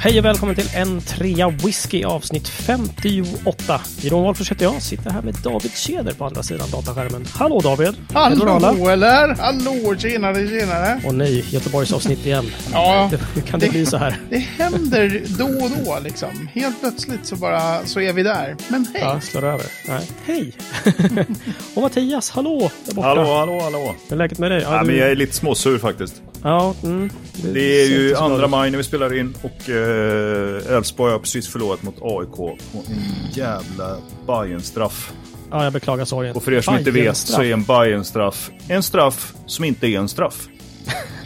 Hej 0.00 0.18
och 0.18 0.24
välkommen 0.24 0.54
till 0.54 0.68
en 0.74 1.00
trea 1.00 1.48
whisky 1.48 2.04
avsnitt 2.04 2.48
58. 2.48 3.80
Jeroen 4.00 4.22
Wolffers 4.24 4.50
heter 4.50 4.64
jag, 4.64 4.82
sitter 4.82 5.10
här 5.10 5.22
med 5.22 5.34
David 5.34 5.72
Keder 5.76 6.12
på 6.12 6.24
andra 6.24 6.42
sidan 6.42 6.70
dataskärmen. 6.70 7.24
Hallå 7.34 7.60
David! 7.60 7.94
Hallå 8.14 8.88
eller? 8.88 9.34
Hallå, 9.34 9.94
tjenare, 9.98 10.48
tjenare! 10.48 11.00
Och 11.06 11.14
nej, 11.14 11.44
Göteborgs 11.50 11.92
avsnitt 11.92 12.26
igen. 12.26 12.50
Ja, 12.72 13.10
Hur 13.34 13.42
kan 13.42 13.60
det, 13.60 13.66
det- 13.66 13.72
bli 13.72 13.86
så 13.86 13.96
här? 13.96 14.20
det 14.30 14.38
händer 14.38 15.22
då 15.38 15.44
och 15.64 15.70
då 15.84 15.98
liksom. 16.04 16.48
Helt 16.54 16.80
plötsligt 16.80 17.26
så 17.26 17.36
bara 17.36 17.86
så 17.86 18.00
är 18.00 18.12
vi 18.12 18.22
där. 18.22 18.56
Men 18.68 18.86
hej! 18.94 19.02
Ja, 19.04 19.20
slår 19.20 19.44
över. 19.44 19.66
Nej. 19.88 20.06
Hej! 20.26 20.52
och 21.74 21.82
Mattias, 21.82 22.30
hallå! 22.30 22.70
Där 22.84 22.94
borta. 22.94 23.08
Hallå, 23.08 23.34
hallå, 23.38 23.60
hallå. 23.62 23.94
Hur 24.08 24.12
är 24.12 24.18
läget 24.18 24.38
med 24.38 24.50
dig? 24.50 24.62
Ja, 24.62 24.82
men 24.84 24.96
jag 24.96 25.10
är 25.10 25.16
lite 25.16 25.34
småsur 25.34 25.78
faktiskt. 25.78 26.22
Ja, 26.42 26.74
mm, 26.82 27.10
Det 27.42 27.82
är 27.82 27.86
ser 27.86 27.94
ju 27.94 28.16
andra 28.16 28.48
maj 28.48 28.70
när 28.70 28.78
vi 28.78 28.84
spelar 28.84 29.18
in 29.18 29.34
och 29.42 29.70
eh, 29.70 30.76
Elfsborg 30.76 31.12
har 31.12 31.18
precis 31.18 31.48
förlorat 31.48 31.82
mot 31.82 31.94
AIK 32.02 32.36
på 32.36 32.56
en 32.88 33.32
jävla 33.32 33.96
Bajen-straff. 34.26 35.12
Ja, 35.50 35.64
jag 35.64 35.72
beklagar 35.72 36.04
sorgen. 36.04 36.36
Och 36.36 36.42
för 36.42 36.52
er 36.52 36.60
som 36.60 36.78
inte 36.78 36.90
vet 36.90 37.16
så 37.16 37.42
är 37.42 37.52
en 37.52 37.64
Bajen-straff 37.64 38.50
en 38.68 38.82
straff 38.82 39.34
som 39.46 39.64
inte 39.64 39.86
är 39.86 39.98
en 39.98 40.08
straff. 40.08 40.48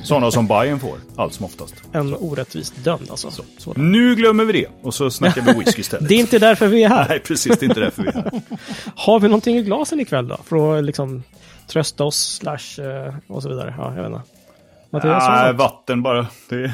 Sådana 0.05 0.31
som 0.31 0.47
Bajen 0.47 0.81
får, 0.81 0.97
allt 1.17 1.35
som 1.35 1.45
oftast. 1.45 1.75
En 1.93 2.15
orättvist 2.15 2.85
dömd 2.85 3.11
alltså. 3.11 3.31
Så. 3.59 3.73
Nu 3.77 4.15
glömmer 4.15 4.45
vi 4.45 4.53
det 4.53 4.67
och 4.83 4.95
så 4.95 5.11
snackar 5.11 5.43
vi 5.43 5.53
whisky 5.53 5.81
istället. 5.81 6.09
Det 6.09 6.15
är 6.15 6.19
inte 6.19 6.39
därför 6.39 6.67
vi 6.67 6.83
är 6.83 6.89
här. 6.89 7.09
Nej, 7.09 7.21
precis. 7.21 7.59
Det 7.59 7.67
är 7.67 7.69
inte 7.69 7.81
därför 7.81 8.03
vi 8.03 8.09
är 8.09 8.13
här. 8.13 8.41
Har 8.97 9.21
vi 9.21 9.29
någonting 9.29 9.59
i 9.59 9.63
glasen 9.63 10.01
ikväll 10.01 10.29
då? 10.29 10.39
För 10.45 10.79
att 10.79 10.85
liksom 10.85 11.23
trösta 11.67 12.05
oss, 12.05 12.35
slash 12.41 12.85
eh, 12.85 13.15
och 13.27 13.43
så 13.43 13.49
vidare. 13.49 13.75
Ja, 13.79 13.93
jag 13.97 14.03
vet 14.03 14.13
inte. 14.13 14.32
Mattias, 14.93 15.27
du 15.27 15.33
Nej, 15.33 15.47
något? 15.53 15.57
vatten 15.61 16.03
bara. 16.03 16.27
Det 16.49 16.57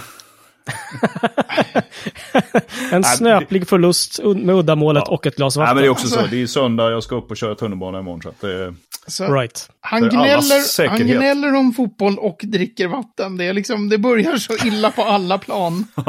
en 2.92 3.01
Nej, 3.01 3.05
snöplig 3.05 3.69
förlust 3.69 4.20
med 4.25 4.55
uddamålet 4.55 5.03
Ja. 5.06 5.12
och 5.12 5.27
ett 5.27 5.37
glas 5.37 5.56
Nej, 5.56 5.62
vatten. 5.62 5.75
men 5.77 5.83
det 5.83 5.89
är 5.89 5.91
också 5.91 6.09
så. 6.09 6.27
Det 6.31 6.42
är 6.42 6.47
söndag, 6.47 6.91
jag 6.91 7.03
ska 7.03 7.15
upp 7.17 7.31
och 7.31 7.37
köra 7.37 7.55
tunnelbana 7.55 7.98
imorgon. 7.98 8.23
Så 8.23 8.29
att 8.29 8.41
det... 8.41 8.75
Så 9.07 9.33
Right. 9.34 9.70
han, 9.81 10.01
gnäller, 10.09 10.89
han 10.89 10.98
gnäller 11.07 11.55
om 11.55 11.73
fotboll 11.73 12.19
och 12.19 12.41
dricker 12.42 12.89
vatten. 12.89 13.37
Det, 13.37 13.45
är 13.45 13.53
liksom, 13.53 13.89
det 13.89 13.98
börjar 13.98 14.37
så 14.37 14.67
illa 14.67 14.91
på 14.91 15.03
alla 15.03 15.39
plan. 15.39 15.85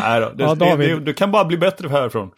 Nej 0.00 0.20
då, 0.20 0.30
det, 0.34 0.44
Ja, 0.44 0.54
det, 0.54 0.70
David. 0.70 0.90
det, 0.90 1.00
det 1.00 1.12
kan 1.14 1.30
bara 1.30 1.44
bli 1.44 1.56
bättre 1.56 1.88
härifrån. 1.88 2.30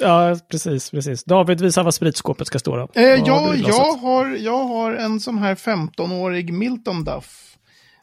Ja, 0.00 0.36
precis, 0.50 0.90
precis. 0.90 1.24
David, 1.24 1.60
visa 1.60 1.82
vad 1.82 1.94
spritskåpet 1.94 2.46
ska 2.46 2.58
stå 2.58 2.76
då. 2.76 2.88
Eh, 3.00 3.08
har 3.20 3.54
jag, 3.56 3.92
har, 3.94 4.26
jag 4.36 4.64
har 4.64 4.92
en 4.94 5.20
sån 5.20 5.38
här 5.38 5.54
15-årig 5.54 6.52
Milton 6.52 7.04
Duff. 7.04 7.44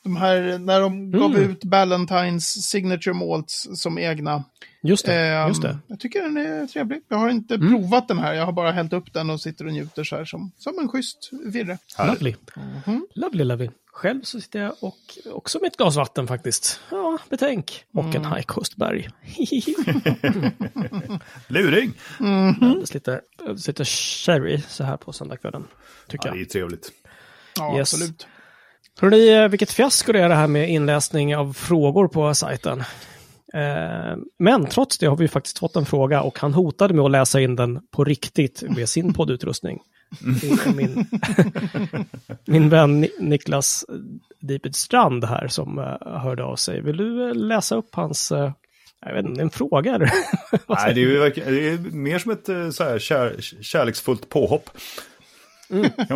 De 0.04 0.16
här, 0.16 0.58
när 0.58 0.82
de 0.82 1.12
gav 1.12 1.36
Mm. 1.36 1.50
ut 1.52 1.64
Ballantines 1.64 2.70
Signature 2.70 3.14
Malts 3.14 3.68
som 3.82 3.98
egna. 4.00 4.44
Just 4.84 5.06
det, 5.06 5.16
Ehm, 5.16 5.48
just 5.48 5.62
det. 5.62 5.78
Jag 5.88 6.00
tycker 6.00 6.22
den 6.22 6.38
är 6.38 6.68
trevlig. 6.68 7.02
Jag 7.10 7.18
har 7.18 7.30
inte 7.30 7.56
Mm. 7.56 7.70
provat 7.70 8.08
den 8.08 8.20
här. 8.20 8.34
Jag 8.34 8.46
har 8.46 8.54
bara 8.54 8.72
hällt 8.72 8.94
upp 8.94 9.14
den 9.14 9.30
och 9.30 9.42
sitter 9.42 9.66
och 9.68 9.74
njuter 9.74 10.04
så 10.04 10.16
här 10.16 10.26
som, 10.26 10.52
som 10.58 10.80
en 10.80 10.88
schysst 10.90 11.30
virre. 11.46 11.78
Lovely. 12.08 12.36
Mhm. 12.86 13.06
Lovely, 13.16 13.44
lovely. 13.44 13.70
Själv 13.96 14.22
så 14.24 14.42
sitter 14.42 14.60
jag 14.60 14.76
och 14.80 14.98
också 15.26 15.60
med 15.60 15.68
ett 15.68 15.78
glas 15.78 15.96
vatten 15.96 16.28
faktiskt. 16.28 16.80
Ja, 16.92 17.18
betänk. 17.30 17.84
Och 17.94 18.04
Mm. 18.04 18.16
en 18.16 18.26
High 18.34 18.42
Coast 18.46 18.76
Berg. 18.76 19.10
Luring! 21.48 21.94
Alldeles 22.62 22.94
lite, 22.94 23.22
lite 23.68 23.86
sherry 23.86 24.62
så 24.68 24.84
här 24.84 24.98
på 24.98 25.14
söndagskvällen. 25.14 25.68
Tycker 26.08 26.28
Ja, 26.28 26.32
det 26.34 26.38
jag. 26.40 26.46
är 26.46 26.50
trevligt. 26.50 26.92
Ja, 27.58 27.78
Yes. 27.78 27.94
absolut. 27.94 28.28
Hörrni, 29.00 29.30
eh, 29.34 29.48
vilket 29.48 29.72
fiasko 29.72 30.12
det 30.12 30.20
är 30.22 30.30
det 30.30 30.36
här 30.36 30.48
med 30.48 30.70
inläsning 30.70 31.36
av 31.36 31.54
frågor 31.54 32.08
på 32.08 32.36
sajten. 32.36 32.84
Eh, 33.56 34.18
Men 34.40 34.66
trots 34.66 34.98
det 34.98 35.06
har 35.06 35.18
vi 35.18 35.28
faktiskt 35.28 35.60
fått 35.60 35.76
en 35.76 35.86
fråga 35.86 36.22
och 36.22 36.40
han 36.40 36.54
hotade 36.54 36.94
med 36.94 37.06
att 37.06 37.12
läsa 37.12 37.42
in 37.42 37.56
den 37.56 37.80
på 37.92 38.04
riktigt 38.04 38.64
med 38.76 38.90
sin 38.90 39.14
poddutrustning. 39.14 39.80
Är 40.44 40.74
min, 40.76 41.06
min 42.46 42.70
vän 42.70 43.02
Ni- 43.02 43.12
Niklas 43.20 43.86
Diped 44.42 44.76
Strand 44.76 45.24
här 45.26 45.48
som 45.48 45.80
eh, 45.80 46.20
hörde 46.20 46.44
av 46.44 46.56
sig. 46.56 46.82
Vill 46.82 46.98
du 46.98 47.30
eh, 47.30 47.36
läsa 47.36 47.76
upp 47.76 47.90
hans, 47.96 48.32
jag 49.06 49.14
vet 49.14 49.26
inte, 49.26 49.42
en 49.42 49.50
fråga 49.50 49.98
Nej, 50.68 50.94
det 50.94 51.02
är, 51.02 51.06
ju 51.06 51.20
det 51.30 51.70
är 51.70 51.78
mer 51.96 52.20
som 52.20 52.32
ett 52.32 52.76
så 52.76 52.84
här, 52.84 53.00
kär, 53.00 53.36
kärleksfullt 53.62 54.30
påhopp. 54.30 54.70
Mm. 55.70 55.92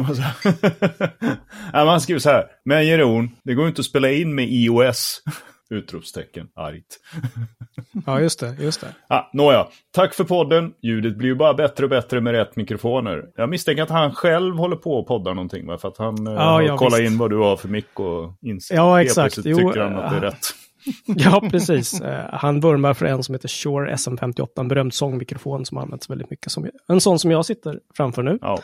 Nej, 1.74 1.85
man 1.85 2.02
skriver 2.02 2.19
så 2.19 2.30
här. 2.30 2.46
Men 2.66 2.88
Jeroen, 2.88 3.30
det 3.44 3.53
går 3.53 3.68
inte 3.68 3.80
att 3.80 3.85
spela 3.85 4.12
in 4.12 4.35
med 4.35 4.46
iOS. 4.50 5.22
Utropstecken, 5.69 6.47
argt. 6.56 7.00
Ja, 8.06 8.19
just 8.22 8.40
det, 8.40 8.56
just 8.59 8.81
det. 8.81 8.88
Ah, 9.07 9.30
nåja, 9.34 9.68
tack 9.91 10.13
för 10.13 10.24
podden. 10.24 10.74
Ljudet 10.81 11.18
blir 11.18 11.30
ju 11.30 11.35
bara 11.35 11.53
bättre 11.53 11.84
och 11.84 11.90
bättre 11.90 12.22
med 12.22 12.34
rätt 12.34 12.56
mikrofoner. 12.56 13.25
Jag 13.35 13.50
misstänker 13.50 13.84
att 13.84 13.90
han 13.90 14.12
själv 14.16 14.56
håller 14.56 14.75
på 14.75 14.94
och 14.94 15.08
poddar 15.08 15.34
någonting, 15.34 15.68
va? 15.68 15.78
för 15.78 15.88
att 15.88 15.97
han 15.97 16.28
eh, 16.28 16.34
Ja, 16.34 16.40
har 16.40 16.62
ja, 16.62 16.78
visst. 16.85 17.00
in 17.00 17.18
vad 17.18 17.29
du 17.29 17.38
har 17.38 17.58
för 17.58 17.68
mick 17.68 18.00
och 18.00 18.34
inser. 18.41 18.75
Ja, 18.75 19.02
exakt. 19.02 19.38
Jo, 19.44 19.58
tycker 19.58 19.79
han 19.79 19.96
att 20.00 20.12
det 20.12 20.18
är 20.18 20.22
eh, 20.24 20.31
rätt. 20.31 20.46
Ja, 21.06 21.41
precis. 21.52 22.02
Eh, 22.02 22.25
Han 22.34 22.59
vurmar 22.59 22.94
för 22.94 23.06
en 23.06 23.24
som 23.24 23.35
heter 23.35 23.47
Shure 23.47 23.94
SM58, 23.96 24.47
en 24.59 24.68
berömd 24.68 24.94
sångmikrofon 24.94 25.66
som 25.66 25.78
används 25.78 26.09
väldigt 26.09 26.29
mycket. 26.29 26.52
Som, 26.52 26.69
en 26.88 27.02
sån 27.02 27.19
som 27.19 27.31
jag 27.31 27.46
sitter 27.46 27.79
framför 27.97 28.24
nu. 28.24 28.40
Ja. 28.41 28.59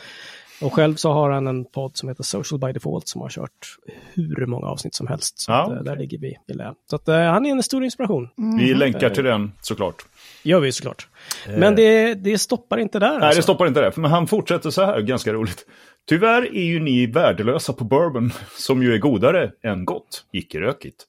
Och 0.60 0.72
själv 0.72 0.94
så 0.94 1.12
har 1.12 1.30
han 1.30 1.46
en 1.46 1.64
podd 1.64 1.96
som 1.96 2.08
heter 2.08 2.22
Social 2.22 2.60
by 2.60 2.72
Default 2.72 3.08
som 3.08 3.20
har 3.20 3.28
kört 3.28 3.76
hur 4.14 4.46
många 4.46 4.66
avsnitt 4.66 4.94
som 4.94 5.06
helst. 5.06 5.38
Så 5.38 5.52
Ja, 5.52 5.62
att, 5.62 5.70
eh, 5.70 5.82
där 5.82 5.96
ligger 5.96 6.18
vi 6.18 6.36
i 6.48 6.52
lä. 6.52 6.74
Så 6.90 6.96
att, 6.96 7.08
eh, 7.08 7.16
han 7.16 7.46
är 7.46 7.50
en 7.50 7.62
stor 7.62 7.84
inspiration. 7.84 8.28
Vi 8.58 8.74
länkar 8.74 9.10
till 9.10 9.24
den 9.24 9.52
såklart. 9.60 10.04
Gör 10.42 10.60
vi 10.60 10.72
såklart. 10.72 11.08
Men 11.48 11.76
det, 11.76 12.14
det 12.14 12.38
stoppar 12.38 12.78
inte 12.78 12.98
där. 12.98 13.18
Nej, 13.18 13.22
alltså. 13.22 13.38
det 13.38 13.42
stoppar 13.42 13.66
inte 13.66 13.80
det. 13.80 13.96
Men 13.96 14.10
han 14.10 14.26
fortsätter 14.26 14.70
så 14.70 14.84
här, 14.84 15.00
ganska 15.00 15.32
roligt. 15.32 15.66
Tyvärr 16.08 16.42
är 16.56 16.64
ju 16.64 16.80
ni 16.80 17.06
värdelösa 17.06 17.72
på 17.72 17.84
bourbon, 17.84 18.32
som 18.58 18.82
ju 18.82 18.94
är 18.94 18.98
godare 18.98 19.50
än 19.62 19.84
gott, 19.84 20.24
icke-rökigt. 20.32 21.06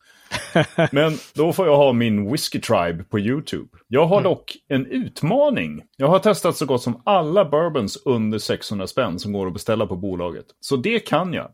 Men 0.91 1.13
då 1.35 1.53
får 1.53 1.67
jag 1.67 1.77
ha 1.77 1.93
min 1.93 2.31
Whiskey 2.31 2.61
Tribe 2.61 3.03
på 3.03 3.19
YouTube. 3.19 3.67
Jag 3.87 4.05
har 4.05 4.21
dock 4.21 4.57
en 4.67 4.85
utmaning. 4.85 5.83
Jag 5.97 6.07
har 6.07 6.19
testat 6.19 6.57
så 6.57 6.65
gott 6.65 6.81
som 6.81 7.01
alla 7.05 7.45
bourbons 7.45 8.01
under 8.05 8.39
600 8.39 8.87
spänn 8.87 9.19
som 9.19 9.33
går 9.33 9.47
att 9.47 9.53
beställa 9.53 9.87
på 9.87 9.95
bolaget. 9.95 10.45
Så 10.59 10.75
det 10.75 10.99
kan 10.99 11.33
jag. 11.33 11.51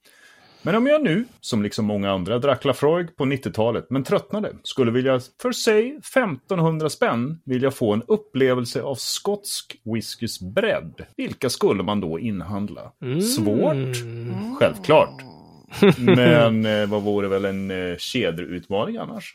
Men 0.66 0.76
om 0.76 0.88
jag 0.88 1.04
nu, 1.04 1.26
som 1.42 1.64
liksom 1.64 1.86
många 1.86 2.12
andra, 2.12 2.40
drack 2.40 2.66
Lafroig 2.66 3.16
på 3.18 3.26
90-talet 3.26 3.86
men 3.90 4.04
tröttnade, 4.04 4.52
skulle 4.64 4.92
vilja 4.92 5.20
för 5.42 5.52
sig 5.52 5.96
1500 5.98 6.90
spänn 6.90 7.40
vill 7.46 7.64
jag 7.64 7.74
få 7.74 7.94
en 7.94 8.04
upplevelse 8.08 8.82
av 8.82 8.96
skotsk 8.96 9.76
whiskys 9.84 10.42
bredd. 10.42 11.06
Vilka 11.18 11.50
skulle 11.50 11.84
man 11.84 12.02
då 12.02 12.20
inhandla? 12.20 12.92
Svårt? 13.36 13.96
Självklart. 14.60 15.33
Men 15.98 16.66
eh, 16.66 16.86
vad 16.88 17.02
vore 17.02 17.28
väl 17.28 17.46
en 17.46 17.72
eh, 17.72 17.98
kedjeutmaning 17.98 18.98
annars? 18.98 19.34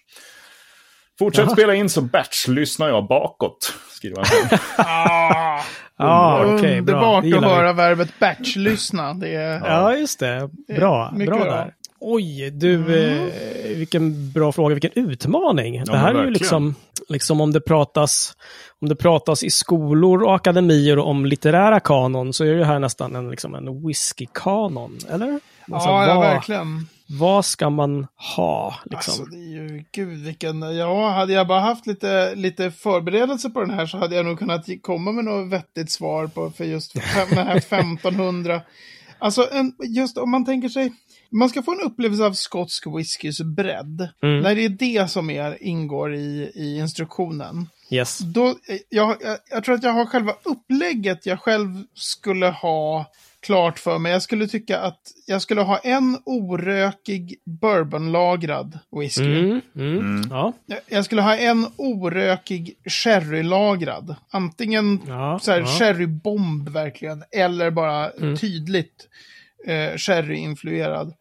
Fortsätt 1.19 1.51
spela 1.51 1.75
in 1.75 1.89
så 1.89 2.01
batch-lyssnar 2.01 2.89
jag 2.89 3.07
bakåt, 3.09 3.75
skriver 3.91 4.17
han. 4.17 4.59
Ah, 4.87 5.63
Ja, 5.99 6.45
okej, 6.55 6.81
bra. 6.83 6.95
underbart 6.95 7.25
Det 7.25 7.37
att 7.39 7.45
höra 7.45 7.73
verbet 7.73 8.19
batch-lyssna. 8.19 9.15
Det 9.15 9.35
är... 9.35 9.61
Ja, 9.67 9.95
just 9.97 10.21
det. 10.21 10.51
Bra, 10.77 11.11
mycket 11.13 11.35
bra 11.35 11.45
bra. 11.45 11.55
där. 11.55 11.75
Oj, 12.01 12.51
du, 12.51 12.75
eh, 12.75 13.77
vilken 13.77 14.33
bra 14.33 14.53
fråga, 14.53 14.75
vilken 14.75 14.93
utmaning. 14.95 15.85
det 15.85 15.93
men 15.93 16.01
här 16.01 16.09
är 16.09 16.13
ju 16.13 16.15
verkligen. 16.15 16.33
liksom, 16.33 16.75
liksom 17.09 17.41
om 17.41 17.53
det 17.53 17.61
pratas 17.61 18.37
om 18.81 18.89
det 18.89 18.97
pratas 18.97 19.43
i 19.43 19.51
skolor 19.51 20.23
och 20.23 20.35
akademier 20.35 20.99
om 20.99 21.27
litterära 21.27 21.81
kanon 21.81 22.33
så 22.33 22.45
är 22.45 22.55
det 22.55 22.65
här 22.65 22.79
nästan 22.79 23.17
en, 23.17 23.31
liksom 23.31 23.55
en 23.55 23.87
whisky-kanon, 23.87 24.99
eller? 25.11 25.41
Alltså, 25.73 25.89
ja, 25.89 26.07
ja, 26.07 26.15
vad, 26.15 26.27
verkligen. 26.27 26.89
vad 27.07 27.45
ska 27.45 27.71
man 27.71 28.07
ha? 28.37 28.75
Liksom? 28.85 29.13
Alltså, 29.13 29.25
det 29.25 29.37
är 29.37 29.51
ju, 29.51 29.85
gud 29.93 30.19
vilken, 30.19 30.63
ja, 30.77 31.11
hade 31.11 31.33
jag 31.33 31.47
bara 31.47 31.61
haft 31.61 31.87
lite, 31.87 32.35
lite 32.35 32.71
förberedelse 32.71 33.51
på 33.51 33.61
den 33.61 33.71
här 33.71 33.87
så 33.87 33.99
hade 33.99 34.17
jag 34.17 34.27
nog 34.27 34.39
kunnat 34.39 34.67
komma 34.83 35.13
med 35.13 35.25
något 35.25 35.53
vettigt 35.53 35.91
svar 35.91 36.27
på, 36.27 36.51
för 36.51 36.65
just 36.65 36.95
den 36.95 37.03
här 37.39 37.57
1500. 37.57 38.61
Alltså, 39.19 39.49
en, 39.53 39.73
just 39.97 40.19
om 40.19 40.31
man 40.31 40.45
tänker 40.45 40.69
sig, 40.69 40.93
man 41.31 41.49
ska 41.49 41.63
få 41.63 41.73
en 41.73 41.87
upplevelse 41.87 42.25
av 42.25 42.33
skotsk 42.33 42.87
whiskys 42.87 43.41
bredd. 43.41 44.09
Mm. 44.23 44.41
När 44.41 44.55
det 44.55 44.65
är 44.65 44.69
det 44.69 45.11
som 45.11 45.31
är, 45.31 45.63
ingår 45.63 46.15
i, 46.15 46.53
i 46.55 46.79
instruktionen. 46.79 47.69
yes. 47.91 48.19
Då, 48.19 48.55
jag, 48.89 49.17
jag, 49.21 49.39
jag 49.51 49.65
tror 49.65 49.75
att 49.75 49.83
jag 49.83 49.93
har 49.93 50.07
själva 50.07 50.33
upplägget 50.45 51.27
jag 51.27 51.41
själv 51.41 51.83
skulle 51.95 52.47
ha 52.47 53.07
klart 53.43 53.79
för 53.79 53.99
mig. 53.99 54.13
Jag 54.13 54.23
skulle 54.23 54.47
tycka 54.49 54.79
att 54.81 55.01
jag 55.27 55.43
skulle 55.43 55.61
ha 55.61 55.79
en 55.79 56.19
orökig 56.25 57.35
bourbonlagrad 57.45 58.79
whisky. 59.01 59.25
Mm, 59.41 59.61
mm, 59.77 60.23
Ja, 60.31 60.53
Jag- 60.67 60.79
Jag 60.89 61.05
skulle 61.05 61.23
ha 61.23 61.37
en 61.37 61.67
orökig 61.77 62.75
sherrylagrad. 62.85 64.15
Antingen 64.31 65.01
ja, 65.07 65.39
så 65.43 65.51
här 65.53 65.59
ja. 65.61 65.67
sherrybomb 65.67 66.69
verkligen, 66.69 67.25
eller 67.31 67.71
bara 67.71 68.11
tydligt 68.41 69.09
eh, 69.67 69.97
sherry-influerad. 69.97 71.13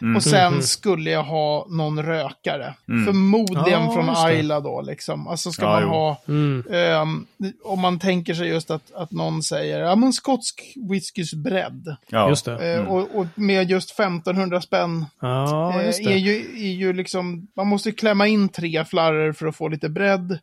Mm. 0.00 0.16
Och 0.16 0.22
sen 0.22 0.52
Mhm. 0.52 0.62
skulle 0.62 1.10
jag 1.10 1.22
ha 1.22 1.66
någon 1.70 2.02
rökare. 2.02 2.74
Mm. 2.88 3.04
Förmodligen 3.06 3.82
Ja, 3.82 3.92
från. 3.92 4.08
Ayla 4.16 4.60
då, 4.60 4.82
liksom. 4.82 5.28
Alltså 5.28 5.52
ska 5.52 5.62
Ja, 5.62 5.68
man 5.70 5.82
jo. 5.82 5.88
ha, 5.88 6.22
Mm. 6.28 6.64
ehm, 6.70 7.26
om 7.64 7.80
man 7.80 7.98
tänker 7.98 8.34
sig 8.34 8.48
just 8.48 8.70
att, 8.70 8.92
att 8.94 9.10
någon 9.10 9.42
säger, 9.42 9.80
ja 9.80 9.96
men 9.96 10.12
skotsk 10.12 10.62
whiskys 10.90 11.34
bredd. 11.34 11.96
Ja. 12.08 12.28
Just 12.28 12.44
det. 12.44 12.74
Eh, 12.74 12.84
och, 12.84 13.14
och 13.14 13.26
med 13.34 13.70
just 13.70 13.90
1500 13.90 14.60
spänn 14.60 15.04
Ja, 15.20 15.80
eh, 15.80 15.86
just 15.86 16.00
är, 16.00 16.04
det. 16.04 16.16
ju, 16.18 16.36
är 16.68 16.72
ju 16.74 16.92
liksom, 16.92 17.46
man 17.56 17.66
måste 17.66 17.92
klämma 17.92 18.26
in 18.26 18.48
tre 18.48 18.84
flarror 18.84 19.32
för 19.32 19.46
att 19.46 19.56
få 19.56 19.68
lite 19.68 19.88
bredd. 19.88 20.38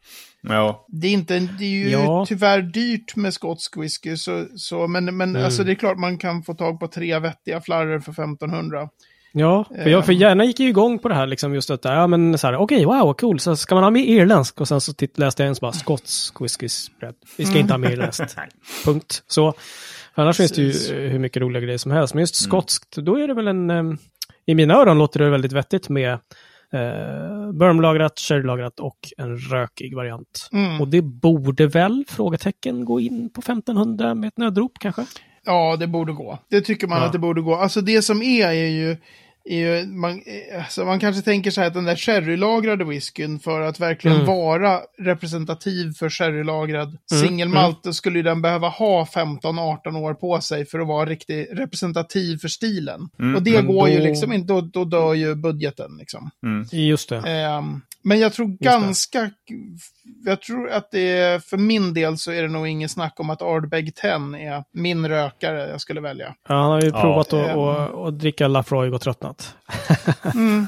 Ja. 0.47 0.85
Det 0.87 1.07
är, 1.07 1.11
inte, 1.11 1.39
det 1.39 1.65
är 1.65 1.69
ju 1.69 1.89
Ja. 1.89 2.25
tyvärr 2.27 2.61
dyrt 2.61 3.15
med 3.15 3.33
skotsk 3.33 3.77
whisky, 3.77 4.17
så, 4.17 4.45
så, 4.55 4.87
men, 4.87 5.17
men 5.17 5.29
Mm. 5.29 5.45
alltså, 5.45 5.63
det 5.63 5.71
är 5.71 5.75
klart 5.75 5.97
man 5.97 6.17
kan 6.17 6.43
få 6.43 6.53
tag 6.53 6.79
på 6.79 6.87
tre 6.87 7.19
vettiga 7.19 7.61
flarror 7.61 7.99
för 7.99 8.11
1500. 8.11 8.89
Ja, 9.35 9.65
för, 9.83 9.89
jag, 9.89 10.05
för 10.05 10.13
hjärnan 10.13 10.47
gick 10.47 10.59
ju 10.59 10.67
igång 10.69 10.99
på 10.99 11.07
det 11.09 11.15
här, 11.15 11.27
liksom 11.27 11.53
just 11.53 11.69
att, 11.69 11.85
ja 11.85 12.07
men 12.07 12.37
så 12.37 12.47
här, 12.47 12.55
okej, 12.55 12.85
wow, 12.85 13.13
cool, 13.13 13.39
så 13.39 13.55
ska 13.55 13.75
man 13.75 13.83
ha 13.83 13.91
med 13.91 14.01
irländsk? 14.05 14.61
Och 14.61 14.67
sen 14.67 14.81
så 14.81 14.93
titt, 14.93 15.17
läste 15.17 15.43
jag 15.43 15.47
en 15.47 15.55
som 15.55 15.65
bara, 15.65 15.71
skotsk 15.71 16.41
whisky 16.41 16.69
spread. 16.69 17.15
Vi 17.37 17.45
ska 17.45 17.57
inte 17.59 17.73
ha 17.73 17.77
med 17.77 17.91
irländskt. 17.93 18.35
Punkt. 18.85 19.23
Så, 19.27 19.53
för 20.15 20.21
annars 20.21 20.37
finns 20.37 20.51
det 20.51 20.55
Precis. 20.67 20.91
ju 20.91 21.07
hur 21.07 21.19
mycket 21.19 21.41
roliga 21.41 21.61
grejer 21.61 21.77
som 21.77 21.91
helst. 21.91 22.13
Men 22.13 22.21
just 22.21 22.35
skotskt, 22.35 22.95
då 22.95 23.19
är 23.19 23.27
det 23.27 23.33
väl 23.33 23.47
en, 23.47 23.69
eh, 23.69 23.83
i 24.45 24.55
mina 24.55 24.73
öron 24.73 24.97
låter 24.97 25.19
det 25.19 25.29
väldigt 25.29 25.51
vettigt 25.51 25.89
med 25.89 26.19
eh, 26.73 27.51
bourbonlagrat, 27.51 28.19
sherrylagrat 28.19 28.79
och 28.79 28.97
en 29.17 29.37
rökig 29.37 29.95
variant. 29.95 30.49
Mm. 30.53 30.81
Och 30.81 30.87
det 30.87 31.01
borde 31.01 31.67
väl, 31.67 32.05
frågetecken, 32.07 32.85
gå 32.85 32.99
in 32.99 33.29
på 33.29 33.39
1500 33.41 34.15
med 34.15 34.27
ett 34.27 34.37
nödrop 34.37 34.71
kanske? 34.79 35.05
Ja, 35.45 35.75
det 35.79 35.87
borde 35.87 36.13
gå. 36.13 36.39
Det 36.49 36.61
tycker 36.61 36.87
man 36.87 36.97
Ja. 36.99 37.05
att 37.05 37.11
det 37.13 37.19
borde 37.19 37.41
gå. 37.41 37.55
Alltså 37.55 37.81
det 37.81 38.01
som 38.01 38.21
är 38.21 38.47
är 38.47 38.69
ju, 38.69 38.97
ju 39.49 39.85
man, 39.87 40.11
eh, 40.25 40.57
alltså 40.63 40.85
man 40.85 40.99
kanske 40.99 41.21
tänker 41.21 41.51
sig 41.51 41.65
att 41.67 41.73
den 41.73 41.83
där 41.85 41.95
sherrylagrade 41.95 42.85
whiskyn 42.85 43.39
för 43.39 43.61
att 43.61 43.79
verkligen 43.79 44.15
Mm. 44.17 44.27
vara 44.27 44.79
representativ 44.99 45.93
för 45.93 46.09
sherrylagrad 46.09 46.87
Mm, 47.11 47.23
singelmalt, 47.27 47.83
då 47.83 47.93
skulle 47.93 48.19
ju 48.19 48.23
den 48.23 48.41
behöva 48.41 48.69
ha 48.69 49.05
15-18 49.05 49.95
år 49.95 50.13
på 50.13 50.41
sig 50.41 50.65
för 50.65 50.79
att 50.79 50.87
vara 50.87 51.05
riktigt 51.09 51.47
representativ 51.51 52.37
för 52.37 52.47
stilen. 52.47 53.09
Mm, 53.19 53.35
Och 53.35 53.43
det 53.43 53.51
men 53.63 53.67
går 53.75 53.89
ju 53.89 53.97
då- 53.97 54.03
liksom 54.03 54.33
inte, 54.33 54.53
då, 54.53 54.61
då 54.61 54.85
dör 54.85 55.13
ju 55.13 55.35
budgeten 55.35 55.97
liksom. 55.99 56.29
Mm. 56.45 56.67
Just 56.71 57.09
det. 57.09 57.17
Ehm, 57.17 57.81
men 58.03 58.19
jag 58.19 58.33
tror 58.33 58.47
det. 58.47 58.65
ganska, 58.65 59.29
jag 60.25 60.41
tror 60.41 60.69
att 60.69 60.91
det 60.91 61.17
är, 61.17 61.39
för 61.39 61.57
min 61.57 61.93
del 61.93 62.17
så 62.17 62.31
är 62.31 62.41
det 62.41 62.47
nog 62.47 62.67
ingen 62.67 62.89
snack 62.89 63.19
om 63.19 63.29
att 63.29 63.41
Ardbeg 63.41 63.95
10 63.95 64.11
är 64.11 64.63
min 64.71 65.07
rökare 65.07 65.69
jag 65.69 65.81
skulle 65.81 66.01
välja. 66.01 66.35
Ja, 66.47 66.55
han 66.55 66.71
har 66.71 66.81
ju 66.81 66.87
Ja. 66.87 67.01
provat 67.01 67.33
att, 67.33 67.49
Ehm. 67.49 67.59
att, 67.59 67.95
att 67.95 68.19
dricka 68.19 68.47
Lafroig 68.47 68.93
och 68.93 69.01
tröttnat. 69.01 69.55
Mm. 70.35 70.67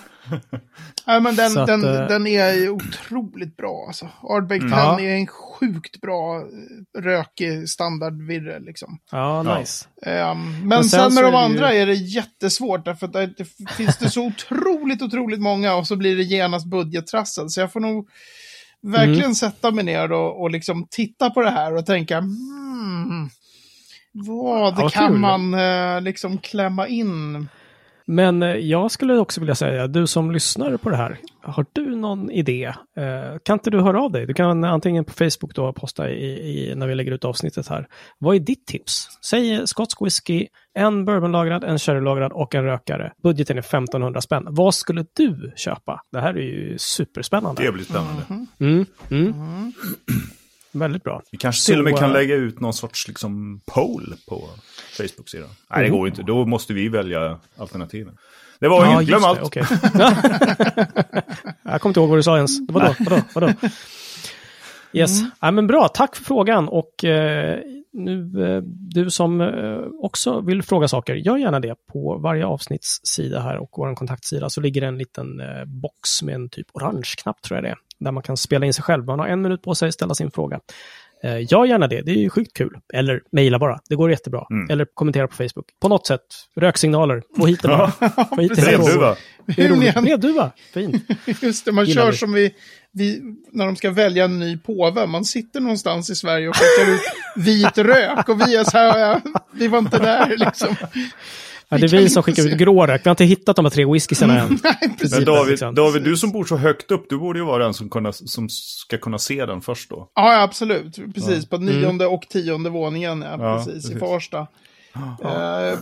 Ja, 1.05 1.19
men 1.19 1.35
den, 1.35 1.57
att, 1.57 1.67
den, 1.67 1.83
eh, 1.83 2.07
den 2.07 2.27
är 2.27 2.53
ju 2.53 2.69
otroligt 2.69 3.57
bra. 3.57 3.85
Alltså. 3.87 4.09
Ardbeg 4.23 4.61
10 4.61 4.69
Ja. 4.69 4.99
är 5.01 5.15
en 5.15 5.27
sjukt 5.27 6.01
bra 6.01 6.37
eh, 6.37 7.01
rökig 7.01 7.69
standardvirre. 7.69 8.59
Liksom. 8.59 8.99
Ja, 9.11 9.43
Ja. 9.45 9.59
nice. 9.59 9.87
Ehm, 10.05 10.59
men, 10.59 10.67
Men 10.67 10.83
sen 10.83 10.99
sen, 11.11 11.13
med 11.13 11.23
de 11.23 11.31
det 11.31 11.37
ju- 11.37 11.43
andra 11.45 11.73
är 11.73 11.85
det 11.85 11.93
jättesvårt. 11.93 12.85
Därför 12.85 13.05
att 13.07 13.13
det, 13.13 13.25
det 13.37 13.45
finns 13.77 13.97
det 13.97 14.09
så 14.09 14.25
otroligt, 14.27 15.01
otroligt 15.01 15.41
många 15.41 15.75
och 15.75 15.87
så 15.87 15.95
blir 15.95 16.15
det 16.15 16.23
genast 16.23 16.65
budgettrassel. 16.65 17.49
Så 17.49 17.59
jag 17.59 17.71
får 17.71 17.79
nog 17.79 18.09
verkligen 18.91 19.19
Mm. 19.21 19.35
sätta 19.35 19.71
mig 19.71 19.83
ner 19.83 20.11
och, 20.11 20.41
och 20.41 20.51
liksom 20.51 20.87
titta 20.89 21.29
på 21.29 21.41
det 21.41 21.49
här 21.49 21.75
och 21.75 21.85
tänka 21.85 22.19
hmm, 22.19 23.29
vad 24.11 24.79
Ja, 24.79 24.89
kan 24.89 25.19
man 25.19 25.53
eh, 25.53 26.01
liksom 26.01 26.37
klämma 26.37 26.87
in? 26.87 27.47
Men 28.07 28.43
eh, 28.43 28.55
jag 28.55 28.91
skulle 28.91 29.17
också 29.17 29.39
vilja 29.39 29.55
säga, 29.55 29.87
du 29.87 30.07
som 30.07 30.31
lyssnar 30.31 30.77
på 30.77 30.89
det 30.89 30.95
här, 30.95 31.19
har 31.41 31.65
du 31.73 31.95
någon 31.95 32.31
idé? 32.31 32.73
Eh, 32.97 33.39
kan 33.43 33.53
inte 33.53 33.69
du 33.69 33.81
höra 33.81 34.01
av 34.01 34.11
dig? 34.11 34.25
Du 34.25 34.33
kan 34.33 34.63
antingen 34.63 35.05
på 35.05 35.13
Facebook 35.13 35.55
då 35.55 35.73
posta 35.73 36.09
i, 36.09 36.25
i, 36.25 36.75
när 36.75 36.87
vi 36.87 36.95
lägger 36.95 37.11
ut 37.11 37.25
avsnittet 37.25 37.67
här. 37.67 37.87
Vad 38.17 38.35
är 38.35 38.39
ditt 38.39 38.65
tips? 38.65 39.07
Säg 39.25 39.67
skotsk 39.67 40.01
whisky, 40.01 40.47
en 40.73 41.05
bourbonlagrad, 41.05 41.63
en 41.63 41.79
sherrylagrad 41.79 42.31
och 42.31 42.55
en 42.55 42.63
rökare. 42.63 43.13
Budgeten 43.23 43.57
är 43.57 43.61
1500 43.61 44.21
spänn. 44.21 44.47
Vad 44.49 44.75
skulle 44.75 45.05
du 45.13 45.53
köpa? 45.55 46.01
Det 46.11 46.19
här 46.19 46.33
är 46.33 46.41
ju 46.41 46.77
superspännande. 46.77 47.63
Det 47.63 47.71
blir 47.71 47.83
spännande. 47.83 48.21
Mm, 48.59 48.85
mm. 49.09 49.73
Väldigt 50.75 51.03
bra. 51.03 51.21
Vi 51.31 51.37
kanske 51.37 51.61
Så, 51.61 51.71
till 51.71 51.79
och 51.79 51.85
med 51.85 51.97
kan 51.97 52.09
eh, 52.09 52.13
lägga 52.13 52.35
ut 52.35 52.59
någon 52.59 52.73
sorts 52.73 53.07
liksom, 53.07 53.61
poll 53.65 54.15
på 54.29 54.49
Facebook-sidan. 54.97 55.49
Nej, 55.69 55.79
det 55.79 55.85
Mm. 55.87 55.97
går 55.99 56.07
inte. 56.07 56.23
Då 56.23 56.45
måste 56.45 56.73
vi 56.73 56.87
välja 56.89 57.39
alternativen. 57.57 58.17
Det 58.59 58.67
var 58.67 58.85
Ja, 58.85 58.93
inget. 58.93 59.07
Glöm 59.07 59.23
allt. 59.23 59.41
okej. 59.41 59.63
jag 61.63 61.81
kommer 61.81 61.89
inte 61.89 61.99
ihåg 61.99 62.09
vad 62.09 62.17
du 62.17 62.23
sa 62.23 62.35
ens. 62.35 62.51
Vadå? 62.69 62.95
Vadå? 62.99 63.21
Vadå? 63.35 63.53
Yes, 64.93 65.19
ja, 65.41 65.51
men 65.51 65.67
bra. 65.67 65.87
Tack 65.87 66.15
för 66.15 66.23
frågan. 66.23 66.67
Och 66.69 67.03
eh, 67.03 67.59
nu, 67.93 68.43
eh, 68.55 68.61
du 68.65 69.09
som 69.09 69.41
eh, 69.41 69.77
också 70.01 70.41
vill 70.41 70.63
fråga 70.63 70.87
saker, 70.87 71.15
gör 71.15 71.37
gärna 71.37 71.59
det. 71.59 71.75
På 71.93 72.17
varje 72.17 72.45
avsnittssida 72.45 73.39
här 73.41 73.57
och 73.57 73.69
vår 73.77 73.95
kontaktsida 73.95 74.49
så 74.49 74.61
ligger 74.61 74.81
en 74.81 74.97
liten 74.97 75.39
eh, 75.39 75.65
box 75.65 76.23
med 76.23 76.35
en 76.35 76.49
typ 76.49 76.67
orange 76.73 77.09
knapp 77.23 77.41
tror 77.41 77.57
jag 77.57 77.63
det 77.63 77.69
är. 77.69 77.77
Där 77.99 78.11
man 78.11 78.23
kan 78.23 78.37
spela 78.37 78.65
in 78.65 78.73
sig 78.73 78.83
själv. 78.83 79.05
Man 79.05 79.19
har 79.19 79.27
en 79.27 79.41
minut 79.41 79.61
på 79.61 79.75
sig 79.75 79.87
att 79.87 79.93
ställa 79.93 80.15
sin 80.15 80.31
fråga. 80.31 80.59
Eh, 81.23 81.51
gör 81.51 81.65
gärna 81.65 81.87
det, 81.87 82.01
det 82.01 82.11
är 82.11 82.15
ju 82.15 82.29
sjukt 82.29 82.53
kul. 82.53 82.77
Eller 82.93 83.21
mejla 83.31 83.59
bara, 83.59 83.79
det 83.89 83.95
går 83.95 84.11
jättebra. 84.11 84.45
Mm. 84.51 84.69
Eller 84.69 84.87
kommentera 84.93 85.27
på 85.27 85.35
Facebook. 85.35 85.65
På 85.81 85.87
något 85.87 86.07
sätt, 86.07 86.21
röksignaler, 86.55 87.23
få 87.37 87.45
hit 87.45 87.61
det 87.61 87.67
bara. 87.67 87.91
Få 88.35 88.41
hit. 88.41 88.55
Brevduva. 88.55 89.15
Brevduva, 90.01 90.51
fint. 90.73 91.03
Just 91.41 91.65
det, 91.65 91.71
man 91.71 91.85
Gillar 91.85 92.03
kör 92.03 92.11
vi. 92.11 92.17
som 92.17 92.33
vi, 92.33 92.55
vi, 92.91 93.21
när 93.51 93.65
de 93.65 93.75
ska 93.75 93.91
välja 93.91 94.25
en 94.25 94.39
ny 94.39 94.57
påve. 94.57 95.07
Man 95.07 95.25
sitter 95.25 95.59
någonstans 95.59 96.09
i 96.09 96.15
Sverige 96.15 96.49
och 96.49 96.55
skickar 96.55 96.93
ut 96.93 97.01
vit 97.35 97.77
rök 97.77 98.29
och 98.29 98.41
vi 98.41 98.55
är 98.55 98.63
så 98.63 98.77
här, 98.77 99.21
vi 99.53 99.67
var 99.67 99.79
inte 99.79 99.99
där 99.99 100.37
liksom. 100.45 100.75
Ja, 101.69 101.77
det 101.77 101.85
är 101.85 101.87
vi 101.87 102.09
som 102.09 102.23
skickar 102.23 102.43
se. 102.43 102.49
ut 102.49 102.57
grå 102.57 102.85
rök. 102.87 103.01
Vi 103.05 103.09
har 103.09 103.11
inte 103.13 103.25
hittat 103.25 103.55
de 103.55 103.65
här 103.65 103.69
tre 103.69 103.85
whiskysarna 103.85 104.39
än. 104.41 104.49
Nej, 104.63 104.95
precis. 104.99 105.11
Men 105.15 105.25
David, 105.25 105.49
liksom. 105.51 105.75
David, 105.75 106.03
du 106.03 106.17
som 106.17 106.31
bor 106.31 106.45
så 106.45 106.57
högt 106.57 106.91
upp, 106.91 107.05
du 107.09 107.17
borde 107.17 107.39
ju 107.39 107.45
vara 107.45 107.63
den 107.63 107.73
som, 107.73 107.89
kunna, 107.89 108.11
som 108.13 108.49
ska 108.49 108.97
kunna 108.97 109.17
se 109.19 109.45
den 109.45 109.61
först 109.61 109.89
då. 109.89 110.09
Ja, 110.15 110.33
ja, 110.33 110.41
absolut. 110.41 110.99
Precis, 111.15 111.45
på 111.45 111.57
nionde 111.57 112.07
och 112.07 112.21
tionde 112.29 112.69
våningen, 112.69 113.21
ja, 113.21 113.37
Ja, 113.39 113.57
precis, 113.57 113.73
precis. 113.73 113.91
i 113.95 113.99
Farsta. 113.99 114.47
Eh, 115.23 115.79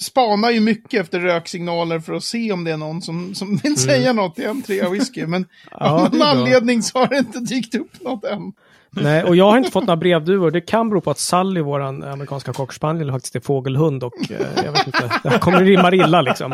spanar 0.00 0.50
ju 0.50 0.60
mycket 0.60 1.00
efter 1.00 1.20
röksignaler 1.20 2.00
för 2.00 2.12
att 2.14 2.24
se 2.24 2.52
om 2.52 2.64
det 2.64 2.70
är 2.70 2.76
någon 2.76 3.02
som, 3.02 3.34
som 3.34 3.56
vill 3.56 3.76
säga 3.76 4.12
något 4.12 4.38
i 4.38 4.44
en 4.44 4.62
trea 4.62 4.88
whisky. 4.90 5.26
Men 5.26 5.46
Ja, 5.70 5.76
av 5.90 6.12
någon 6.12 6.22
anledning 6.22 6.82
så 6.82 6.98
har 6.98 7.06
det 7.06 7.18
inte 7.18 7.40
dykt 7.40 7.74
upp 7.74 8.00
något 8.00 8.24
än. 8.24 8.52
Nej, 8.90 9.24
och 9.24 9.36
jag 9.36 9.50
har 9.50 9.58
inte 9.58 9.70
fått 9.70 9.86
några 9.86 9.96
brevduvor. 9.96 10.50
Det 10.50 10.60
kan 10.60 10.88
bero 10.90 11.00
på 11.00 11.10
att 11.10 11.18
Sally, 11.18 11.60
vår 11.60 11.80
amerikanska 11.80 12.52
cockspaniel, 12.52 13.12
faktiskt 13.12 13.36
är 13.36 13.40
fågelhund 13.40 14.04
och 14.04 14.30
eh, 14.30 14.46
jag 14.64 14.72
vet 14.72 14.86
inte, 14.86 15.20
det 15.22 15.38
kommer 15.38 15.64
rimma 15.64 15.92
illa 15.94 16.20
liksom. 16.22 16.50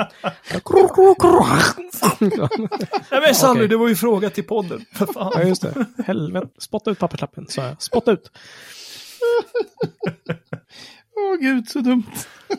Nej 3.11 3.21
men 3.21 3.35
Sally, 3.35 3.59
Okej. 3.59 3.69
det 3.69 3.77
var 3.77 3.89
ju 3.89 3.95
fråga 3.97 4.31
till 4.31 4.45
podden. 4.45 4.85
Ja, 5.15 5.43
just 5.43 5.63
det. 5.63 5.87
Helvete. 6.07 6.49
Spotta 6.59 6.91
ut 6.91 6.99
papperslappen, 6.99 7.47
sa 7.49 7.63
jag. 7.63 7.83
Spotta 7.83 8.13
ut. 8.13 8.31
Åh 11.17 11.37
gud, 11.41 11.69
så 11.69 11.79
dumt. 11.81 12.05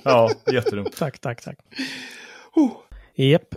ja, 0.03 0.29
jättedumt. 0.51 0.98
Tack, 0.98 1.20
tack, 1.20 1.41
tack. 1.41 1.58
Oh. 2.55 2.72
Japp. 3.15 3.55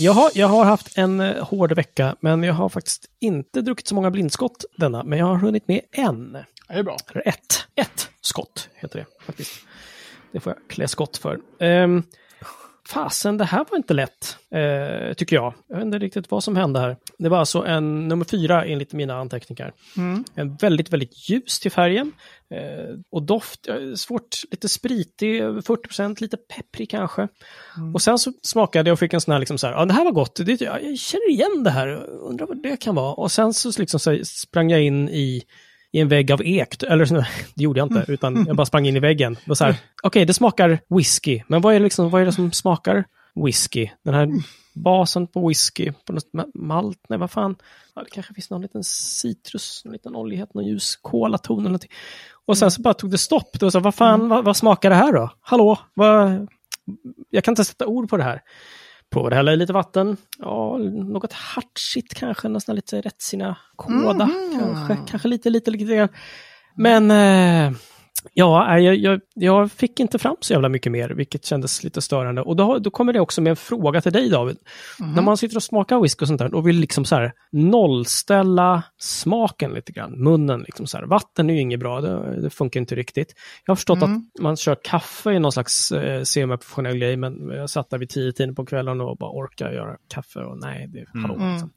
Jaha, 0.00 0.30
jag 0.34 0.46
har 0.46 0.64
haft 0.64 0.98
en 0.98 1.20
eh, 1.20 1.44
hård 1.44 1.72
vecka, 1.72 2.16
men 2.20 2.42
jag 2.42 2.54
har 2.54 2.68
faktiskt 2.68 3.06
inte 3.20 3.60
druckit 3.60 3.88
så 3.88 3.94
många 3.94 4.10
blindskott 4.10 4.64
denna, 4.76 5.04
men 5.04 5.18
jag 5.18 5.26
har 5.26 5.36
hunnit 5.36 5.68
med 5.68 5.80
en. 5.92 6.32
Det 6.32 6.74
är 6.74 6.82
bra. 6.82 6.96
Eller 7.12 7.28
ett. 7.28 7.66
Ett 7.74 8.08
skott 8.20 8.68
heter 8.74 8.98
det 8.98 9.06
faktiskt. 9.26 9.52
Det 10.32 10.40
får 10.40 10.52
jag 10.52 10.68
klä 10.68 10.88
skott 10.88 11.16
för. 11.16 11.38
Um, 11.58 12.02
fasen, 12.88 13.36
det 13.36 13.44
här 13.44 13.64
var 13.70 13.76
inte 13.76 13.94
lätt, 13.94 14.36
eh, 14.50 15.14
tycker 15.14 15.36
jag. 15.36 15.54
Jag 15.68 15.76
vet 15.76 15.84
inte 15.84 15.98
riktigt 15.98 16.30
vad 16.30 16.44
som 16.44 16.56
hände 16.56 16.80
här. 16.80 16.96
Det 17.18 17.28
var 17.28 17.38
alltså 17.38 17.66
en 17.66 18.08
nummer 18.08 18.24
fyra 18.24 18.64
enligt 18.64 18.92
mina 18.92 19.14
anteckningar. 19.14 19.72
Mm. 19.96 20.24
En 20.34 20.56
väldigt, 20.56 20.92
väldigt 20.92 21.30
ljus 21.30 21.60
till 21.60 21.70
färgen. 21.70 22.12
Eh, 22.50 22.94
och 23.10 23.22
doft, 23.22 23.68
eh, 23.68 23.94
svårt, 23.94 24.36
lite 24.50 24.68
spritig, 24.68 25.40
över 25.40 25.60
40% 25.60 26.20
lite 26.20 26.36
pepprig 26.36 26.90
kanske. 26.90 27.28
Och 27.94 28.02
sen 28.02 28.18
så 28.18 28.32
smakade 28.42 28.90
jag 28.90 28.92
och 28.92 28.98
fick 28.98 29.12
en 29.12 29.20
sån 29.20 29.32
här, 29.32 29.38
liksom 29.38 29.58
så 29.58 29.66
här, 29.66 29.74
ja 29.74 29.84
det 29.84 29.94
här 29.94 30.04
var 30.04 30.12
gott, 30.12 30.40
det, 30.46 30.60
jag, 30.60 30.84
jag 30.84 30.98
känner 30.98 31.30
igen 31.30 31.64
det 31.64 31.70
här, 31.70 31.88
undrar 32.06 32.46
vad 32.46 32.62
det 32.62 32.76
kan 32.76 32.94
vara. 32.94 33.14
Och 33.14 33.32
sen 33.32 33.54
så, 33.54 33.72
liksom 33.78 34.00
så 34.00 34.18
sprang 34.24 34.70
jag 34.70 34.82
in 34.82 35.08
i, 35.08 35.42
i 35.92 36.00
en 36.00 36.08
vägg 36.08 36.32
av 36.32 36.42
ek, 36.44 36.82
eller 36.82 37.04
så, 37.04 37.14
det 37.54 37.64
gjorde 37.64 37.80
jag 37.80 37.86
inte, 37.86 38.12
utan 38.12 38.44
jag 38.46 38.56
bara 38.56 38.66
sprang 38.66 38.86
in 38.86 38.96
i 38.96 39.00
väggen. 39.00 39.36
Och 39.48 39.58
så 39.58 39.64
här, 39.64 39.76
okej 40.02 40.24
det 40.24 40.34
smakar 40.34 40.80
whisky, 40.88 41.42
men 41.48 41.60
vad 41.60 41.74
är, 41.74 41.80
liksom, 41.80 42.10
vad 42.10 42.22
är 42.22 42.26
det 42.26 42.32
som 42.32 42.52
smakar 42.52 43.04
whisky. 43.44 43.88
Den 44.04 44.14
här 44.14 44.28
basen 44.74 45.26
på 45.26 45.48
whisky, 45.48 45.92
på 46.06 46.12
något 46.12 46.32
ma- 46.32 46.50
malt, 46.54 46.98
nej 47.08 47.18
vad 47.18 47.30
fan. 47.30 47.56
Ja, 47.94 48.02
det 48.02 48.10
kanske 48.10 48.34
finns 48.34 48.50
någon 48.50 48.62
liten 48.62 48.84
citrus, 48.84 49.82
någon 49.84 49.92
liten 49.92 50.16
oljighet, 50.16 50.54
någon 50.54 50.66
ljus 50.66 50.96
kolaton 50.96 51.58
eller 51.58 51.68
någonting. 51.68 51.90
Och 52.46 52.58
sen 52.58 52.70
så 52.70 52.82
bara 52.82 52.94
tog 52.94 53.10
det 53.10 53.18
stopp. 53.18 53.52
Det 53.52 53.62
var 53.62 53.70
så, 53.70 53.80
vad 53.80 53.94
fan, 53.94 54.28
vad, 54.28 54.44
vad 54.44 54.56
smakar 54.56 54.90
det 54.90 54.96
här 54.96 55.12
då? 55.12 55.30
Hallå, 55.40 55.78
vad... 55.94 56.48
Jag 57.30 57.44
kan 57.44 57.52
inte 57.52 57.64
sätta 57.64 57.86
ord 57.86 58.10
på 58.10 58.16
det 58.16 58.22
här. 58.22 58.42
Provade 59.10 59.36
hälla 59.36 59.52
i 59.52 59.56
lite 59.56 59.72
vatten. 59.72 60.16
Ja, 60.38 60.76
något 60.92 61.32
hartsigt 61.32 62.14
kanske, 62.14 62.48
nästan 62.48 62.76
lite 62.76 63.00
rättsina 63.00 63.56
kåda. 63.76 64.26
Mhm. 64.26 64.58
Kanske, 64.58 65.10
kanske 65.10 65.28
lite, 65.28 65.50
lite, 65.50 65.70
lite 65.70 65.96
grann. 65.96 66.08
Men 66.74 67.10
eh, 67.10 67.78
ja, 68.32 68.78
jag, 68.78 68.96
jag, 68.96 69.20
jag 69.34 69.72
fick 69.72 70.00
inte 70.00 70.18
fram 70.18 70.36
så 70.40 70.52
jävla 70.52 70.68
mycket 70.68 70.92
mer, 70.92 71.08
vilket 71.08 71.44
kändes 71.44 71.84
lite 71.84 72.02
störande. 72.02 72.42
Och 72.42 72.56
då, 72.56 72.78
då 72.78 72.90
kommer 72.90 73.12
det 73.12 73.20
också 73.20 73.40
med 73.40 73.50
en 73.50 73.56
fråga 73.56 74.00
till 74.00 74.12
dig 74.12 74.30
David. 74.30 74.56
När 75.14 75.22
man 75.22 75.36
sitter 75.36 75.56
och 75.56 75.62
smakar 75.62 76.00
whisky 76.00 76.24
och 76.24 76.28
sånt 76.28 76.38
där, 76.38 76.54
och 76.54 76.68
vill 76.68 76.76
liksom 76.76 77.04
så 77.04 77.16
här 77.16 77.32
nollställa 77.52 78.82
smaken 78.98 79.70
lite 79.70 79.92
grann, 79.92 80.22
munnen 80.22 80.60
liksom 80.60 80.86
så 80.86 80.98
här. 80.98 81.04
Vatten 81.04 81.50
är 81.50 81.54
ju 81.54 81.60
inget 81.60 81.80
bra, 81.80 82.00
det, 82.00 82.40
det 82.40 82.50
funkar 82.50 82.80
inte 82.80 82.94
riktigt. 82.94 83.34
Jag 83.66 83.70
har 83.70 83.76
förstått 83.76 83.98
Mm. 84.02 84.16
att 84.16 84.42
man 84.42 84.56
kör 84.56 84.76
kaffe 84.84 85.30
i 85.32 85.38
någon 85.38 85.52
slags 85.52 85.92
eh, 85.92 86.22
semiprofessionell 86.22 86.98
grej, 86.98 87.16
men 87.16 87.48
jag 87.48 87.70
satt 87.70 87.90
där 87.90 87.98
vid 87.98 88.08
tio 88.08 88.32
tiden 88.32 88.54
på 88.54 88.66
kvällen 88.66 89.00
och 89.00 89.16
bara 89.16 89.30
orkar 89.30 89.72
göra 89.72 89.96
kaffe 90.14 90.40
och 90.40 90.58
nej, 90.58 90.88
det 90.88 90.98
är 90.98 91.06
hallå. 91.22 91.34
Mm. 91.34 91.52
Liksom. 91.52 91.70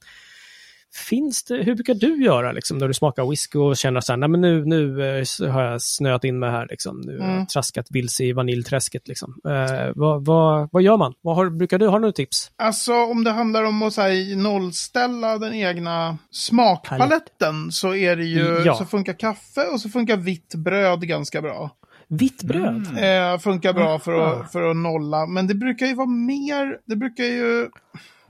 Finns 0.93 1.43
det, 1.43 1.55
hur 1.63 1.75
brukar 1.75 1.93
du 1.93 2.23
göra 2.23 2.51
liksom, 2.51 2.77
när 2.77 2.87
du 2.87 2.93
smakar 2.93 3.29
whisky 3.29 3.59
och 3.59 3.77
känner 3.77 4.01
så 4.01 4.11
här, 4.11 4.17
nej 4.17 4.29
men 4.29 4.41
nu, 4.41 4.65
nu 4.65 5.01
eh, 5.19 5.51
har 5.51 5.61
jag 5.63 5.81
snöat 5.81 6.23
in 6.23 6.39
mig 6.39 6.51
här, 6.51 6.67
liksom. 6.69 7.01
nu 7.01 7.19
har 7.19 7.25
Mm. 7.25 7.37
jag 7.39 7.49
traskat 7.49 7.85
vilse 7.89 8.23
i 8.23 8.33
vaniljträsket. 8.33 9.07
Liksom. 9.07 9.35
Eh, 9.47 9.91
vad, 9.95 10.25
vad, 10.25 10.69
vad 10.71 10.81
gör 10.83 10.97
man? 10.97 11.13
Vad 11.21 11.35
har, 11.35 11.49
brukar 11.49 11.79
du, 11.79 11.87
har 11.87 11.99
du 11.99 12.05
något 12.05 12.15
tips? 12.15 12.51
Alltså 12.55 12.93
om 12.93 13.23
det 13.23 13.31
handlar 13.31 13.63
om 13.63 13.81
att 13.83 13.93
så 13.93 14.01
här, 14.01 14.35
nollställa 14.35 15.37
den 15.37 15.53
egna 15.53 16.17
smakpaletten 16.31 17.71
så 17.71 17.95
är 17.95 18.15
det 18.15 18.25
ju, 18.25 18.61
Ja. 18.65 18.75
så 18.75 18.85
funkar 18.85 19.13
kaffe 19.13 19.61
och 19.73 19.81
så 19.81 19.89
funkar 19.89 20.17
vitt 20.17 20.55
bröd 20.55 21.07
ganska 21.07 21.41
bra. 21.41 21.69
Vitt 22.07 22.43
bröd? 22.43 22.87
Eh, 22.97 23.39
funkar 23.39 23.73
bra 23.73 23.99
för 23.99 24.13
att, 24.13 24.51
för 24.51 24.69
att 24.69 24.77
nolla, 24.77 25.25
men 25.25 25.47
det 25.47 25.55
brukar 25.55 25.85
ju 25.85 25.93
vara 25.95 26.07
mer, 26.07 26.77
det 26.85 26.95
brukar 26.95 27.23
ju, 27.23 27.69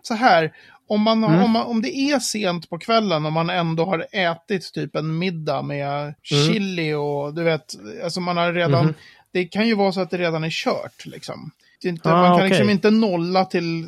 så 0.08 0.14
här, 0.14 0.52
om, 0.88 1.02
man, 1.02 1.24
Mm. 1.24 1.44
om, 1.44 1.52
man, 1.52 1.66
om 1.66 1.82
det 1.82 1.96
är 1.96 2.20
sent 2.20 2.70
på 2.70 2.78
kvällen 2.80 3.26
och 3.26 3.32
man 3.34 3.50
ändå 3.50 3.86
har 3.86 4.06
ätit 4.12 4.74
typ 4.74 4.96
en 4.96 5.18
middag 5.20 5.62
med 5.62 6.14
chili 6.24 6.94
och 6.94 7.34
du 7.34 7.44
vet, 7.44 7.76
alltså 8.04 8.20
man 8.20 8.38
har 8.38 8.54
redan, 8.54 8.86
Mhm. 8.86 8.94
det 9.34 9.46
kan 9.46 9.68
ju 9.68 9.76
vara 9.76 9.92
så 9.92 10.02
att 10.02 10.10
det 10.10 10.18
redan 10.18 10.44
är 10.44 10.50
kört 10.50 11.06
liksom. 11.06 11.52
Inte, 11.84 12.10
Ah, 12.14 12.16
man 12.16 12.26
kan 12.26 12.36
okej. 12.36 12.50
liksom 12.50 12.70
inte 12.70 12.90
nolla 12.92 13.46
till 13.46 13.86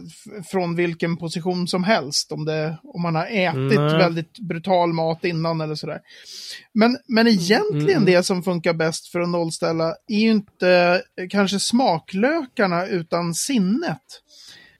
från 0.52 0.76
vilken 0.76 1.18
position 1.18 1.68
som 1.68 1.84
helst 1.84 2.32
om, 2.32 2.46
det, 2.46 2.78
om 2.84 3.02
man 3.02 3.16
har 3.16 3.26
ätit 3.26 3.80
Nej. 3.80 3.98
väldigt 3.98 4.40
brutal 4.40 4.94
mat 4.94 5.26
innan 5.26 5.62
eller 5.62 5.76
sådär. 5.76 6.00
Men, 6.74 6.98
men 7.08 7.28
egentligen 7.28 7.90
Mm. 8.02 8.06
det 8.06 8.24
som 8.24 8.44
funkar 8.44 8.74
bäst 8.74 9.08
för 9.08 9.20
att 9.20 9.30
nollställa 9.30 9.96
är 10.08 10.20
ju 10.20 10.30
inte 10.32 11.02
eh, 11.22 11.28
kanske 11.30 11.60
smaklökarna 11.60 12.88
utan 12.88 13.34
sinnet. 13.34 14.02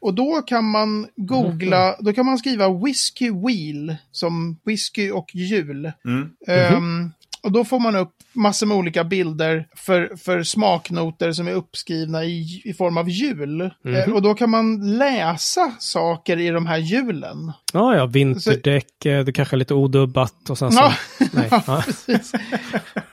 Och 0.04 0.14
då 0.14 0.42
kan 0.42 0.66
man 0.66 1.08
googla, 1.16 1.96
då 2.00 2.14
kan 2.14 2.26
man 2.26 2.38
skriva 2.38 2.70
whisky 2.70 3.32
wheel 3.32 3.96
som 4.12 4.58
whisky 4.66 5.12
och 5.12 5.36
jul. 5.36 5.92
Mm. 6.06 6.30
Ehm, 6.48 7.12
och 7.44 7.52
då 7.52 7.66
får 7.66 7.80
man 7.80 7.96
upp 7.96 8.14
massor 8.34 8.68
med 8.68 8.78
olika 8.78 9.04
bilder 9.04 9.68
för, 9.76 10.16
för 10.16 10.44
smaknoter 10.44 11.32
som 11.32 11.48
är 11.48 11.52
uppskrivna 11.52 12.24
i, 12.24 12.62
i 12.66 12.74
form 12.74 12.98
av 12.98 13.10
hjul. 13.10 13.62
Eh, 13.62 14.14
och 14.14 14.22
då 14.22 14.34
kan 14.34 14.50
man 14.50 14.98
läsa 14.98 15.72
saker 15.80 16.40
i 16.40 16.50
de 16.50 16.66
här 16.66 16.78
hjulen. 16.78 17.52
Ja, 17.74 17.96
ja, 17.96 18.06
vinterdäck, 18.06 19.06
eh, 19.06 19.26
det 19.26 19.34
kanske 19.34 19.56
är 19.56 19.58
lite 19.58 19.74
odubbat 19.74 20.50
och 20.50 20.58
sen 20.58 20.72
så... 20.72 20.80
Ja. 20.80 20.94
Nej, 21.34 21.48
ja. 21.68 21.84
Precis. 21.86 22.32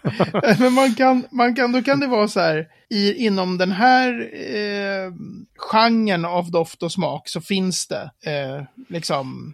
Men 0.59 0.73
man 0.73 0.95
kan, 0.95 1.27
man 1.31 1.55
kan, 1.55 1.73
då 1.73 1.83
kan 1.83 2.01
det 2.01 2.07
vara 2.07 2.29
så 2.29 2.41
här, 2.41 2.67
i, 2.91 3.27
inom 3.27 3.59
den 3.59 3.73
här 3.73 4.31
eh, 4.33 5.13
genren 5.57 6.25
av 6.25 6.51
doft 6.51 6.83
och 6.83 6.93
smak 6.93 7.29
så 7.29 7.41
finns 7.41 7.87
det 7.87 8.11
eh, 8.27 8.63
liksom, 8.89 9.53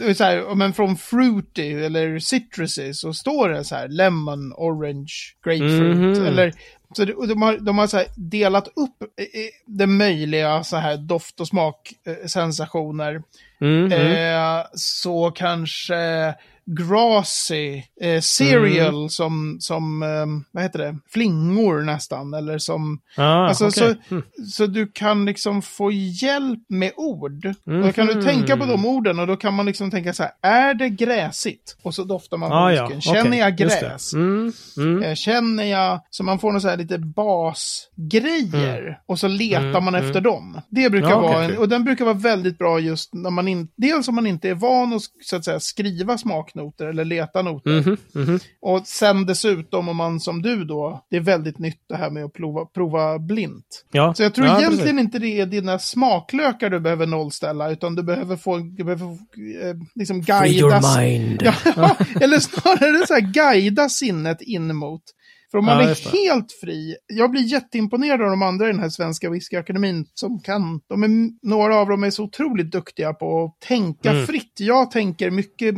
är 0.00 0.14
så 0.14 0.24
här, 0.24 0.54
men 0.54 0.72
från 0.72 0.96
fruity 0.96 1.72
eller 1.72 2.18
citrusy 2.18 2.94
så 2.94 3.12
står 3.12 3.48
det 3.48 3.64
så 3.64 3.74
här 3.74 3.88
lemon, 3.88 4.52
orange, 4.56 5.12
grapefruit. 5.44 6.18
Mhm. 6.18 6.26
Eller, 6.26 6.52
så 6.96 7.04
de 7.04 7.42
har, 7.42 7.58
de 7.58 7.78
har 7.78 7.86
så 7.86 8.02
delat 8.16 8.68
upp 8.68 9.02
eh, 9.02 9.24
eh, 9.24 9.50
det 9.66 9.86
möjliga 9.86 10.64
så 10.64 10.76
här 10.76 10.96
doft 10.96 11.40
och 11.40 11.48
smaksensationer. 11.48 13.22
Mhm. 13.60 13.92
Eh, 13.92 14.66
så 14.74 15.30
kanske 15.30 16.34
grassy, 16.66 17.82
eh, 18.00 18.20
cereal 18.20 18.94
Mm. 18.94 19.08
som, 19.08 19.56
som 19.60 20.02
eh, 20.02 20.26
vad 20.50 20.62
heter 20.62 20.78
det, 20.78 20.98
flingor 21.12 21.82
nästan. 21.82 22.34
Eller 22.34 22.58
som, 22.58 23.00
Ah, 23.16 23.22
alltså, 23.48 23.68
okej. 23.68 23.96
så, 24.08 24.22
så 24.50 24.66
du 24.66 24.86
kan 24.86 25.24
liksom 25.24 25.62
få 25.62 25.90
hjälp 25.92 26.60
med 26.68 26.92
ord. 26.96 27.46
Och 27.46 27.54
då 27.82 27.92
kan 27.92 28.06
Mhm. 28.06 28.14
du 28.16 28.22
tänka 28.22 28.56
på 28.56 28.64
de 28.66 28.86
orden 28.86 29.18
och 29.18 29.26
då 29.26 29.36
kan 29.36 29.54
man 29.54 29.66
liksom 29.66 29.90
tänka 29.90 30.12
så 30.12 30.22
här, 30.22 30.32
är 30.42 30.74
det 30.74 30.88
gräsigt? 30.88 31.76
Och 31.82 31.94
så 31.94 32.04
doftar 32.04 32.36
man 32.36 32.50
på 32.50 32.54
Ah, 32.56 32.72
ja. 32.72 33.00
Känner 33.00 33.20
okej, 33.28 33.38
jag 33.38 33.56
gräs? 33.56 34.12
Mm, 34.12 34.52
mm. 34.76 35.02
Eh, 35.02 35.14
Känner 35.14 35.64
jag, 35.64 36.00
så 36.10 36.24
man 36.24 36.38
får 36.38 36.52
någon 36.52 36.60
så 36.60 36.68
här 36.68 36.76
lite 36.76 36.98
basgrejer 36.98 39.00
och 39.06 39.18
så 39.18 39.28
letar 39.28 39.60
Mm, 39.64 39.84
man 39.84 39.94
mm. 39.94 40.06
efter 40.06 40.20
dem. 40.20 40.60
Det 40.68 40.90
brukar 40.90 41.10
Ja, 41.10 41.20
vara 41.20 41.38
en, 41.38 41.44
okej. 41.44 41.58
och 41.58 41.68
den 41.68 41.84
brukar 41.84 42.04
vara 42.04 42.14
väldigt 42.14 42.58
bra 42.58 42.78
just 42.80 43.14
när 43.14 43.30
man 43.30 43.48
inte, 43.48 43.72
dels 43.76 44.08
om 44.08 44.14
man 44.14 44.26
inte 44.26 44.48
är 44.48 44.54
van 44.54 44.92
att 44.92 45.02
så 45.24 45.36
att 45.36 45.44
säga 45.44 45.60
skriva 45.60 46.18
smaknoter 46.50 46.86
eller 46.86 47.04
leta 47.04 47.42
noter. 47.42 47.70
Mhm, 47.70 47.96
mhm. 48.12 48.38
Och 48.60 48.86
sen 48.86 49.26
dessutom 49.26 49.88
om 49.88 49.96
man 49.96 50.20
som 50.20 50.42
du 50.42 50.64
då, 50.64 51.06
det 51.10 51.16
är 51.16 51.20
väldigt 51.20 51.58
nytt 51.58 51.80
det 51.88 51.96
här 51.96 52.10
med 52.10 52.24
att 52.24 52.32
prova, 52.32 52.64
prova 52.64 53.18
blint. 53.18 53.84
Ja. 53.92 54.14
Så 54.14 54.22
jag 54.22 54.34
tror 54.34 54.46
ja, 54.46 54.58
egentligen 54.58 54.96
precis. 54.96 55.04
inte 55.04 55.18
det 55.18 55.40
är 55.40 55.46
dina 55.46 55.78
smaklökar 55.78 56.70
du 56.70 56.80
behöver 56.80 57.06
nollställa, 57.06 57.70
utan 57.70 57.94
du 57.94 58.02
behöver 58.02 58.36
få, 58.36 58.58
du 58.58 58.84
behöver 58.84 59.06
eh, 59.06 59.76
liksom 59.94 60.22
Free 60.24 60.58
your 60.58 61.00
mind. 61.00 61.42
Ja, 61.76 61.96
eller 62.20 62.38
snarare 62.38 63.06
så 63.06 63.14
här 63.14 63.20
guida 63.20 63.88
sinnet 63.88 64.42
in 64.42 64.76
mot. 64.76 65.02
För 65.50 65.58
om 65.58 65.64
man 65.64 65.74
Ja, 65.84 65.90
är 65.90 66.28
helt 66.28 66.52
fri, 66.60 66.96
jag 67.06 67.30
blir 67.30 67.42
jätteimponerad 67.42 68.22
av 68.22 68.30
de 68.30 68.42
andra 68.42 68.68
i 68.68 68.70
den 68.72 68.80
här 68.80 68.88
svenska 68.88 69.30
whiskyakademin 69.30 70.06
som 70.14 70.40
kan, 70.40 70.80
de 70.88 71.02
är, 71.02 71.30
några 71.46 71.76
av 71.76 71.88
dem 71.88 72.04
är 72.04 72.10
så 72.10 72.24
otroligt 72.24 72.72
duktiga 72.72 73.14
på 73.14 73.44
att 73.44 73.60
tänka 73.68 74.10
Mm. 74.10 74.26
fritt. 74.26 74.52
Jag 74.58 74.90
tänker 74.90 75.30
mycket 75.30 75.74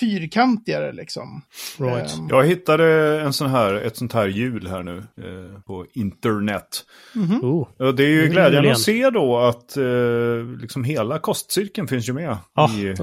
fyrkantigare 0.00 0.92
liksom. 0.92 1.42
Right. 1.78 2.18
Ehm, 2.18 2.28
Jag 2.30 2.44
hittade 2.46 3.20
en 3.20 3.32
sån 3.32 3.50
här, 3.50 3.74
ett 3.74 3.96
sånt 3.96 4.12
här 4.12 4.26
hjul 4.26 4.66
här 4.66 4.82
nu 4.82 4.96
eh, 4.98 5.60
på 5.66 5.86
internet. 5.94 6.84
Oh. 7.42 7.66
Och 7.78 7.94
det 7.94 8.04
är 8.04 8.08
ju 8.08 8.20
Mm, 8.20 8.32
glädjande 8.32 8.72
att 8.72 8.80
se 8.80 9.10
då 9.10 9.38
att 9.38 9.76
eh, 9.76 9.84
liksom 10.60 10.84
hela 10.84 11.18
kostcirkeln 11.18 11.88
finns 11.88 12.08
ju 12.08 12.12
med 12.12 12.36
Ja, 12.54 12.70
i, 12.76 12.94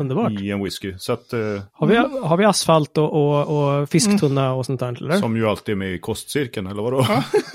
i 0.46 0.52
en 0.52 0.64
whisky. 0.64 0.94
Så 0.98 1.14
att, 1.14 1.34
eh, 1.34 1.40
Har, 1.72 1.88
vi, 1.88 1.96
har 2.24 2.38
vi 2.38 2.46
asfalt 2.46 2.98
och, 2.98 3.14
och, 3.14 3.80
och 3.82 3.90
fisktunna 3.90 4.54
och 4.54 4.66
sånt 4.66 4.80
där? 4.80 4.98
Eller? 5.04 5.18
som 5.18 5.38
ju 5.38 5.48
alltid 5.48 5.74
är 5.74 5.78
med 5.78 5.94
i 5.94 6.00
kostcirkeln, 6.00 6.68
eller 6.68 6.82
vadå? 6.82 7.06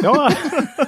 Ja, 0.03 0.31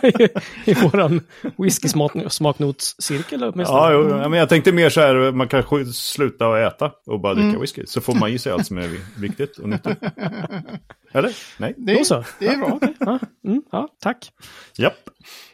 i, 0.03 0.29
i 0.71 0.75
våran 0.75 1.21
whisky-smaknotscirkel 1.57 3.43
åtminstone. 3.53 3.79
Ja, 3.79 3.93
jo, 3.93 4.09
ja, 4.09 4.29
men 4.29 4.39
jag 4.39 4.49
tänkte 4.49 4.73
mer 4.73 4.91
så 4.91 5.01
här, 5.01 5.33
man 5.33 5.49
kanske 5.49 5.85
sluta 5.85 6.67
äta 6.67 6.91
och 7.07 7.21
bara 7.21 7.35
dricka 7.35 7.59
whisky. 7.59 7.83
Så 7.87 8.01
får 8.01 8.15
man 8.15 8.33
i 8.37 8.39
sig 8.39 8.53
allt 8.53 8.67
som 8.67 8.79
är 8.79 9.21
viktigt 9.21 9.59
och 9.59 9.69
nyttigt. 9.69 9.99
Eller? 11.13 11.37
Nej? 11.59 11.75
det, 11.77 11.95
Då 11.95 12.05
så. 12.05 12.25
det 12.39 12.47
är 12.47 12.57
bra. 12.57 12.81
Ja, 12.99 13.19
mm, 13.45 13.63
ja, 13.73 13.89
tack. 14.01 14.33
Japp. 14.79 15.11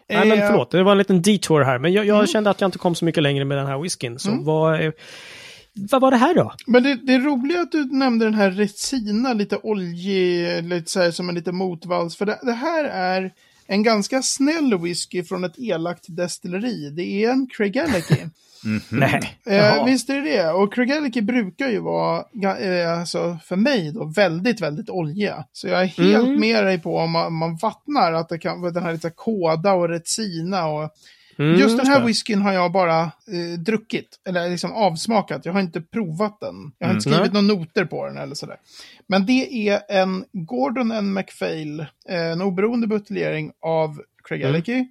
Nej, 0.09 0.29
men 0.29 0.39
Eh, 0.39 0.47
förlåt, 0.47 0.71
det 0.71 0.83
var 0.83 0.93
en 0.93 0.99
liten 0.99 1.23
detour 1.23 1.61
här. 1.61 1.79
Men 1.79 1.93
jag, 1.93 2.07
jag 2.07 2.29
kände 2.29 2.51
att 2.51 2.61
jag 2.61 2.69
inte 2.69 2.79
kom 2.79 2.95
så 2.95 3.05
mycket 3.05 3.23
längre 3.23 3.45
med 3.45 3.59
den 3.59 3.67
här 3.67 3.79
whiskyn. 3.79 4.19
Så 4.19 4.43
vad, 4.43 4.81
eh, 4.81 4.93
vad 5.75 6.01
var 6.01 6.11
det 6.11 6.17
här 6.17 6.35
då? 6.35 6.53
Men 6.67 6.83
det, 6.83 6.95
det 6.95 7.15
är 7.15 7.21
roligt 7.21 7.59
att 7.59 7.73
du 7.73 7.85
nämnde 7.85 8.25
den 8.25 8.35
här 8.35 8.51
Resina, 8.51 9.33
lite 9.33 9.57
oljig, 9.57 10.65
lite 10.65 10.91
så 10.91 11.01
här 11.01 11.11
som 11.11 11.29
en 11.29 11.35
lite 11.35 11.53
motvalls. 11.53 12.17
För 12.17 12.27
det, 12.27 12.39
det 12.43 12.53
här 12.53 12.85
är 12.85 13.33
en 13.73 13.83
ganska 13.83 14.23
snäll 14.23 14.79
whisky 14.79 15.25
från 15.25 15.45
ett 15.45 15.59
elakt 15.59 16.05
destilleri. 16.09 16.91
Det 16.91 17.25
är 17.25 17.31
en 17.31 17.47
Craigellachie. 17.47 18.31
Nej. 18.89 19.39
Eh, 19.47 19.85
visst 19.85 20.11
är 20.11 20.15
det 20.15 20.31
det. 20.37 20.51
Och 20.51 20.75
Craigellachie 20.75 21.23
brukar 21.23 21.69
ju 21.69 21.79
vara, 21.79 22.25
eh, 22.59 23.01
alltså 23.01 23.39
för 23.45 23.57
mig 23.57 23.93
då, 23.93 24.05
väldigt, 24.05 24.61
väldigt 24.61 24.91
oljiga. 24.91 25.45
Så 25.53 25.69
jag 25.69 25.83
är 25.83 25.87
helt 25.87 26.27
Mm. 26.29 26.41
med 26.41 26.65
dig 26.65 26.79
på 26.79 26.97
om 26.97 27.11
man, 27.11 27.27
om 27.27 27.37
man 27.37 27.57
vattnar 27.57 28.13
att 28.13 28.29
det 28.29 28.39
kan 28.39 28.61
vara 28.61 28.71
den 28.71 28.83
här 28.83 28.93
lite 28.93 29.11
koda 29.11 29.73
och 29.73 29.89
retsina 29.89 30.67
och 30.67 30.91
Mm, 31.43 31.61
Just 31.61 31.77
den 31.79 31.87
här 31.87 32.05
whiskyn 32.05 32.43
har 32.43 32.53
jag 32.53 32.73
bara 32.73 33.01
eh, 33.03 33.59
druckit, 33.59 34.21
eller 34.29 34.51
liksom 34.51 34.73
avsmakat. 34.73 35.45
Jag 35.47 35.53
har 35.53 35.61
inte 35.61 35.81
provat 35.81 36.41
den. 36.41 36.73
Jag 36.79 36.87
har 36.87 36.95
inte 36.95 37.09
Mm. 37.09 37.17
skrivit 37.19 37.33
några 37.33 37.47
noter 37.59 37.85
på 37.85 38.07
den 38.07 38.17
eller 38.19 38.35
sådär. 38.35 38.57
Men 39.07 39.27
det 39.27 39.69
är 39.69 39.81
en 39.89 40.25
Gordon 40.33 40.93
and 40.93 41.13
MacPhail, 41.13 41.81
eh, 42.09 42.31
en 42.33 42.43
oberoende 42.43 42.87
buteljering 42.87 43.53
av 43.61 44.03
Craigellachie. 44.25 44.75
Mm. 44.75 44.89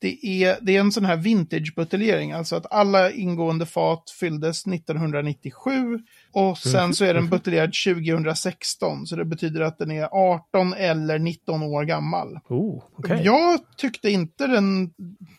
det 0.00 0.26
är, 0.44 0.56
det 0.60 0.76
är 0.76 0.80
en 0.80 0.92
sån 0.92 1.04
här 1.04 1.16
vintage-buteljering, 1.16 2.32
alltså 2.32 2.56
att 2.56 2.72
alla 2.72 3.10
ingående 3.10 3.66
fat 3.66 4.10
fylldes 4.20 4.66
1997 4.66 5.98
och 6.34 6.58
sen 6.58 6.94
så 6.94 7.04
är 7.04 7.14
den 7.14 7.28
buteljerad 7.28 7.72
2016, 7.84 9.06
så 9.06 9.16
det 9.16 9.24
betyder 9.24 9.60
att 9.60 9.78
den 9.78 9.90
är 9.90 10.08
18 10.12 10.74
eller 10.74 11.18
19 11.18 11.62
år 11.62 11.84
gammal. 11.84 12.38
Oh, 12.48 12.82
okej. 12.98 13.20
Jag 13.24 13.60
tyckte 13.76 14.10
inte 14.10 14.46
den 14.46 14.90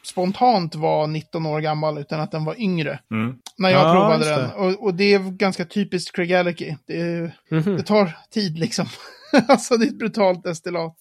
spontant 0.04 0.75
var 0.75 1.08
19 1.08 1.46
år 1.46 1.60
gammal, 1.60 1.98
utan 1.98 2.20
att 2.20 2.32
den 2.32 2.46
var 2.46 2.62
yngre. 2.62 3.00
Mm. 3.12 3.36
När 3.58 3.70
jag 3.70 3.82
Ja, 3.82 3.94
provade 3.94 4.30
den. 4.42 4.52
Och, 4.52 4.84
och 4.84 4.94
det 4.94 5.14
är 5.14 5.20
ganska 5.20 5.66
typiskt 5.66 6.16
Craig 6.16 6.34
Alicky. 6.34 6.75
Det, 6.88 7.32
Mhm. 7.52 7.75
det 7.78 7.84
tar 7.84 8.18
tid 8.32 8.60
liksom. 8.60 8.86
alltså 9.48 9.78
det 9.78 9.86
är 9.86 9.90
ett 9.90 10.00
brutalt 10.00 10.44
destillat. 10.44 10.96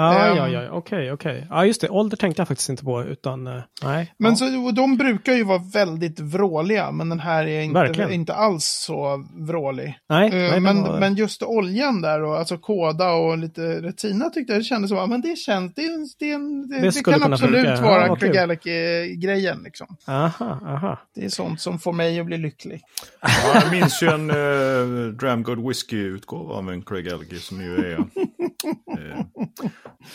Ah, 0.00 0.26
Ehm. 0.26 0.36
ja, 0.36 0.48
ja, 0.48 0.70
okej, 0.70 1.12
okej. 1.12 1.46
Ja, 1.50 1.64
just 1.64 1.80
det. 1.80 1.88
Ålder 1.88 2.16
tänkte 2.16 2.40
jag 2.40 2.48
faktiskt 2.48 2.68
inte 2.68 2.84
på, 2.84 3.02
utan 3.04 3.46
eh, 3.46 3.62
nej. 3.82 4.14
Men 4.18 4.30
ja. 4.32 4.36
så, 4.36 4.64
och 4.66 4.74
de 4.74 4.96
brukar 4.96 5.32
ju 5.32 5.44
vara 5.44 5.58
väldigt 5.72 6.20
vråliga, 6.20 6.90
men 6.90 7.08
den 7.08 7.20
här 7.20 7.46
är 7.46 7.60
inte, 7.60 7.80
Verkligen. 7.80 8.12
inte 8.12 8.34
alls 8.34 8.64
så 8.64 9.24
vrålig. 9.34 9.98
nej, 10.08 10.28
Eh, 10.28 10.50
nej, 10.50 10.60
men, 10.60 10.82
var- 10.82 11.00
men 11.00 11.14
just 11.14 11.42
oljan 11.42 12.00
där 12.00 12.22
och 12.22 12.38
alltså 12.38 12.58
koda 12.58 13.12
och 13.12 13.38
lite 13.38 13.62
retina 13.82 14.30
tyckte 14.30 14.52
jag 14.52 14.60
det 14.60 14.64
kändes 14.64 14.88
som, 14.90 15.10
men 15.10 15.20
det 15.20 15.36
känns, 15.38 15.74
det, 15.74 15.82
det, 15.82 16.36
det, 16.68 16.80
Det 16.80 16.90
det 16.90 17.04
kan 17.04 17.32
absolut 17.32 17.66
funka. 17.66 17.82
vara 17.82 18.16
Ja. 18.20 18.42
Alicky-grejen 18.42 19.62
liksom. 19.64 19.96
Aha, 20.06 20.60
aha. 20.66 20.98
Det 21.14 21.24
är 21.24 21.28
sånt 21.28 21.60
som 21.60 21.78
får 21.78 21.92
mig 21.92 22.20
att 22.20 22.26
bli 22.26 22.38
lycklig. 22.38 22.80
Ja, 23.22 23.60
jag 23.62 23.70
minns 23.70 24.02
ju 24.02 24.08
en 24.08 24.30
uh, 24.30 25.12
Dramgod 25.12 25.68
Whisky-utgåva 25.68 26.54
av 26.54 26.70
en 26.70 26.82
Craig 26.82 27.06
Elgie 27.06 27.38
som 27.38 27.60
ju 27.60 27.74
är... 27.76 27.98
eh, 27.98 29.20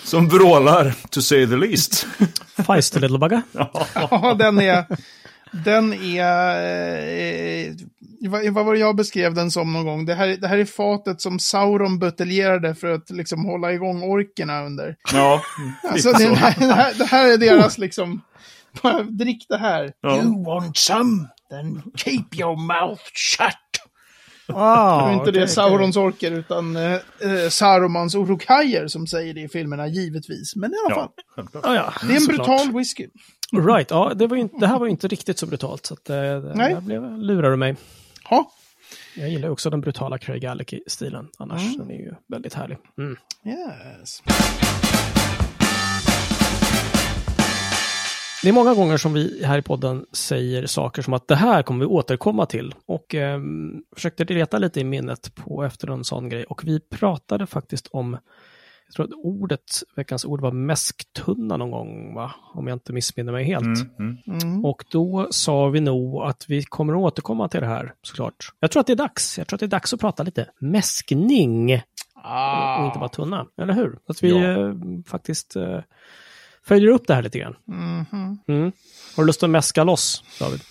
som 0.03 0.29
vrålar, 0.29 0.93
to 1.09 1.21
say 1.21 1.47
the 1.47 1.55
least. 1.55 2.07
Feisty 2.67 2.99
little 2.99 3.17
bugger. 3.17 3.41
Ja, 3.95 4.33
den 4.33 4.59
är... 4.59 4.85
Den 5.51 5.93
är... 5.93 6.55
Eh, 7.67 7.73
vad, 8.29 8.49
vad 8.49 8.65
var 8.65 8.73
det 8.73 8.79
jag 8.79 8.95
beskrev 8.95 9.33
den 9.33 9.51
som 9.51 9.73
någon 9.73 9.85
gång? 9.85 10.05
Det 10.05 10.13
här, 10.13 10.27
det 10.27 10.47
här 10.47 10.57
är 10.57 10.65
fatet 10.65 11.21
som 11.21 11.39
Sauron 11.39 11.99
buteljerade 11.99 12.75
för 12.75 12.87
att 12.91 13.09
liksom 13.09 13.45
hålla 13.45 13.73
igång 13.73 14.03
orkerna 14.03 14.63
under. 14.65 14.95
Ja, 15.13 15.41
Alltså 15.83 16.09
lite 16.17 16.29
det, 16.29 16.35
här, 16.35 16.55
det, 16.59 16.73
här, 16.73 16.93
det 16.97 17.05
här 17.05 17.33
är 17.33 17.37
deras 17.37 17.77
liksom... 17.77 18.21
Bara 18.81 19.03
drick 19.03 19.45
det 19.49 19.57
här. 19.57 19.91
Ja. 20.01 20.17
You 20.17 20.45
want 20.45 20.77
some? 20.77 21.27
Then 21.49 21.81
keep 21.95 22.25
your 22.35 22.55
mouth 22.55 23.01
shut. 23.13 23.57
Ah, 24.47 25.05
det 25.05 25.11
är 25.11 25.13
inte 25.13 25.21
okej, 25.21 25.33
det 25.33 25.39
okej. 25.39 25.47
Saurons 25.47 25.97
orker, 25.97 26.31
utan 26.31 26.75
eh, 26.75 26.91
eh, 26.93 27.49
Sarumans 27.49 28.15
Urukajer 28.15 28.87
som 28.87 29.07
säger 29.07 29.33
det 29.33 29.41
i 29.41 29.47
filmerna, 29.49 29.87
givetvis. 29.87 30.55
Men 30.55 30.71
i 30.71 30.75
alla 30.85 30.95
fall, 30.95 31.09
Ja. 31.35 31.43
Ah, 31.63 31.75
ja, 31.75 31.93
det 32.07 32.13
är 32.13 32.17
en 32.17 32.25
brutal 32.27 32.71
whisky. 32.77 33.07
Right, 33.67 33.91
ja, 33.91 34.11
det, 34.15 34.27
var 34.27 34.35
ju, 34.35 34.41
inte- 34.41 34.57
det 34.59 34.67
här 34.67 34.79
var 34.79 34.85
ju 34.85 34.91
inte 34.91 35.07
riktigt 35.07 35.39
så 35.39 35.45
brutalt. 35.45 35.85
Så 35.85 35.93
att, 35.93 36.09
eh, 36.09 36.15
det, 36.15 36.53
Nej. 36.55 36.75
blev, 36.81 37.17
lurar 37.17 37.51
du 37.51 37.57
mig. 37.57 37.75
Ja, 38.29 38.51
Jag 39.15 39.29
gillar 39.29 39.49
också 39.49 39.69
den 39.69 39.81
brutala 39.81 40.17
Craig 40.17 40.45
Alicky-stilen 40.45 41.27
annars. 41.37 41.77
Den 41.77 41.89
är 41.91 41.95
ju 41.95 42.13
väldigt 42.27 42.53
härlig. 42.53 42.77
Mm. 42.97 43.17
yes. 43.45 44.21
Det 48.43 48.49
är 48.49 48.53
många 48.53 48.73
gånger 48.73 48.97
som 48.97 49.13
vi 49.13 49.45
här 49.45 49.57
i 49.57 49.61
podden 49.61 50.05
säger 50.11 50.65
saker 50.65 51.01
som 51.01 51.13
att 51.13 51.27
det 51.27 51.35
här 51.35 51.63
kommer 51.63 51.79
vi 51.79 51.85
återkomma 51.85 52.45
till. 52.45 52.75
Och 52.85 53.15
eh, 53.15 53.39
försökte 53.95 54.23
leta 54.23 54.57
lite 54.57 54.79
i 54.79 54.83
minnet 54.83 55.35
på 55.35 55.63
efter 55.63 55.87
en 55.87 56.03
sån 56.03 56.29
grej. 56.29 56.43
Och 56.43 56.61
vi 56.63 56.79
pratade 56.79 57.45
faktiskt 57.45 57.87
om, 57.87 58.17
jag 58.87 58.95
tror 58.95 59.05
att 59.05 59.11
ordet, 59.13 59.61
veckans 59.95 60.25
ord 60.25 60.41
var 60.41 60.51
mäsktunna 60.51 61.57
någon 61.57 61.71
gång, 61.71 62.13
va? 62.15 62.31
Om 62.53 62.67
jag 62.67 62.75
inte 62.75 62.93
missminner 62.93 63.31
mig 63.31 63.43
helt. 63.45 63.63
Mm, 63.65 64.17
mm. 64.27 64.37
Mm. 64.41 64.65
Och 64.65 64.85
då 64.91 65.27
sa 65.31 65.67
vi 65.69 65.79
nog 65.79 66.21
att 66.23 66.45
vi 66.47 66.63
kommer 66.63 66.93
att 66.93 66.99
återkomma 66.99 67.49
till 67.49 67.59
det 67.61 67.67
här, 67.67 67.93
såklart. 68.01 68.35
Jag 68.59 68.71
tror 68.71 68.79
att 68.81 68.87
det 68.87 68.93
är 68.93 68.97
dags. 68.97 69.37
Jag 69.37 69.47
tror 69.47 69.57
att 69.57 69.59
det 69.59 69.65
är 69.65 69.67
dags 69.67 69.93
att 69.93 69.99
prata 69.99 70.23
lite 70.23 70.49
mäskning. 70.59 71.81
Ah. 72.25 72.79
Och 72.79 72.85
inte 72.85 72.99
bara 72.99 73.09
tunna, 73.09 73.45
eller 73.61 73.73
hur? 73.73 73.97
Att 74.07 74.23
vi 74.23 74.29
Ja. 74.29 74.67
eh, 74.69 74.73
faktiskt 75.07 75.55
eh, 75.55 75.79
följer 76.65 76.89
upp 76.89 77.07
det 77.07 77.13
här 77.15 77.21
lite 77.21 77.39
grann. 77.39 77.55
Mhm. 77.65 78.37
Mm. 78.47 78.71
Har 79.15 79.23
du 79.23 79.27
lust 79.27 79.43
att 79.43 79.49
mäska 79.49 79.83
loss, 79.83 80.23
David? 80.39 80.61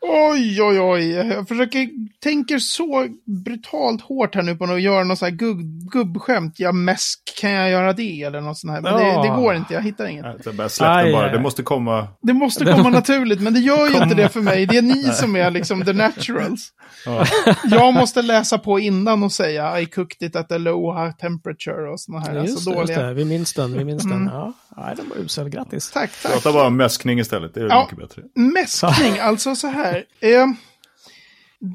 Oj, 0.00 0.62
oj, 0.62 0.80
oj. 0.80 1.10
Jag 1.10 1.48
försöker, 1.48 1.88
tänker 2.20 2.58
så 2.58 3.06
brutalt 3.44 4.02
hårt 4.02 4.34
här 4.34 4.42
nu 4.42 4.56
på 4.56 4.64
att 4.64 4.80
göra 4.82 5.04
något 5.04 5.18
så 5.18 5.24
här 5.24 5.32
gubb, 5.32 5.90
gubbskämt. 5.92 6.54
Ja, 6.56 6.72
mäsk, 6.72 7.20
kan 7.40 7.50
jag 7.50 7.70
göra 7.70 7.92
det? 7.92 8.22
Eller 8.22 8.40
något 8.40 8.58
sånt 8.58 8.72
här. 8.72 8.80
Men 8.80 8.92
Ja. 8.92 9.22
det, 9.22 9.28
det 9.28 9.36
går 9.36 9.54
inte, 9.54 9.74
jag 9.74 9.82
hittar 9.82 10.06
inget. 10.06 10.46
Är 10.46 10.52
bara 10.52 10.68
släpp 10.68 10.88
Aj, 10.90 11.04
den 11.04 11.12
bara, 11.12 11.26
aj, 11.26 11.32
det 11.32 11.40
måste 11.40 11.62
komma. 11.62 12.08
Det 12.22 12.32
måste 12.32 12.64
komma 12.64 12.88
naturligt, 12.90 13.40
men 13.40 13.54
det 13.54 13.60
gör 13.60 13.88
ju 13.88 14.02
inte 14.02 14.14
det 14.14 14.28
för 14.28 14.40
mig. 14.40 14.66
Det 14.66 14.76
är 14.76 14.82
ni 14.82 15.02
som 15.04 15.36
är 15.36 15.50
liksom 15.50 15.84
the 15.84 15.92
naturals. 15.92 16.68
Ja. 17.06 17.24
Jag 17.70 17.94
måste 17.94 18.22
läsa 18.22 18.58
på 18.58 18.80
innan 18.80 19.22
och 19.22 19.32
säga 19.32 19.80
I 19.80 19.86
cooked 19.86 20.28
it 20.28 20.36
at 20.36 20.52
a 20.52 20.58
low 20.58 21.12
temperature 21.20 21.90
och 21.92 22.00
såna 22.00 22.20
här. 22.20 22.34
just, 22.34 22.54
alltså 22.54 22.70
det, 22.70 22.76
just 22.76 22.88
dåliga. 22.94 23.06
det, 23.08 23.14
vi 23.14 23.24
minns 23.24 23.52
den, 23.54 23.72
vi 23.78 23.84
minns 23.84 24.04
Mm. 24.04 24.18
den. 24.24 24.34
Ja, 24.34 24.52
Nej, 24.76 24.96
den 24.96 25.08
var 25.08 25.16
usel, 25.16 25.48
grattis. 25.48 25.90
Tack, 25.90 26.10
tack. 26.22 26.32
Prata 26.32 26.52
bara 26.52 26.66
om 26.66 26.76
mäskning 26.76 27.18
istället, 27.20 27.54
det 27.54 27.60
är 27.60 27.68
Ja. 27.68 27.82
mycket 27.82 27.98
bättre. 27.98 28.22
Mäskning, 28.34 29.18
alltså 29.20 29.54
så 29.54 29.66
här. 29.66 30.04
Eh, 30.20 30.46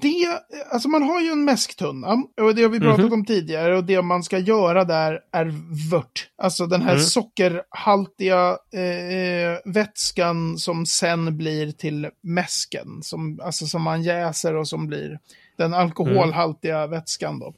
det, 0.01 0.39
alltså 0.71 0.89
man 0.89 1.03
har 1.03 1.21
ju 1.21 1.29
en 1.31 1.45
mäsktunna, 1.45 2.07
och 2.41 2.55
det 2.55 2.62
har 2.62 2.69
vi 2.69 2.79
pratat 2.79 3.05
Mhm. 3.05 3.13
om 3.13 3.25
tidigare, 3.25 3.77
och 3.77 3.83
det 3.83 4.01
man 4.01 4.23
ska 4.23 4.38
göra 4.38 4.83
där 4.85 5.19
är 5.31 5.53
vört. 5.91 6.27
Alltså 6.41 6.65
den 6.65 6.81
här 6.81 6.91
Mm. 6.93 7.03
sockerhaltiga 7.03 8.49
eh, 8.73 9.71
vätskan 9.73 10.57
som 10.57 10.85
sen 10.85 11.38
blir 11.38 11.71
till 11.71 12.09
mäsken, 12.23 12.88
som, 13.03 13.39
alltså 13.43 13.65
som 13.65 13.81
man 13.81 14.03
jäser 14.03 14.55
och 14.55 14.67
som 14.67 14.88
blir 14.88 15.19
den 15.57 15.73
alkoholhaltiga 15.73 16.77
Mm. 16.77 16.89
vätskan 16.91 17.39
då. 17.39 17.53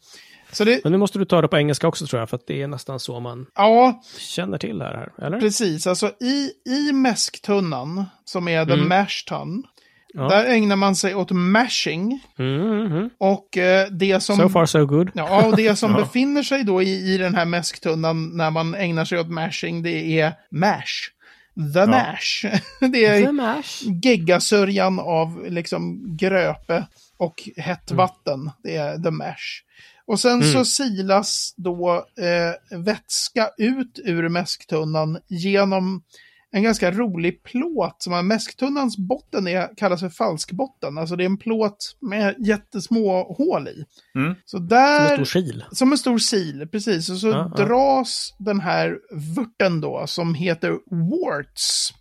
Så 0.51 0.63
det, 0.63 0.83
Men 0.83 0.91
nu 0.91 0.97
måste 0.97 1.19
du 1.19 1.25
ta 1.25 1.41
det 1.41 1.47
på 1.47 1.57
engelska 1.57 1.87
också 1.87 2.05
tror 2.07 2.19
jag, 2.19 2.29
för 2.29 2.37
att 2.37 2.47
det 2.47 2.61
är 2.61 2.67
nästan 2.67 2.99
så 2.99 3.19
man 3.19 3.45
ja, 3.55 4.01
känner 4.17 4.57
till 4.57 4.77
det 4.77 4.85
här, 4.85 5.11
eller? 5.25 5.39
precis. 5.39 5.87
Alltså 5.87 6.07
i, 6.19 6.51
i 6.69 6.93
mäsktunnan, 6.93 8.05
som 8.25 8.47
är 8.47 8.65
the 8.65 8.73
Mm. 8.73 8.87
mash 8.89 9.25
tun, 9.27 9.63
Ja. 10.13 10.27
där 10.27 10.45
ägnar 10.45 10.75
man 10.75 10.95
sig 10.95 11.15
åt 11.15 11.31
mashing. 11.31 12.23
Mm, 12.39 12.85
mm. 12.85 13.09
Och 13.17 13.57
eh, 13.57 13.87
det 13.91 14.19
som, 14.19 14.37
So 14.37 14.49
far 14.49 14.65
so 14.65 14.85
good. 14.85 15.11
ja, 15.13 15.45
och 15.47 15.55
det 15.55 15.75
som 15.75 15.91
Ja. 15.97 15.97
befinner 15.97 16.43
sig 16.43 16.63
då 16.63 16.81
i, 16.81 17.13
i 17.13 17.17
den 17.17 17.35
här 17.35 17.45
mäsktunnan 17.45 18.37
när 18.37 18.51
man 18.51 18.75
ägnar 18.75 19.05
sig 19.05 19.19
åt 19.19 19.29
mashing, 19.29 19.83
det 19.83 20.19
är 20.19 20.33
mash. 20.51 21.11
The 21.73 21.85
mash. 21.85 22.59
det 22.91 23.05
är 23.05 23.33
geggasörjan 24.03 24.99
av 24.99 25.45
liksom 25.49 26.01
gröpe 26.17 26.85
och 27.17 27.49
hett 27.57 27.91
vatten. 27.91 28.51
Det 28.63 28.75
är 28.75 28.97
the 28.97 29.11
mash. 29.11 29.63
Och 30.12 30.19
sen 30.19 30.43
så 30.43 30.65
silas 30.65 31.54
då 31.58 32.06
eh, 32.17 32.78
vätska 32.80 33.50
ut 33.58 34.00
ur 34.06 34.30
mäsktunnan 34.30 35.17
genom 35.28 36.04
en 36.52 36.63
ganska 36.63 36.91
rolig 36.91 37.43
plåt. 37.43 37.95
Som 38.04 38.13
är 38.13 38.21
mäsktunnans 38.21 38.97
botten 38.97 39.47
är, 39.47 39.78
kallas 39.78 40.00
för 40.00 40.10
falskbotten. 40.10 40.97
Alltså 40.97 41.15
det 41.15 41.24
är 41.24 41.26
en 41.26 41.38
plåt 41.38 41.97
med 42.02 42.36
jättesmå 42.39 43.36
hål 43.38 43.67
i. 43.67 43.86
Mm. 44.15 44.36
Så 44.45 44.58
Som 44.58 44.67
där... 44.67 45.10
en 45.10 45.26
stor 45.26 45.41
sil. 45.41 45.58
Som 45.71 45.91
en 45.91 45.97
stor 45.97 46.17
sil, 46.32 46.58
precis. 46.71 47.10
Och 47.10 47.17
så 47.17 47.28
Ja, 47.28 47.52
ja. 47.58 47.65
dras 47.65 48.34
den 48.38 48.60
här 48.60 48.97
vörten 49.36 49.82
då, 49.82 50.04
som 50.08 50.34
heter 50.34 50.71
warts. 51.12 51.93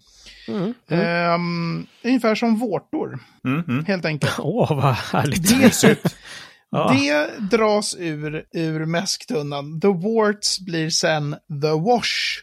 Mm. 0.48 0.74
Mm. 0.88 1.06
Ehm, 1.06 1.86
ungefär 2.04 2.34
som 2.34 2.56
vårtor, 2.56 3.18
Mm, 3.44 3.64
mm. 3.68 3.84
helt 3.84 4.04
enkelt. 4.04 4.34
Åh, 4.38 4.82
vad 4.82 4.94
härligt. 4.94 5.48
Det, 5.82 5.98
Ja. 6.70 6.92
det 6.94 7.28
dras 7.56 7.96
ur, 7.98 8.44
ur 8.52 8.84
mäsktunnan. 8.86 9.80
The 9.80 9.88
warts 9.88 10.60
blir 10.60 10.90
sen 10.90 11.36
the 11.62 11.70
wash. 11.70 12.38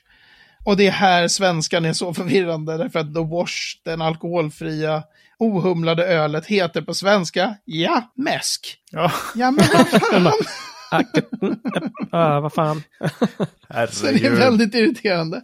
Och 0.66 0.78
det 0.78 0.88
är 0.88 0.92
här 0.92 1.28
svenskan 1.28 1.86
är 1.86 1.94
så 1.94 2.14
förvirrande, 2.14 2.78
därför 2.78 3.00
att 3.00 3.14
the 3.14 3.22
wash, 3.22 3.54
den 3.84 4.02
alkoholfria 4.02 5.04
ohumlade 5.40 6.08
ölet, 6.08 6.46
heter 6.46 6.82
på 6.82 6.94
svenska, 6.94 7.56
ja, 7.66 8.12
mäsk. 8.16 8.78
Ja, 8.92 9.12
Ja, 9.36 9.52
men 9.52 9.66
vad 9.74 9.88
fan. 10.02 10.28
Ah, 10.92 11.04
ah, 12.12 12.40
vad 12.40 12.54
fan. 12.54 12.84
Så 13.92 14.06
det 14.06 14.26
är 14.26 14.36
väldigt 14.36 14.76
irriterande. 14.76 15.42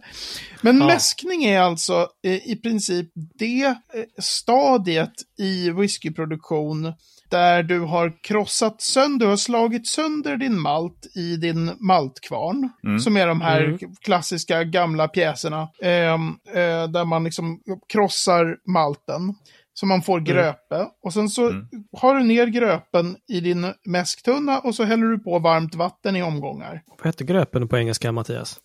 Men 0.60 0.78
Ja. 0.80 0.86
mäskning 0.86 1.44
är 1.44 1.60
alltså 1.60 2.08
eh, 2.24 2.50
i 2.50 2.56
princip 2.62 3.10
det 3.14 3.64
eh, 3.64 3.74
stadiet 4.18 5.12
i 5.38 5.70
whiskyproduktion 5.70 6.92
där 7.30 7.62
du 7.62 7.80
har 7.80 8.22
krossat 8.22 8.80
sönder, 8.82 9.26
du 9.26 9.30
har 9.30 9.36
slagit 9.36 9.86
sönder 9.86 10.36
din 10.36 10.60
malt 10.60 11.06
i 11.16 11.36
din 11.36 11.72
maltkvarn. 11.80 12.68
Som 13.00 13.16
är 13.16 13.26
de 13.26 13.40
här 13.40 13.60
Mm. 13.64 13.78
klassiska 14.04 14.64
gamla 14.64 15.08
pjäserna. 15.08 15.68
ehm, 15.82 16.28
eh, 16.48 16.88
där 16.88 17.04
man 17.04 17.24
liksom 17.24 17.60
krossar 17.92 18.56
malten. 18.66 19.34
Så 19.76 19.86
man 19.86 20.02
får 20.02 20.20
gröpe. 20.20 20.86
Och 21.04 21.12
sen 21.12 21.28
så 21.28 21.52
har 21.96 22.14
du 22.14 22.22
ner 22.24 22.46
gröpen 22.46 23.16
i 23.28 23.40
din 23.40 23.72
mäsktunna 23.86 24.58
och 24.58 24.74
så 24.74 24.84
häller 24.84 25.06
du 25.06 25.18
på 25.18 25.38
varmt 25.38 25.74
vatten 25.74 26.16
i 26.16 26.22
omgångar. 26.22 26.82
Vad 26.98 27.06
heter 27.06 27.24
gröpen 27.24 27.68
på 27.68 27.78
engelska, 27.78 28.12
Mattias? 28.12 28.60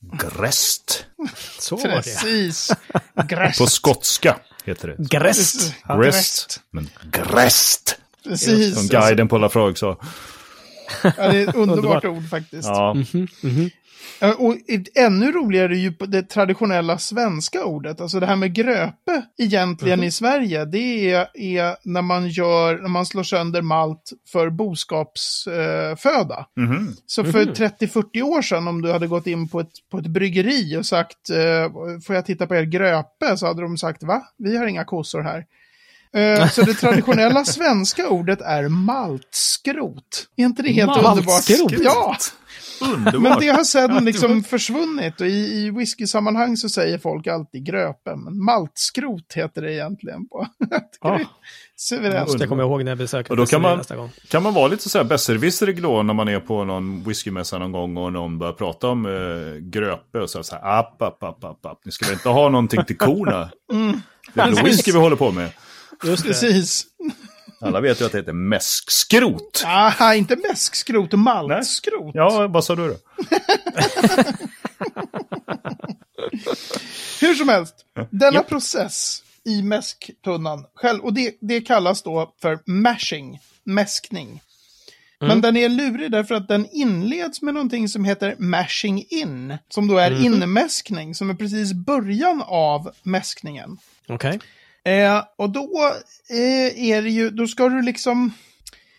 Gräst. 0.00 1.06
Så. 1.58 1.76
Precis. 1.76 2.70
Gräst. 3.28 3.58
På 3.60 3.66
skotska 3.66 4.36
heter 4.68 4.88
det. 4.88 4.96
Gräst. 5.18 5.74
Ja, 5.88 5.96
Gräst. 5.96 6.60
Men 6.70 6.88
gräst. 7.10 7.96
Precis. 8.24 8.74
Som 8.74 8.86
guiden 8.88 9.28
på 9.28 9.38
Lafroig 9.38 9.78
sa. 9.78 9.96
Ja, 11.02 11.10
det 11.16 11.22
är 11.22 11.48
ett 11.48 11.54
underbart 11.54 12.04
Underbart. 12.04 12.04
ord 12.04 12.28
faktiskt. 12.30 12.68
Ja, 12.68 12.96
Ja, 12.96 13.68
Och 14.38 14.56
ännu 14.94 15.32
roligare 15.32 15.72
är 15.72 15.78
ju 15.78 15.92
på 15.92 16.06
det 16.06 16.22
traditionella 16.22 16.98
svenska 16.98 17.64
ordet. 17.64 18.00
Alltså 18.00 18.20
det 18.20 18.26
här 18.26 18.36
med 18.36 18.54
gröpe 18.54 19.22
egentligen 19.38 20.04
i 20.04 20.10
Sverige. 20.10 20.64
Det 20.64 21.10
är, 21.10 21.28
är 21.34 21.76
när 21.82 22.02
man 22.02 22.28
gör, 22.28 22.78
när 22.78 22.88
man 22.88 23.06
slår 23.06 23.22
sönder 23.22 23.62
malt 23.62 24.12
för 24.32 24.50
boskapsföda. 24.50 26.46
Eh, 26.56 26.62
mhm. 26.62 26.96
Så 27.06 27.24
för 27.24 27.44
30-40 27.44 28.22
år 28.22 28.42
sedan 28.42 28.68
om 28.68 28.82
du 28.82 28.92
hade 28.92 29.06
gått 29.06 29.26
in 29.26 29.48
på 29.48 29.60
ett, 29.60 29.72
på 29.90 29.98
ett 29.98 30.06
bryggeri 30.06 30.76
och 30.76 30.86
sagt 30.86 31.30
eh, 31.30 32.00
får 32.06 32.14
jag 32.14 32.26
titta 32.26 32.46
på 32.46 32.54
er 32.54 32.62
gröpe? 32.62 33.36
Så 33.36 33.46
hade 33.46 33.62
de 33.62 33.78
sagt 33.78 34.02
va? 34.02 34.22
Vi 34.38 34.56
har 34.56 34.66
inga 34.66 34.84
kossor 34.84 35.22
här. 35.22 35.44
Eh, 36.12 36.48
så 36.48 36.62
det 36.62 36.74
traditionella 36.74 37.44
svenska 37.44 38.08
ordet 38.08 38.40
är 38.40 38.68
maltskrot. 38.68 40.26
Är 40.36 40.44
inte 40.44 40.62
det 40.62 40.72
helt 40.72 41.02
Maltskrot? 41.02 41.60
underbart? 41.60 41.84
Ja! 41.84 42.16
Underbart. 42.82 43.22
Men 43.22 43.38
det 43.40 43.48
har 43.48 43.64
sedan 43.64 44.04
liksom 44.04 44.42
försvunnit 44.44 45.20
och 45.20 45.26
i, 45.26 45.30
i 45.30 45.70
whisky-sammanhang 45.70 46.56
så 46.56 46.68
säger 46.68 46.98
folk 46.98 47.26
alltid 47.26 47.66
gröpe, 47.66 48.16
men 48.16 48.44
maltskrot 48.44 49.32
heter 49.34 49.62
det 49.62 49.72
egentligen 49.74 50.28
på. 50.28 50.46
Ja, 51.00 51.20
Suveränt. 51.76 52.26
måste 52.28 52.42
jag 52.42 52.48
komma 52.48 52.62
ihåg 52.62 52.84
när 52.84 52.90
jag 52.90 52.98
besöker 52.98 53.30
Och 53.30 53.36
då 53.36 53.46
kan 53.46 53.62
man- 53.62 53.78
nästa 53.78 53.96
gång. 53.96 54.10
Kan 54.28 54.42
man 54.42 54.54
vara 54.54 54.68
lite 54.68 54.88
så 54.88 54.98
här 54.98 55.04
besserwisser 55.04 55.68
i 55.68 55.72
glå 55.72 56.02
när 56.02 56.14
man 56.14 56.28
är 56.28 56.40
på 56.40 56.64
någon 56.64 57.02
whiskymässa 57.04 57.58
någon 57.58 57.72
gång 57.72 57.96
och 57.96 58.12
någon 58.12 58.38
börjar 58.38 58.52
prata 58.52 58.88
om 58.88 59.06
eh, 59.06 59.12
gröpe 59.60 60.18
och 60.20 60.30
så, 60.30 60.42
så 60.42 60.54
här, 60.54 60.78
app, 60.78 61.02
app, 61.02 61.22
app, 61.22 61.44
app, 61.44 61.66
app. 61.66 61.78
Ni 61.84 61.92
ska 61.92 62.06
väl 62.06 62.14
inte 62.14 62.28
ha 62.28 62.48
någonting 62.48 62.84
till 62.84 62.98
korna? 62.98 63.50
Det 64.34 64.40
är 64.40 64.64
whisky 64.64 64.92
vi 64.92 64.98
håller 64.98 65.16
på 65.16 65.30
med. 65.30 65.50
Just 66.04 66.22
det. 66.22 66.28
Precis. 66.28 66.84
Alla 67.60 67.80
vet 67.80 68.00
ju 68.00 68.04
att 68.04 68.12
det 68.12 68.18
heter 68.18 68.32
mäskskrot. 68.32 69.62
Aha, 69.66 70.14
inte 70.14 70.36
mäskskrot, 70.36 71.12
maltskrot. 71.12 72.14
Ja, 72.14 72.46
vad 72.50 72.64
sa 72.64 72.76
du 72.76 72.88
då? 72.88 72.96
Hur 77.20 77.34
som 77.34 77.48
helst, 77.48 77.74
denna 78.10 78.42
process 78.42 79.22
i 79.44 79.62
mäsktunnan, 79.62 80.64
själv, 80.74 81.04
och 81.04 81.12
det, 81.12 81.36
det 81.40 81.60
kallas 81.60 82.02
då 82.02 82.34
för 82.42 82.58
mashing, 82.66 83.40
mäskning. 83.64 84.40
Men 85.20 85.40
den 85.40 85.56
är 85.56 85.68
lurig 85.68 86.10
därför 86.10 86.34
att 86.34 86.48
den 86.48 86.66
inleds 86.72 87.42
med 87.42 87.54
någonting 87.54 87.88
som 87.88 88.04
heter 88.04 88.34
mashing 88.38 89.04
in, 89.08 89.58
som 89.68 89.88
då 89.88 89.98
är 89.98 90.24
inmäskning, 90.24 91.14
som 91.14 91.30
är 91.30 91.34
precis 91.34 91.72
början 91.72 92.42
av 92.46 92.90
mäskningen. 93.02 93.78
Okej. 94.08 94.38
Eh, 94.84 95.24
och 95.36 95.50
då 95.50 95.92
eh, 96.30 96.90
är 96.90 97.02
det 97.02 97.10
ju, 97.10 97.30
då 97.30 97.46
ska 97.46 97.68
du 97.68 97.82
liksom... 97.82 98.32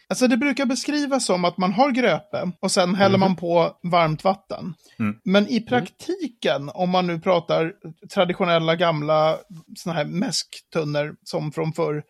Alltså 0.07 0.27
det 0.27 0.37
brukar 0.37 0.65
beskrivas 0.65 1.25
som 1.25 1.45
att 1.45 1.57
man 1.57 1.73
har 1.73 1.91
gröpe 1.91 2.51
och 2.59 2.71
sen 2.71 2.95
häller 2.95 3.17
man 3.17 3.35
på 3.35 3.77
varmt 3.83 4.23
vatten. 4.23 4.73
Men 5.23 5.47
i 5.47 5.61
praktiken, 5.61 6.69
om 6.73 6.89
man 6.89 7.07
nu 7.07 7.19
pratar 7.19 7.73
traditionella 8.13 8.75
gamla 8.75 9.37
såna 9.75 9.95
här 9.95 10.05
mäsktunnor 10.05 11.15
som 11.23 11.51
från 11.51 11.73
förr. 11.73 12.03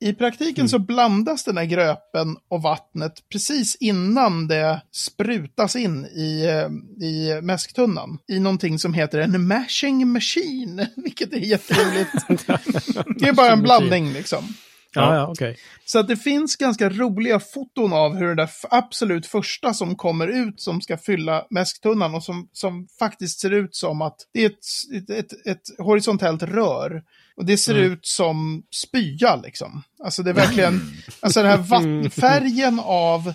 I 0.00 0.12
praktiken 0.12 0.68
så 0.68 0.78
blandas 0.78 1.44
den 1.44 1.56
här 1.56 1.64
gröpen 1.64 2.36
och 2.48 2.62
vattnet 2.62 3.12
precis 3.32 3.76
innan 3.80 4.48
det 4.48 4.82
sprutas 4.92 5.76
in 5.76 6.06
i, 6.06 6.44
eh, 6.46 7.06
i 7.06 7.40
mäsktunnan. 7.42 8.18
I 8.28 8.40
någonting 8.40 8.78
som 8.78 8.94
heter 8.94 9.18
en 9.18 9.46
mashing 9.46 10.08
machine, 10.12 10.86
vilket 10.96 11.32
är 11.32 11.38
jätteroligt. 11.38 12.10
Det 13.20 13.28
är 13.28 13.32
bara 13.32 13.52
en 13.52 13.62
blandning 13.62 14.12
liksom. 14.12 14.44
Ja, 14.94 15.14
ja, 15.14 15.26
okej. 15.30 15.56
Så 15.84 15.98
att 15.98 16.08
det 16.08 16.16
finns 16.16 16.56
ganska 16.56 16.88
roliga 16.88 17.40
foton 17.40 17.92
av 17.92 18.16
hur 18.16 18.26
det 18.28 18.34
där 18.34 18.50
absolut 18.70 19.26
första 19.26 19.74
som 19.74 19.96
kommer 19.96 20.28
ut 20.28 20.60
som 20.60 20.80
ska 20.80 20.96
fylla 20.98 21.46
mäsktunnan 21.50 22.14
och 22.14 22.24
som, 22.24 22.48
som 22.52 22.88
faktiskt 22.98 23.40
ser 23.40 23.50
ut 23.50 23.76
som 23.76 24.02
att 24.02 24.16
det 24.34 24.44
är 24.44 24.46
ett, 24.46 25.10
ett, 25.10 25.10
ett, 25.10 25.46
ett 25.46 25.62
horisontellt 25.78 26.42
rör. 26.42 27.02
Och 27.36 27.44
det 27.44 27.56
ser 27.56 27.74
ut 27.74 28.06
som 28.06 28.62
spya 28.86 29.36
liksom. 29.36 29.82
Alltså 30.04 30.22
det 30.22 30.30
är 30.30 30.34
verkligen, 30.34 30.80
alltså 31.20 31.42
den 31.42 31.50
här 31.50 31.58
vatt- 32.04 32.14
färgen 32.14 32.80
av 32.84 33.28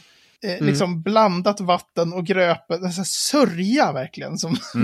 eh, 0.46 0.66
liksom 0.66 1.02
blandat 1.02 1.60
vatten 1.62 2.14
och 2.14 2.26
gröpe, 2.26 2.74
alltså 2.74 3.04
sörja 3.06 3.92
verkligen 3.92 4.38
som 4.38 4.58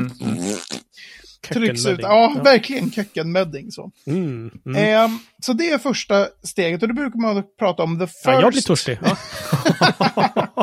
trycks 1.47 1.85
ut. 1.85 1.85
Kökkenmödding. 1.85 2.05
Ja, 2.05 2.41
verkligen 2.43 2.91
kökkenmödding 2.91 3.71
så. 3.71 3.91
Mm, 4.07 4.51
mm. 4.65 4.83
Ehm, 4.83 5.19
så 5.41 5.53
det 5.53 5.69
är 5.69 5.77
första 5.77 6.27
steget 6.43 6.81
och 6.81 6.87
då 6.87 6.93
brukar 6.93 7.19
man 7.19 7.43
prata 7.59 7.83
om 7.83 7.99
the 7.99 8.07
first. 8.07 8.25
Ja, 8.25 8.41
jag 8.41 8.51
blir 8.51 8.61
törstig. 8.61 8.99
Ja. 9.01 9.17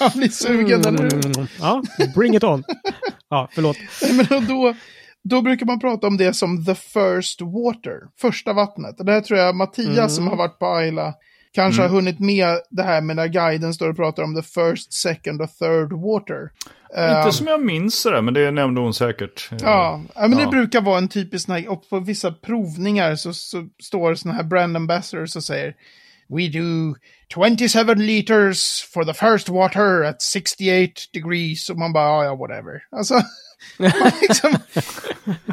Jag 0.00 0.12
blir 0.12 0.28
sugen, 0.28 0.80
eller 0.80 1.02
hur? 1.02 1.26
Mm, 1.26 1.46
ja, 1.60 1.82
bring 2.14 2.36
it 2.36 2.44
on. 2.44 2.64
Ja, 3.30 3.48
förlåt. 3.52 3.76
Men 4.30 4.46
då, 4.46 4.74
då 5.24 5.42
brukar 5.42 5.66
man 5.66 5.80
prata 5.80 6.06
om 6.06 6.16
det 6.16 6.34
som 6.34 6.64
the 6.64 6.74
first 6.74 7.40
water, 7.40 8.00
första 8.20 8.52
vattnet. 8.52 9.00
Och 9.00 9.06
det 9.06 9.12
här 9.12 9.20
tror 9.20 9.38
jag 9.38 9.56
Mattias 9.56 10.16
som 10.16 10.26
har 10.28 10.36
varit 10.36 10.58
på 10.58 10.66
Ayla 10.66 11.14
kanske 11.52 11.82
har 11.82 11.88
hunnit 11.88 12.20
med 12.20 12.58
det 12.70 12.82
här 12.82 13.00
med 13.00 13.16
när 13.16 13.26
guiden 13.28 13.74
står 13.74 13.88
och 13.90 13.96
pratar 13.96 14.22
om 14.22 14.34
the 14.34 14.42
first, 14.42 14.92
second 14.92 15.42
och 15.42 15.50
third 15.58 15.92
water. 15.92 16.50
Ehm, 16.96 17.16
Inte 17.16 17.32
som 17.36 17.46
jag 17.46 17.64
minns 17.64 18.02
det, 18.02 18.22
men 18.22 18.34
det 18.34 18.50
nämnde 18.50 18.80
hon 18.80 18.94
säkert. 18.94 19.48
Ja, 19.60 20.02
ja, 20.14 20.28
men 20.28 20.36
det 20.36 20.42
Ja. 20.42 20.50
brukar 20.50 20.80
vara 20.80 20.98
en 20.98 21.08
typisk 21.08 21.46
sån 21.46 21.54
här, 21.54 21.68
och 21.70 21.88
på 21.90 22.00
vissa 22.00 22.32
provningar 22.32 23.14
så, 23.16 23.32
så 23.32 23.68
står 23.82 24.14
såna 24.14 24.34
här 24.34 24.42
brand 24.44 24.76
ambassadors 24.76 25.36
och 25.36 25.44
säger 25.44 25.74
We 26.30 26.48
do 26.48 26.94
27 27.34 27.94
liters 27.94 28.82
for 28.94 29.04
the 29.04 29.14
first 29.14 29.48
water 29.48 30.04
at 30.04 30.22
68 30.22 30.92
degrees. 31.12 31.70
Och 31.70 31.78
man 31.78 31.92
bara, 31.92 32.04
ja, 32.04 32.24
ja, 32.24 32.34
whatever. 32.36 32.82
Alltså, 32.96 33.14
liksom, 34.20 34.56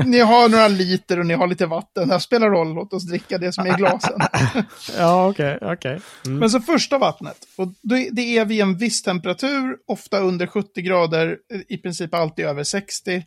ni 0.05 0.19
har 0.19 0.49
några 0.49 0.67
liter 0.67 1.19
och 1.19 1.25
ni 1.25 1.33
har 1.33 1.47
lite 1.47 1.65
vatten. 1.65 2.07
Det 2.07 2.19
spelar 2.19 2.49
roll, 2.49 2.73
låt 2.73 2.93
oss 2.93 3.03
dricka 3.03 3.37
det 3.37 3.53
som 3.53 3.65
är 3.65 3.73
i 3.73 3.77
glasen. 3.77 4.19
Ja, 4.97 5.29
okej, 5.29 5.57
okej. 5.61 5.99
Mm. 6.25 6.39
Men 6.39 6.49
så 6.49 6.59
första 6.59 6.97
vattnet, 6.97 7.37
och 7.55 7.67
det, 7.81 8.09
det 8.11 8.37
är 8.37 8.45
vid 8.45 8.61
en 8.61 8.77
viss 8.77 9.01
temperatur, 9.01 9.77
ofta 9.87 10.19
under 10.19 10.47
70 10.47 10.81
grader, 10.81 11.37
i 11.67 11.77
princip 11.77 12.13
alltid 12.13 12.45
över 12.45 12.63
60. 12.63 13.25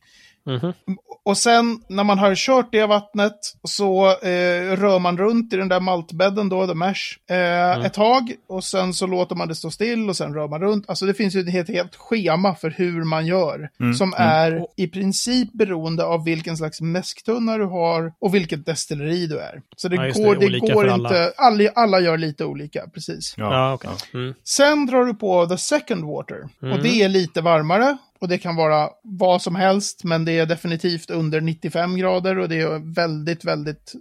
Mhm. 0.48 0.72
Och 1.24 1.36
sen 1.36 1.80
när 1.88 2.04
man 2.04 2.18
har 2.18 2.34
kört 2.34 2.72
det 2.72 2.86
vattnet 2.86 3.38
så 3.64 4.06
eh, 4.06 4.76
rör 4.76 4.98
man 4.98 5.18
runt 5.18 5.52
i 5.52 5.56
den 5.56 5.68
där 5.68 5.80
maltbädden 5.80 6.48
då, 6.48 6.66
the 6.66 6.74
mash, 6.74 6.94
eh, 7.30 7.84
ett 7.84 7.94
tag. 7.94 8.32
Och 8.48 8.64
sen 8.64 8.94
så 8.94 9.06
låter 9.06 9.36
man 9.36 9.48
det 9.48 9.54
stå 9.54 9.70
still 9.70 10.08
och 10.08 10.16
sen 10.16 10.34
rör 10.34 10.48
man 10.48 10.60
runt. 10.60 10.84
Alltså 10.88 11.06
det 11.06 11.14
finns 11.14 11.34
ju 11.36 11.40
ett 11.40 11.52
helt, 11.52 11.68
helt 11.68 11.96
schema 11.96 12.54
för 12.54 12.70
hur 12.70 13.04
man 13.04 13.26
gör. 13.26 13.68
Som 13.94 14.14
är 14.16 14.66
i 14.76 14.88
princip 14.88 15.52
beroende 15.52 16.04
av 16.04 16.24
vilken 16.24 16.56
slags 16.56 16.80
mäsktunna 16.80 17.58
du 17.58 17.64
har 17.64 18.12
och 18.20 18.34
vilket 18.34 18.66
destilleri 18.66 19.26
du 19.26 19.38
är. 19.38 19.62
Så 19.76 19.88
det 19.88 19.96
Ja, 19.96 20.02
det, 20.02 20.24
går, 20.24 20.36
det, 20.36 20.46
olika 20.46 20.74
går 20.74 20.88
inte, 20.88 21.32
alla, 21.36 21.70
alla 21.74 22.00
gör 22.00 22.18
lite 22.18 22.44
olika, 22.44 22.84
precis. 22.94 23.34
Ja, 23.36 23.72
okej. 23.72 23.90
Mm. 24.14 24.34
Sen 24.44 24.86
drar 24.86 25.04
du 25.04 25.14
på 25.14 25.46
the 25.46 25.58
second 25.58 26.04
water. 26.04 26.48
Och 26.72 26.82
det 26.82 27.02
är 27.02 27.08
lite 27.08 27.40
varmare. 27.40 27.96
Och 28.20 28.28
det 28.28 28.38
kan 28.38 28.56
vara 28.56 28.90
vad 29.02 29.42
som 29.42 29.54
helst, 29.54 30.04
men 30.04 30.24
det 30.24 30.32
är 30.32 30.46
definitivt 30.46 31.10
under 31.10 31.40
95 31.40 31.96
grader 31.96 32.38
och 32.38 32.48
det 32.48 32.60
är 32.60 32.94
väldigt, 32.94 33.44
väldigt, 33.44 33.92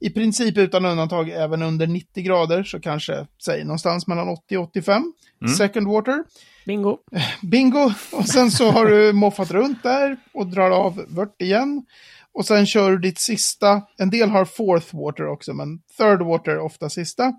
i 0.00 0.10
princip 0.10 0.58
utan 0.58 0.84
undantag 0.84 1.28
även 1.28 1.62
under 1.62 1.86
90 1.86 2.24
grader, 2.24 2.62
så 2.62 2.80
kanske, 2.80 3.26
säg 3.44 3.64
någonstans 3.64 4.06
mellan 4.06 4.28
80 4.28 4.56
och 4.56 4.64
85. 4.64 5.12
Second 5.56 5.88
water. 5.88 6.24
Bingo. 6.66 6.98
Bingo! 7.42 7.92
Och 8.12 8.28
sen 8.28 8.50
så 8.50 8.70
har 8.70 8.86
du 8.86 9.12
moffat 9.12 9.50
runt 9.50 9.82
där 9.82 10.16
och 10.32 10.46
drar 10.46 10.70
av 10.70 11.04
vört 11.08 11.42
igen. 11.42 11.86
Och 12.32 12.46
sen 12.46 12.66
kör 12.66 12.90
du 12.90 12.98
ditt 12.98 13.18
sista, 13.18 13.82
en 13.96 14.10
del 14.10 14.30
har 14.30 14.44
fourth 14.44 14.96
water 14.96 15.26
också, 15.26 15.52
men 15.52 15.78
third 15.98 16.22
water 16.22 16.52
är 16.52 16.58
ofta 16.58 16.90
sista. 16.90 17.32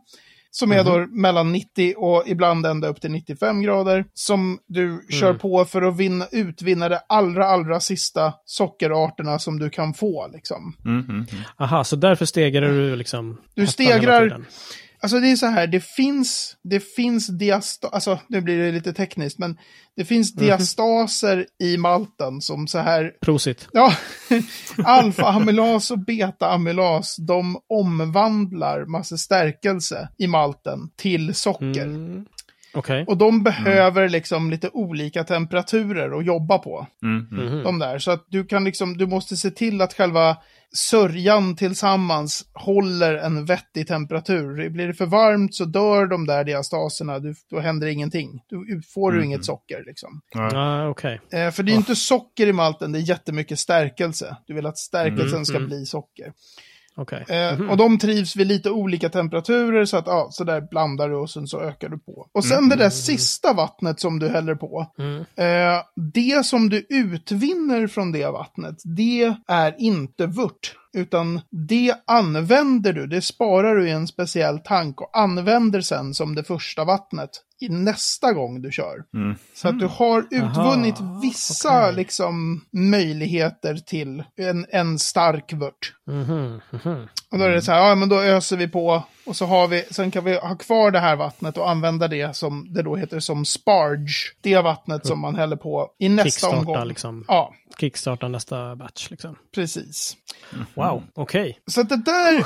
Som 0.51 0.71
är 0.71 0.83
då 0.83 1.07
mellan 1.07 1.51
90 1.51 1.93
och 1.97 2.23
ibland 2.25 2.65
ända 2.65 2.88
upp 2.88 3.01
till 3.01 3.12
95 3.12 3.62
grader. 3.62 4.05
Som 4.13 4.59
du 4.67 5.05
kör 5.09 5.33
på 5.33 5.65
för 5.65 5.81
att 5.81 5.97
vinna, 5.97 6.27
utvinna 6.31 6.89
det 6.89 7.01
allra, 7.09 7.45
allra 7.45 7.79
sista 7.79 8.33
sockerarterna 8.45 9.39
som 9.39 9.59
du 9.59 9.69
kan 9.69 9.93
få. 9.93 10.27
Liksom. 10.33 10.75
Mm, 10.85 10.99
mm, 10.99 11.09
mm. 11.09 11.25
Aha, 11.57 11.83
så 11.83 11.95
därför 11.95 12.25
stegrar 12.25 12.69
du 12.69 12.95
liksom... 12.95 13.38
Du 13.55 13.67
stegrar- 13.67 14.23
tiden. 14.23 14.45
Alltså 15.01 15.19
det 15.19 15.31
är 15.31 15.35
så 15.35 15.45
här, 15.45 15.67
det 15.67 15.79
finns, 15.83 16.57
det 16.63 16.79
finns 16.79 17.27
diasta, 17.27 17.88
alltså 17.88 18.19
nu 18.27 18.41
blir 18.41 18.57
det 18.57 18.71
lite 18.71 18.93
tekniskt, 18.93 19.39
men 19.39 19.57
det 19.95 20.05
finns 20.05 20.33
diastaser 20.33 21.45
i 21.63 21.77
malten 21.77 22.41
som 22.41 22.67
så 22.67 22.79
här, 22.79 23.12
Prosit. 23.21 23.67
ja, 23.73 23.93
alfa-amylas 24.83 25.91
och 25.91 25.99
beta-amylas, 25.99 27.15
de 27.17 27.57
omvandlar 27.69 28.85
massa 28.85 29.17
stärkelse 29.17 30.09
i 30.17 30.27
malten 30.27 30.89
till 30.97 31.33
socker. 31.35 31.85
Mm. 31.85 32.25
Okej. 32.73 33.05
Och 33.07 33.17
de 33.17 33.43
behöver 33.43 34.09
liksom 34.09 34.51
lite 34.51 34.69
olika 34.73 35.23
temperaturer 35.23 36.19
att 36.19 36.25
jobba 36.25 36.57
på. 36.57 36.88
Mm, 37.03 37.27
mm. 37.31 37.45
Mhm. 37.45 37.63
De 37.63 37.79
där. 37.79 37.99
Så 37.99 38.12
att 38.12 38.25
du 38.29 38.45
kan 38.45 38.63
liksom, 38.63 38.97
du 38.97 39.07
måste 39.07 39.38
se 39.38 39.51
till 39.51 39.81
att 39.81 39.93
själva 39.93 40.38
sörjan 40.75 41.55
tillsammans 41.55 42.45
håller 42.53 43.15
en 43.15 43.45
vettig 43.45 43.88
temperatur. 43.88 44.69
Blir 44.69 44.88
det 44.88 44.93
för 44.93 45.05
varmt 45.05 45.55
så 45.55 45.65
dör 45.65 46.05
de 46.08 46.25
där 46.27 46.43
diastaserna, 46.43 47.19
du, 47.19 47.36
då 47.49 47.60
händer 47.60 47.88
ingenting. 47.88 48.41
Du 48.49 48.82
får 48.93 49.12
du 49.12 49.17
Mhm. 49.17 49.25
inget 49.25 49.45
socker 49.45 49.84
liksom. 49.88 50.21
Ja. 50.34 50.49
Ah, 50.58 50.88
Okej. 50.88 51.21
Eh, 51.32 51.51
för 51.51 51.63
det 51.63 51.69
är 51.69 51.73
ju 51.73 51.77
inte 51.77 51.95
socker 51.95 52.47
i 52.47 52.53
malten, 52.53 52.91
det 52.91 52.99
är 52.99 53.10
jättemycket 53.10 53.60
stärkelse. 53.60 54.38
Du 54.47 54.53
vill 54.53 54.65
att 54.65 54.77
stärkelsen 54.77 55.29
Mm, 55.34 55.45
ska 55.45 55.58
mm. 55.58 55.67
bli 55.69 55.86
socker. 55.86 56.34
Okej. 56.95 57.25
Eh, 57.30 57.60
Mhm. 57.60 57.69
Och 57.69 57.78
de 57.78 57.97
trivs 57.99 58.36
vid 58.36 58.47
lite 58.47 58.69
olika 58.71 59.10
temperaturer 59.10 59.86
så 59.86 59.97
att 59.97 60.08
ja, 60.08 60.28
så 60.32 60.43
där 60.43 60.62
blandar 60.62 61.10
du 61.10 61.15
och 61.15 61.30
sen 61.30 61.47
så 61.47 61.62
ökar 61.62 61.89
du 61.89 61.99
på. 61.99 62.28
Och 62.34 62.45
sen 62.45 62.69
det 62.69 62.75
där 62.75 62.89
sista 62.89 63.54
vattnet 63.54 63.99
som 63.99 64.19
du 64.19 64.28
häller 64.30 64.56
på. 64.56 64.91
Mm. 64.99 65.17
Eh, 65.36 65.82
det 66.13 66.45
som 66.45 66.69
du 66.69 66.86
utvinner 66.89 67.88
från 67.88 68.12
det 68.12 68.25
vattnet, 68.32 68.75
det 68.97 69.36
är 69.47 69.75
inte 69.82 70.25
vört. 70.28 70.75
Utan 70.97 71.41
det 71.52 71.95
använder 72.08 72.93
du, 72.93 73.08
det 73.08 73.21
sparar 73.21 73.75
du 73.75 73.88
i 73.88 73.91
en 73.91 74.08
speciell 74.08 74.60
tank 74.60 75.02
och 75.02 75.17
använder 75.17 75.82
sen 75.82 76.13
som 76.13 76.36
det 76.36 76.43
första 76.43 76.84
vattnet 76.86 77.30
i 77.62 77.69
nästa 77.69 78.34
gång 78.34 78.62
du 78.62 78.71
kör. 78.71 79.04
Mm. 79.13 79.36
Så 79.54 79.67
att 79.67 79.80
du 79.80 79.86
har 79.86 80.21
utvunnit 80.21 80.99
Aha, 80.99 81.19
vissa 81.21 81.82
okej. 81.84 81.95
liksom, 81.95 82.65
möjligheter 82.71 83.75
till 83.75 84.23
en, 84.38 84.65
en 84.69 84.99
stark 84.99 85.54
vört. 85.54 85.93
Mhm. 86.08 86.62
Och 87.32 87.38
då 87.38 87.45
är 87.45 87.49
det 87.49 87.62
så 87.62 87.71
här, 87.71 87.89
ja 87.89 87.95
men 87.95 88.10
då 88.10 88.21
öser 88.21 88.58
vi 88.58 88.67
på 88.67 89.04
och 89.25 89.36
så 89.36 89.45
har 89.45 89.67
vi, 89.67 89.84
sen 89.91 90.12
kan 90.12 90.23
vi 90.23 90.34
ha 90.39 90.56
kvar 90.56 90.91
det 90.91 90.99
här 90.99 91.15
vattnet 91.15 91.58
och 91.58 91.69
använda 91.69 92.08
det 92.08 92.36
som 92.36 92.73
det 92.73 92.82
då 92.82 92.95
heter 92.95 93.19
som 93.19 93.45
sparge. 93.45 94.34
Det 94.41 94.62
vattnet 94.62 95.08
som 95.08 95.19
man 95.19 95.36
häller 95.36 95.56
på 95.56 95.91
i 95.99 96.10
nästa 96.10 96.23
Kickstarta 96.23 96.58
omgång. 96.58 96.88
liksom. 96.88 97.25
Ja, 97.28 97.54
Kickstarta 97.80 98.28
nästa 98.28 98.75
batch 98.75 99.10
liksom. 99.10 99.36
precis. 99.56 100.17
Wow, 100.73 101.04
okej. 101.13 101.60
Så 101.67 101.82
att 101.82 101.89
det 101.89 101.95
där, 102.06 102.45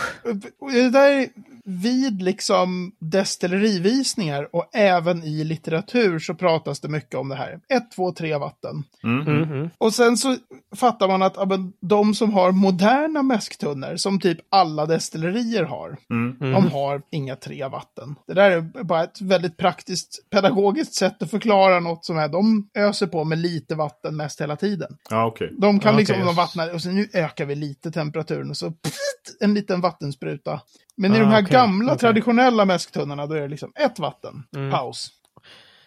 det 0.74 0.90
där 0.90 1.28
vid 1.66 2.22
liksom 2.22 2.92
destillerivisningar 3.00 4.48
och 4.56 4.70
även 4.76 5.24
i 5.24 5.44
litteratur 5.44 6.20
så 6.20 6.34
pratas 6.34 6.80
det 6.80 6.88
mycket 6.90 7.16
om 7.16 7.30
det 7.30 7.36
här. 7.36 7.60
Ett, 7.70 7.92
två, 7.92 8.12
tre 8.12 8.38
vatten. 8.38 8.84
Mm. 9.04 9.40
Mhm. 9.42 9.70
Och 9.78 9.94
sen 9.94 10.18
så 10.18 10.36
fattar 10.76 11.08
man 11.08 11.22
att 11.22 11.34
ja, 11.38 11.46
men, 11.46 11.74
de 11.82 12.16
som 12.16 12.34
har 12.34 12.52
moderna 12.52 13.24
mäsktunnor, 13.24 13.96
som 13.96 14.20
typ 14.20 14.38
alla 14.50 14.86
destillerier 14.86 15.64
har, 15.64 15.98
Mm. 16.10 16.38
de 16.54 16.68
har 16.72 17.02
inga 17.12 17.36
tre 17.36 17.68
vatten. 17.68 18.16
Det 18.28 18.34
där 18.34 18.52
är 18.52 18.84
bara 18.84 19.04
ett 19.04 19.22
väldigt 19.22 19.58
praktiskt 19.58 20.30
pedagogiskt 20.30 20.94
sätt 20.94 21.24
att 21.24 21.32
förklara 21.32 21.80
något 21.80 22.06
som 22.06 22.18
är, 22.18 22.28
de 22.28 22.70
öser 22.74 23.08
på 23.08 23.24
med 23.24 23.38
lite 23.38 23.76
vatten 23.76 24.16
mest 24.16 24.42
hela 24.42 24.56
tiden. 24.56 24.98
Ja, 25.10 25.26
okej. 25.26 25.50
De 25.60 25.80
kan 25.80 25.94
Ja, 25.94 26.00
liksom, 26.00 26.16
okej. 26.16 26.26
de 26.26 26.36
vattnar, 26.36 26.74
och 26.74 26.82
sen 26.82 26.96
nu 26.96 27.08
ökar 27.14 27.46
vi 27.46 27.56
lite 27.56 27.83
temperaturen 27.92 28.50
och 28.50 28.58
så 28.58 28.72
pft, 28.72 29.42
en 29.42 29.54
liten 29.54 29.82
vattenspruta. 29.82 30.62
Men 30.98 31.14
i 31.14 31.18
Ah, 31.18 31.20
de 31.20 31.26
här 31.28 31.42
okej, 31.44 31.52
gamla 31.54 31.92
okej. 31.94 32.00
traditionella 32.00 32.66
mäsktunnorna 32.66 33.26
då 33.28 33.36
är 33.36 33.42
det 33.42 33.48
liksom 33.48 33.72
ett 33.76 34.00
vatten, 34.00 34.44
Mm. 34.56 34.72
paus. 34.72 35.10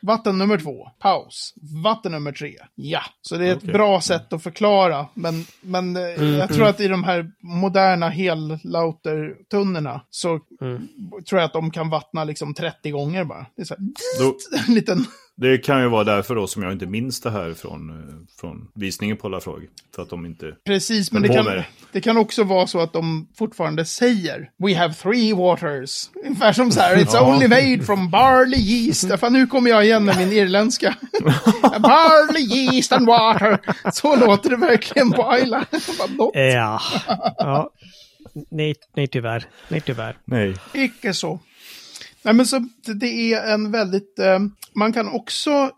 Vatten 0.02 0.38
nummer 0.38 0.58
två, 0.58 0.88
paus. 0.98 1.54
Vatten 1.84 2.12
nummer 2.12 2.32
tre, 2.32 2.54
ja. 2.74 3.00
Så 3.22 3.36
det 3.36 3.46
är 3.48 3.52
ett 3.52 3.58
Okej. 3.62 3.72
bra 3.72 4.00
sätt 4.00 4.32
att 4.32 4.42
förklara. 4.42 5.06
Men, 5.14 5.44
men 5.60 5.96
eh, 5.96 6.02
Mm, 6.02 6.34
jag 6.34 6.48
tror 6.48 6.66
att 6.66 6.80
i 6.80 6.88
de 6.88 7.04
här 7.04 7.30
moderna 7.42 8.08
hellauter-tunnorna 8.08 10.00
så 10.10 10.40
Mm. 10.60 10.88
tror 11.28 11.40
jag 11.40 11.46
att 11.46 11.52
de 11.52 11.70
kan 11.70 11.90
vattna 11.90 12.24
liksom 12.24 12.54
30 12.54 12.90
gånger 12.90 13.24
bara. 13.24 13.46
Det 13.56 13.62
är 13.62 13.66
så 13.66 13.74
här, 13.74 13.84
Då, 14.20 14.36
en 14.68 14.74
liten... 14.74 15.04
det 15.36 15.58
kan 15.58 15.82
ju 15.82 15.88
vara 15.88 16.04
därför 16.04 16.34
då 16.34 16.46
som 16.46 16.62
jag 16.62 16.72
inte 16.72 16.86
minns 16.86 17.20
det 17.20 17.30
här 17.30 17.54
från, 17.54 17.90
eh, 17.90 18.14
från 18.40 18.68
visningen 18.74 19.16
på 19.16 19.28
Lafrog. 19.28 19.66
För 19.94 20.02
att 20.02 20.10
de 20.10 20.26
inte... 20.26 20.52
Precis, 20.66 21.12
men 21.12 21.22
det 21.22 21.28
kan, 21.28 21.44
det. 21.44 21.64
det 21.92 22.00
kan 22.00 22.16
också 22.16 22.44
vara 22.44 22.66
så 22.66 22.80
att 22.80 22.92
de 22.92 23.28
fortfarande 23.38 23.84
säger 23.84 24.50
We 24.58 24.74
have 24.76 24.94
three 24.94 25.32
waters. 25.32 26.10
Ungefär 26.24 26.52
som 26.52 26.70
så 26.70 26.80
här, 26.80 26.96
it's 26.96 27.10
Ja. 27.12 27.34
only 27.34 27.48
made 27.48 27.82
from 27.86 28.10
barley 28.10 28.60
yeast. 28.60 29.18
För 29.20 29.30
nu 29.30 29.46
kommer 29.46 29.70
jag 29.70 29.84
igen 29.84 30.04
med 30.04 30.16
min 30.16 30.32
irländska. 30.32 30.94
barley 31.80 32.42
yeast 32.74 32.92
and 32.92 33.06
water. 33.06 33.58
Så 33.92 34.16
låter 34.16 34.50
det 34.50 34.56
verkligen 34.56 35.10
på 35.12 35.36
"Nå, 36.18 36.30
Ja. 36.34 36.80
ja. 37.38 37.70
Nej, 38.50 38.74
nej 38.96 39.06
tyvärr. 39.08 39.44
Nej 39.68 39.80
tyvärr. 39.80 40.16
Nej. 40.24 40.54
Icke 40.74 41.14
så. 41.14 41.40
Nej, 42.26 42.34
men 42.34 42.46
så 42.46 42.68
det 42.94 43.32
är 43.32 43.52
en 43.54 43.70
väldigt... 43.72 44.18
Eh, 44.18 44.38
man 44.74 44.92
kan 44.92 45.08
också 45.08 45.50
eh, 45.50 45.70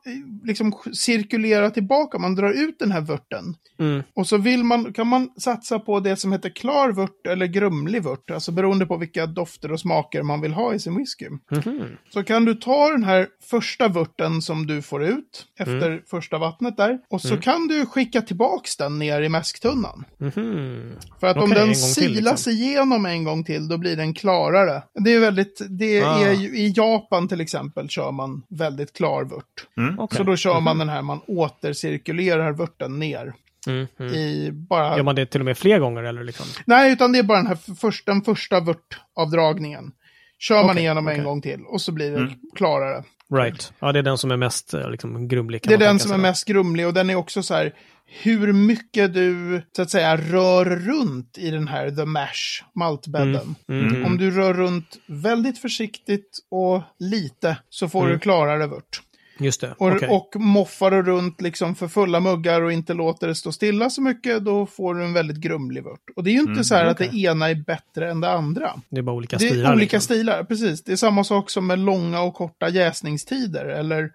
liksom 0.44 0.72
cirkulera 0.92 1.70
tillbaka. 1.70 2.18
Man 2.18 2.34
drar 2.34 2.50
ut 2.52 2.78
den 2.78 2.92
här 2.92 3.00
vörten. 3.00 3.54
Mm. 3.78 4.02
Och 4.14 4.26
så 4.26 4.36
vill 4.36 4.64
man, 4.64 4.92
kan 4.92 5.06
man 5.06 5.30
satsa 5.36 5.78
på 5.78 6.00
det 6.00 6.16
som 6.16 6.32
heter 6.32 6.50
klar 6.50 6.92
vört 6.92 7.26
eller 7.26 7.46
grumlig 7.46 8.02
vört. 8.02 8.30
Alltså 8.30 8.52
beroende 8.52 8.86
på 8.86 8.96
vilka 8.96 9.26
dofter 9.26 9.72
och 9.72 9.80
smaker 9.80 10.22
man 10.22 10.40
vill 10.40 10.52
ha 10.52 10.74
i 10.74 10.78
sin 10.78 10.96
whisky. 10.96 11.28
Mhm. 11.50 11.82
Så 12.12 12.24
kan 12.24 12.44
du 12.44 12.54
ta 12.54 12.90
den 12.90 13.04
här 13.04 13.26
första 13.50 13.88
vörten 13.88 14.42
som 14.42 14.66
du 14.66 14.82
får 14.82 15.04
ut 15.04 15.46
efter 15.58 16.02
första 16.10 16.38
vattnet 16.38 16.76
där. 16.76 16.98
Och 17.10 17.20
så 17.20 17.36
kan 17.36 17.66
du 17.68 17.86
skicka 17.86 18.22
tillbaks 18.22 18.76
den 18.76 18.98
ner 18.98 19.22
i 19.22 19.28
mäsktunnan. 19.28 20.04
Mhm. 20.18 20.92
För 21.20 21.26
att 21.26 21.36
om 21.36 21.42
Okej, 21.42 21.54
den 21.54 21.62
en 21.62 21.66
gång 21.68 21.74
till, 21.74 22.14
silas 22.14 22.46
liksom. 22.46 22.52
igenom 22.52 23.06
en 23.06 23.24
gång 23.24 23.44
till, 23.44 23.68
då 23.68 23.78
blir 23.78 23.96
den 23.96 24.14
klarare. 24.14 24.82
Det 25.04 25.14
är 25.14 25.20
väldigt, 25.20 25.62
det 25.68 26.02
Ah. 26.02 26.18
är 26.20 26.37
i 26.44 26.72
Japan 26.76 27.28
till 27.28 27.40
exempel 27.40 27.88
kör 27.88 28.12
man 28.12 28.42
väldigt 28.48 28.92
klar 28.96 29.24
vört. 29.24 29.66
Mm. 29.76 29.98
Okej. 29.98 30.16
Så 30.16 30.22
då 30.24 30.36
kör 30.36 30.60
man 30.60 30.78
den 30.78 30.88
här, 30.88 31.02
man 31.02 31.20
återcirkulerar 31.26 32.52
vörten 32.52 32.98
ner. 32.98 33.34
Mm, 33.66 33.86
mm. 33.98 34.14
I 34.14 34.50
bara... 34.52 34.96
Gör 34.96 35.02
man 35.04 35.14
det 35.14 35.26
till 35.26 35.40
och 35.40 35.44
med 35.44 35.58
fler 35.58 35.78
gånger 35.78 36.02
eller 36.02 36.24
liksom? 36.24 36.46
Nej, 36.66 36.92
utan 36.92 37.12
det 37.12 37.18
är 37.18 37.22
bara 37.22 37.38
den 37.38 37.46
här 37.46 37.74
först, 37.80 38.06
den 38.06 38.22
första 38.22 38.60
vörtavdragningen. 38.60 39.92
Kör 40.38 40.64
man 40.64 40.78
igenom 40.78 41.08
en 41.08 41.14
okej. 41.14 41.24
gång 41.24 41.42
till 41.42 41.60
och 41.64 41.80
så 41.80 41.92
blir 41.92 42.10
det 42.10 42.16
Mm. 42.18 42.32
klarare. 42.56 43.04
Right. 43.34 43.72
Ja, 43.78 43.92
det 43.92 43.98
är 43.98 44.02
den 44.02 44.18
som 44.18 44.30
är 44.30 44.36
mest 44.36 44.74
eh, 44.74 44.90
liksom, 44.90 45.28
grumlig. 45.28 45.60
Det 45.64 45.74
är 45.74 45.78
den 45.78 45.98
som 45.98 46.12
är 46.12 46.18
mest 46.18 46.44
grumlig 46.44 46.86
och 46.86 46.94
den 46.94 47.10
är 47.10 47.14
också 47.14 47.42
så 47.42 47.54
här 47.54 47.74
hur 48.22 48.52
mycket 48.52 49.14
du 49.14 49.62
så 49.76 49.82
att 49.82 49.90
säga 49.90 50.16
rör 50.16 50.64
runt 50.64 51.38
i 51.38 51.50
den 51.50 51.68
här 51.68 51.90
the 51.90 52.04
mash, 52.04 52.64
maltbädden. 52.74 53.54
Mm. 53.68 54.04
Om 54.04 54.18
du 54.18 54.30
rör 54.30 54.54
runt 54.54 54.96
väldigt 55.06 55.58
försiktigt 55.58 56.38
och 56.50 56.82
lite 56.98 57.56
så 57.68 57.88
får 57.88 58.00
Mm. 58.00 58.12
du 58.12 58.18
klarare 58.18 58.66
vört. 58.66 59.00
Just 59.38 59.60
det. 59.60 59.74
Och, 59.78 59.92
okej. 59.92 60.08
och 60.08 60.32
moffar 60.36 60.90
du 60.90 61.02
runt 61.02 61.40
liksom 61.40 61.74
för 61.74 61.88
fulla 61.88 62.20
muggar 62.20 62.62
och 62.62 62.72
inte 62.72 62.94
låter 62.94 63.28
det 63.28 63.34
stå 63.34 63.52
stilla 63.52 63.90
så 63.90 64.02
mycket, 64.02 64.44
då 64.44 64.66
får 64.66 64.94
du 64.94 65.04
en 65.04 65.12
väldigt 65.12 65.36
grumlig 65.36 65.84
vört. 65.84 66.10
Och 66.16 66.24
det 66.24 66.30
är 66.30 66.32
ju 66.32 66.38
inte 66.40 66.52
Mm, 66.52 66.64
så 66.64 66.74
här 66.74 66.84
att 66.86 66.96
okej. 67.00 67.08
det 67.12 67.18
ena 67.18 67.50
är 67.50 67.54
bättre 67.54 68.10
än 68.10 68.20
det 68.20 68.30
andra. 68.30 68.70
Det 68.88 68.98
är 68.98 69.02
bara 69.02 69.16
olika 69.16 69.36
Det 69.36 69.44
är 69.44 69.48
stilar. 69.48 69.72
olika 69.72 69.82
liksom. 69.96 70.00
stilar, 70.00 70.44
precis. 70.44 70.82
Det 70.82 70.92
är 70.92 70.96
samma 70.96 71.24
sak 71.24 71.50
som 71.50 71.66
med 71.66 71.78
långa 71.78 72.20
och 72.20 72.34
korta 72.34 72.68
jäsningstider. 72.68 73.64
Eller 73.64 74.12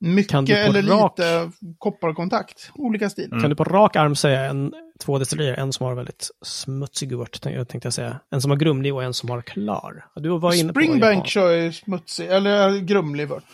mycket 0.00 0.30
Kan 0.30 0.44
du 0.44 0.54
på 0.54 0.60
eller 0.60 0.82
rak- 0.82 1.18
lite 1.18 1.50
kopparkontakt. 1.78 2.70
Olika 2.74 3.10
stilar. 3.10 3.40
Kan 3.40 3.50
du 3.50 3.56
på 3.56 3.64
rak 3.64 3.96
arm 3.96 4.16
säga 4.16 4.44
en, 4.44 4.74
två 5.00 5.18
destillerier? 5.18 5.54
En 5.54 5.72
som 5.72 5.86
har 5.86 5.94
väldigt 5.94 6.30
smutsig 6.42 7.16
vört, 7.16 7.40
tänkte 7.42 7.78
jag 7.82 7.92
säga. 7.92 8.20
En 8.30 8.40
som 8.40 8.50
har 8.50 8.58
grumlig 8.58 8.94
och 8.94 9.02
en 9.04 9.14
som 9.14 9.30
har 9.30 9.42
klar. 9.42 10.06
Du 10.14 10.38
var 10.38 10.60
inne 10.60 10.72
Springbank 10.72 11.26
kör 11.26 11.50
ju 11.52 11.72
smutsig, 11.72 12.26
eller 12.26 12.78
grumlig 12.78 13.28
vört. 13.28 13.44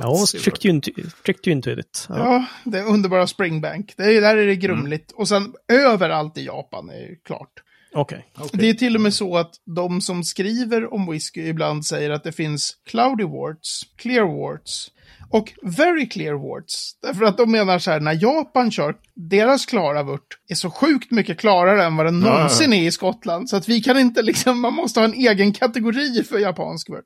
ja, 0.02 0.26
tricked 0.44 0.66
you 0.66 0.74
into, 0.76 0.92
tricked 1.26 1.48
you 1.48 1.52
into 1.56 1.72
it. 1.72 2.06
Ja. 2.10 2.18
Ja, 2.18 2.46
det 2.64 2.80
är 2.80 2.86
underbara 2.86 3.28
Springbank. 3.28 3.94
Det 3.98 4.04
är, 4.04 4.22
där 4.22 4.38
är 4.38 4.46
det 4.48 4.56
grumligt. 4.56 5.12
Och 5.12 5.28
sen 5.28 5.54
överallt 5.74 6.38
i 6.38 6.46
Japan 6.46 6.90
är 6.90 6.94
det 7.10 7.16
klart. 7.26 7.50
Okej. 7.94 8.26
Det 8.54 8.70
är 8.70 8.74
till 8.74 8.96
och 8.96 9.02
med 9.02 9.14
så 9.14 9.38
att 9.38 9.52
de 9.66 10.02
som 10.02 10.24
skriver 10.24 10.94
om 10.94 11.12
whisky 11.12 11.48
ibland 11.48 11.86
säger 11.86 12.10
att 12.10 12.24
det 12.24 12.32
finns 12.32 12.78
cloudy 12.86 13.24
worts, 13.24 13.84
clear 13.96 14.24
worts 14.24 14.92
och 15.30 15.54
very 15.62 16.10
clear 16.10 16.34
worts. 16.34 16.96
Därför 17.02 17.26
att 17.26 17.38
de 17.38 17.52
menar 17.52 17.80
så 17.80 17.92
här, 17.92 18.00
när 18.00 18.24
Japan 18.24 18.72
kör, 18.72 18.96
deras 19.14 19.66
klara 19.66 20.04
vört 20.04 20.38
är 20.48 20.56
så 20.56 20.70
sjukt 20.70 21.12
mycket 21.12 21.40
klarare 21.40 21.84
än 21.84 21.96
vad 21.96 22.06
den 22.06 22.20
någonsin 22.20 22.74
är 22.74 22.88
i 22.88 22.92
Skottland. 22.92 23.50
Så 23.50 23.56
att 23.56 23.70
vi 23.70 23.82
kan 23.82 24.00
inte 24.00 24.22
liksom, 24.22 24.60
man 24.60 24.74
måste 24.74 25.00
ha 25.00 25.06
en 25.06 25.14
egen 25.14 25.54
kategori 25.54 26.24
för 26.24 26.40
japansk 26.40 26.90
vört. 26.90 27.06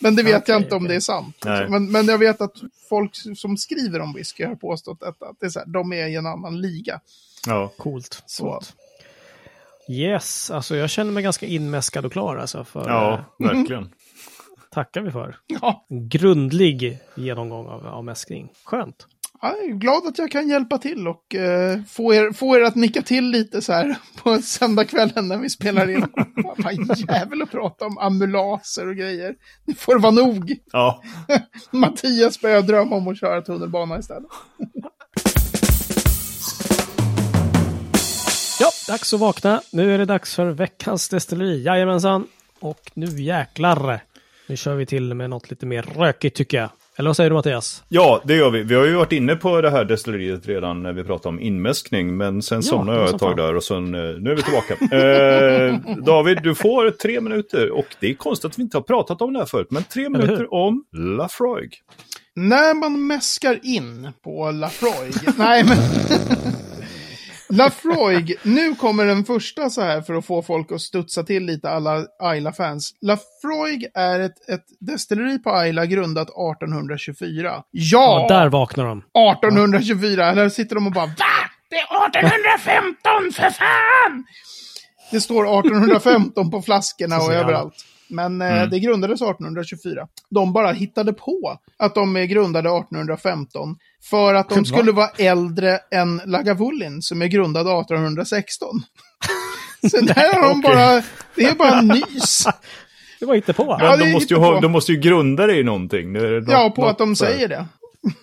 Men 0.00 0.16
det 0.16 0.22
vet 0.22 0.42
Okej, 0.42 0.54
jag 0.54 0.62
inte 0.62 0.74
om 0.74 0.82
okej. 0.82 0.88
det 0.88 0.96
är 0.96 1.00
sant. 1.00 1.36
Men, 1.44 1.92
men 1.92 2.06
jag 2.06 2.18
vet 2.18 2.40
att 2.40 2.54
folk 2.88 3.10
som 3.36 3.56
skriver 3.56 4.00
om 4.00 4.12
whisky 4.12 4.44
har 4.44 4.54
påstått 4.54 5.00
detta. 5.00 5.26
Att 5.26 5.40
det 5.40 5.46
är 5.46 5.50
så 5.50 5.58
här, 5.58 5.66
de 5.66 5.92
är 5.92 6.06
i 6.06 6.14
en 6.14 6.26
annan 6.26 6.60
liga. 6.60 7.00
Ja. 7.46 7.72
Coolt. 7.76 8.22
Så. 8.26 8.44
Coolt. 8.44 8.74
Yes, 9.90 10.50
alltså 10.50 10.76
jag 10.76 10.90
känner 10.90 11.12
mig 11.12 11.22
ganska 11.22 11.46
inmäskad 11.46 12.06
och 12.06 12.12
klar 12.12 12.36
alltså. 12.36 12.64
För, 12.64 12.88
ja, 12.88 13.14
eh, 13.14 13.46
verkligen. 13.46 13.90
tackar 14.70 15.00
vi 15.00 15.10
för. 15.10 15.36
Ja, 15.46 15.86
Grundlig 16.10 16.98
genomgång 17.14 17.66
av, 17.66 17.86
av 17.86 18.04
mäskning. 18.04 18.48
Skönt. 18.64 19.06
jag 19.42 19.64
är 19.64 19.74
glad 19.74 20.06
att 20.06 20.18
jag 20.18 20.30
kan 20.30 20.48
hjälpa 20.48 20.78
till 20.78 21.08
och 21.08 21.34
eh, 21.34 21.80
få, 21.88 22.14
er, 22.14 22.32
få 22.32 22.56
er 22.56 22.62
att 22.62 22.74
nicka 22.74 23.02
till 23.02 23.30
lite 23.30 23.62
så 23.62 23.72
här 23.72 23.96
på 24.22 24.38
söndagskvällen 24.42 25.28
när 25.28 25.38
vi 25.38 25.50
spelar 25.50 25.90
in. 25.90 26.06
Vad 26.56 26.98
jävel 26.98 27.42
att 27.42 27.50
prata 27.50 27.86
om 27.86 27.98
ambulanser 27.98 28.88
och 28.88 28.96
grejer. 28.96 29.34
Det 29.66 29.74
får 29.74 29.98
vara 29.98 30.12
nog. 30.12 30.56
Ja. 30.72 31.02
Mattias 31.70 32.40
börjar 32.40 32.62
drömma 32.62 32.96
om 32.96 33.08
att 33.08 33.18
köra 33.18 33.42
tunnelbana 33.42 33.98
istället. 33.98 34.30
Ja, 38.62 38.70
dags 38.88 39.14
att 39.14 39.20
vakna. 39.20 39.62
Nu 39.72 39.94
är 39.94 39.98
det 39.98 40.04
dags 40.04 40.34
för 40.34 40.46
veckans 40.46 41.08
destilleri. 41.08 41.62
Jajamensan. 41.62 42.26
Och 42.60 42.90
nu 42.94 43.06
jäklar. 43.06 44.00
Nu 44.46 44.56
kör 44.56 44.74
vi 44.74 44.86
till 44.86 45.14
med 45.14 45.30
något 45.30 45.50
lite 45.50 45.66
mer 45.66 45.82
rökigt 45.82 46.36
tycker 46.36 46.56
jag. 46.58 46.70
Eller 46.96 47.08
vad 47.08 47.16
säger 47.16 47.30
du 47.30 47.36
Mattias? 47.36 47.82
Ja, 47.88 48.22
det 48.24 48.34
gör 48.34 48.50
vi. 48.50 48.62
Vi 48.62 48.74
har 48.74 48.84
ju 48.84 48.94
varit 48.94 49.12
inne 49.12 49.36
på 49.36 49.60
det 49.60 49.70
här 49.70 49.84
destilleriet 49.84 50.46
redan 50.46 50.82
när 50.82 50.92
vi 50.92 51.04
pratade 51.04 51.28
om 51.28 51.40
inmäskning. 51.40 52.16
Men 52.16 52.42
sen 52.42 52.56
Ja, 52.56 52.62
somnade 52.62 52.98
jag 52.98 53.08
ett 53.08 53.18
tag 53.18 53.36
där 53.36 53.56
och 53.56 53.64
sen, 53.64 53.94
eh, 53.94 54.00
nu 54.00 54.30
är 54.30 54.36
vi 54.36 54.42
tillbaka. 54.42 54.74
eh, 54.96 55.96
David, 56.04 56.38
du 56.42 56.54
får 56.54 56.90
tre 56.90 57.20
minuter. 57.20 57.70
Och 57.70 57.86
det 58.00 58.10
är 58.10 58.14
konstigt 58.14 58.50
att 58.50 58.58
vi 58.58 58.62
inte 58.62 58.76
har 58.76 58.82
pratat 58.82 59.22
om 59.22 59.32
det 59.32 59.38
här 59.38 59.46
förut. 59.46 59.70
Men 59.70 59.84
tre 59.84 60.08
minuter 60.08 60.54
om 60.54 60.84
Lafroig. 60.96 61.82
När 62.34 62.74
man 62.74 63.06
mäskar 63.06 63.60
in 63.62 64.08
på 64.24 64.50
Lafroig. 64.50 65.14
Nej, 65.36 65.64
men... 65.64 65.78
Lafroig, 67.56 68.34
nu 68.42 68.74
kommer 68.74 69.06
den 69.06 69.24
första 69.24 69.70
så 69.70 69.80
här 69.82 70.00
för 70.00 70.14
att 70.14 70.26
få 70.26 70.42
folk 70.42 70.72
att 70.72 70.80
studsa 70.80 71.22
till 71.22 71.44
lite, 71.46 71.70
alla 71.70 72.04
Ayla-fans. 72.22 72.94
Lafroig 73.00 73.86
är 73.94 74.20
ett, 74.20 74.48
ett 74.48 74.64
destilleri 74.80 75.38
på 75.38 75.50
Ayla 75.50 75.86
grundat 75.86 76.28
1824. 76.28 77.42
Ja, 77.52 77.62
Ja, 77.70 78.26
där 78.28 78.48
vaknar 78.48 78.84
de. 78.84 78.98
1824! 78.98 80.30
Eller 80.30 80.48
sitter 80.48 80.74
de 80.74 80.86
och 80.86 80.92
bara 80.92 81.06
VA? 81.06 81.12
Det 81.70 81.76
är 81.76 82.06
1815 82.06 83.32
för 83.32 83.50
fan! 83.50 84.24
Det 85.10 85.20
står 85.20 85.44
1815 85.60 86.50
på 86.50 86.62
flaskorna 86.62 87.16
och 87.20 87.32
överallt. 87.32 87.74
Men 88.08 88.42
eh, 88.42 88.52
Mm. 88.56 88.70
det 88.70 88.78
grundades 88.78 89.22
1824. 89.22 90.06
De 90.30 90.52
bara 90.52 90.72
hittade 90.72 91.12
på 91.12 91.58
att 91.78 91.94
de 91.94 92.16
är 92.16 92.24
grundade 92.24 92.68
1815 92.68 93.76
för 94.10 94.34
att 94.34 94.48
de 94.48 94.64
skulle 94.64 94.92
vara 94.92 95.08
äldre 95.18 95.78
än 95.90 96.20
Lagavulin 96.26 97.02
som 97.02 97.22
är 97.22 97.26
grundad 97.26 97.62
1816. 97.80 98.68
Så 99.90 100.00
där 100.00 100.34
har 100.34 100.48
de 100.48 100.60
bara, 100.60 101.02
det 101.36 101.44
är 101.44 101.54
bara 101.54 101.80
nys. 101.80 102.46
Det 103.20 103.26
var 103.26 103.34
inte 103.34 103.52
på. 103.52 103.64
Men 103.80 103.86
Ja, 103.86 103.96
de, 103.96 104.12
måste 104.12 104.34
ju 104.34 104.40
ha, 104.40 104.60
de 104.60 104.72
måste 104.72 104.92
ju 104.92 104.98
grunda 105.00 105.46
det 105.46 105.56
i 105.58 105.62
någonting. 105.62 106.12
Det 106.12 106.44
Ja, 106.48 106.72
på 106.76 106.86
att 106.86 106.98
de 106.98 107.16
säger 107.16 107.48
det. 107.48 107.66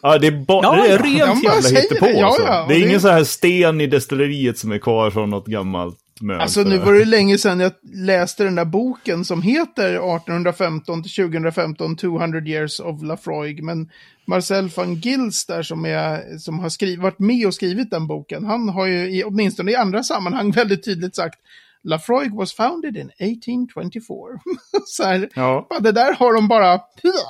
Ja, 0.02 0.18
det 0.18 0.28
är, 0.28 0.32
ba- 0.46 0.60
Ja, 0.64 0.76
det 0.76 0.88
är 0.88 0.92
ja. 1.18 1.26
rent 1.26 1.42
De 1.44 1.48
bara 1.48 1.56
jävla 1.56 1.80
hittepå. 1.80 2.06
det. 2.06 2.12
Ja, 2.20 2.26
alltså. 2.28 2.42
ja, 2.44 2.66
det 2.70 2.76
är 2.76 2.80
det- 2.80 2.86
ingen 2.88 3.02
så 3.02 3.08
här 3.10 3.24
sten 3.24 3.82
i 3.82 3.88
destilleriet 3.88 4.58
som 4.58 4.72
är 4.72 4.78
kvar 4.78 5.12
från 5.12 5.30
något 5.30 5.46
gammalt 5.46 5.98
möl. 6.22 6.42
Alltså 6.42 6.62
nu 6.62 6.78
var 6.78 6.94
det 6.94 7.06
länge 7.06 7.38
sedan 7.38 7.60
jag 7.60 7.72
läste 7.94 8.44
den 8.44 8.56
där 8.56 8.66
boken 8.66 9.26
som 9.26 9.42
heter 9.42 9.90
1815 9.90 11.04
till 11.04 11.12
2015, 11.12 11.96
200 11.96 12.40
years 12.40 12.80
of 12.80 13.04
Lafroig. 13.04 13.64
Men 13.64 13.90
Marcel 14.30 14.70
van 14.70 14.96
Gils 14.96 15.46
där 15.46 15.64
som, 15.64 15.86
är, 15.86 16.38
som 16.38 16.60
har 16.60 16.70
skrivit, 16.70 17.00
varit 17.00 17.20
med 17.20 17.48
och 17.48 17.54
skrivit 17.54 17.92
den 17.92 18.08
boken, 18.08 18.46
han 18.46 18.70
har 18.70 18.86
ju 18.86 19.10
i, 19.18 19.24
åtminstone 19.24 19.72
i 19.72 19.76
andra 19.76 20.04
sammanhang 20.04 20.52
väldigt 20.56 20.86
tydligt 20.86 21.16
sagt 21.16 21.40
Lafroig 21.84 22.36
was 22.36 22.54
founded 22.54 22.98
in 22.98 23.10
1824. 23.10 24.18
Så 24.86 25.04
här, 25.04 25.30
Ja. 25.36 25.68
det 25.80 25.92
där 25.92 26.14
har 26.14 26.34
de 26.34 26.48
bara... 26.48 26.80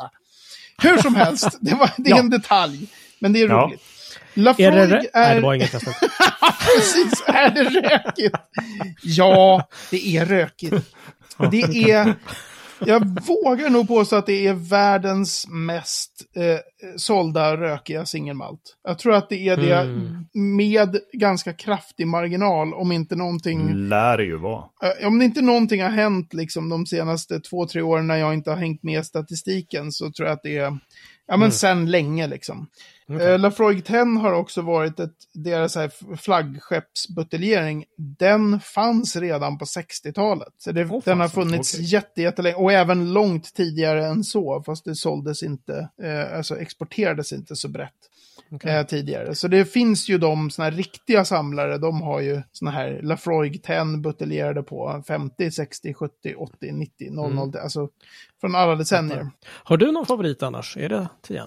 Hur 0.81 0.97
som 0.97 1.15
helst, 1.15 1.57
det, 1.61 1.75
var, 1.75 1.89
det 1.97 2.09
är 2.11 2.15
Ja. 2.15 2.19
en 2.19 2.29
detalj. 2.29 2.87
Men 3.19 3.33
det 3.33 3.41
är 3.41 3.47
Ja. 3.49 3.55
roligt. 3.67 3.81
Lafroig 4.33 4.67
Är 4.67 4.71
det... 4.71 4.85
rö- 4.87 5.05
är... 5.13 5.25
Nej, 5.27 5.35
det 5.35 5.41
var 5.41 5.53
inget. 5.53 5.71
Precis, 6.75 7.23
är 7.27 7.49
det 7.49 7.63
rökigt? 7.63 8.35
Ja, 9.03 9.69
det 9.91 10.07
är 10.17 10.25
rökigt. 10.25 10.73
Det 11.51 11.91
är... 11.91 12.15
Jag 12.85 13.21
vågar 13.27 13.69
nog 13.69 13.87
påstå 13.87 14.15
att 14.15 14.25
det 14.25 14.47
är 14.47 14.53
världens 14.53 15.47
mest 15.49 16.11
eh, 16.35 16.57
sålda 16.97 17.57
rökiga 17.57 18.05
singelmalt. 18.05 18.61
Jag 18.83 18.99
tror 18.99 19.13
att 19.15 19.29
det 19.29 19.47
är 19.47 19.57
det 19.57 19.75
Mm. 19.79 20.25
med 20.57 20.99
ganska 21.13 21.53
kraftig 21.53 22.07
marginal 22.07 22.73
om 22.73 22.91
inte 22.91 23.15
någonting... 23.15 23.73
Lär 23.73 24.17
det 24.17 24.23
ju 24.23 24.37
vara. 24.37 24.63
Eh, 25.01 25.07
Om 25.07 25.19
det 25.19 25.25
inte 25.25 25.41
någonting 25.41 25.81
har 25.83 25.89
hänt 25.89 26.33
liksom 26.33 26.69
de 26.69 26.85
senaste 26.85 27.39
två, 27.39 27.67
tre 27.67 27.81
åren 27.81 28.07
när 28.07 28.17
jag 28.17 28.33
inte 28.33 28.49
har 28.49 28.57
hängt 28.57 28.83
med 28.83 29.05
statistiken 29.05 29.91
så 29.91 30.11
tror 30.11 30.27
jag 30.27 30.33
att 30.35 30.43
det 30.43 30.57
är, 30.57 30.77
ja 31.27 31.37
men 31.37 31.51
sen 31.51 31.91
länge 31.91 32.27
liksom. 32.27 32.67
Okay. 33.09 33.27
Eh, 33.27 33.39
Lafroig 33.39 33.85
10 33.85 33.97
har 33.97 34.33
också 34.33 34.61
varit 34.61 34.99
ett, 34.99 35.15
deras 35.33 35.77
flaggskeppsbuteljering. 36.17 37.85
Den 37.97 38.59
fanns 38.59 39.15
redan 39.15 39.57
på 39.57 39.65
60-talet. 39.65 40.53
Så 40.57 40.71
det, 40.71 40.85
oh, 40.85 41.01
den 41.05 41.19
har 41.19 41.27
funnits 41.27 41.73
okay. 41.73 41.85
jätte, 41.85 42.21
jättelänge 42.21 42.55
och 42.55 42.71
även 42.71 43.13
långt 43.13 43.53
tidigare 43.53 44.05
än 44.05 44.23
så. 44.23 44.63
Fast 44.65 44.85
det 44.85 44.95
såldes 44.95 45.43
inte, 45.43 45.89
eh, 46.03 46.37
alltså 46.37 46.57
exporterades 46.57 47.33
inte 47.33 47.55
så 47.55 47.69
brett. 47.69 47.93
Okay. 48.51 48.71
Eh, 48.71 48.85
tidigare. 48.85 49.35
Så 49.35 49.47
det 49.47 49.65
finns 49.65 50.09
ju 50.09 50.17
de 50.17 50.49
såna 50.49 50.63
här 50.69 50.71
riktiga 50.71 51.25
samlare, 51.25 51.77
de 51.77 52.01
har 52.01 52.19
ju 52.19 52.41
såna 52.51 52.71
här 52.71 52.99
Lafroig 53.03 53.63
10 53.63 53.97
buteljerade 53.97 54.63
på 54.63 55.03
50, 55.07 55.51
60, 55.51 55.93
70, 55.93 56.35
80, 56.35 56.71
90, 56.71 57.11
00, 57.11 57.31
mm. 57.31 57.51
alltså 57.63 57.89
från 58.41 58.55
alla 58.55 58.75
decennier. 58.75 59.29
Har 59.45 59.77
du 59.77 59.91
någon 59.91 60.05
favorit 60.05 60.43
annars? 60.43 60.77
Är 60.77 60.89
det 60.89 61.07
10? 61.21 61.43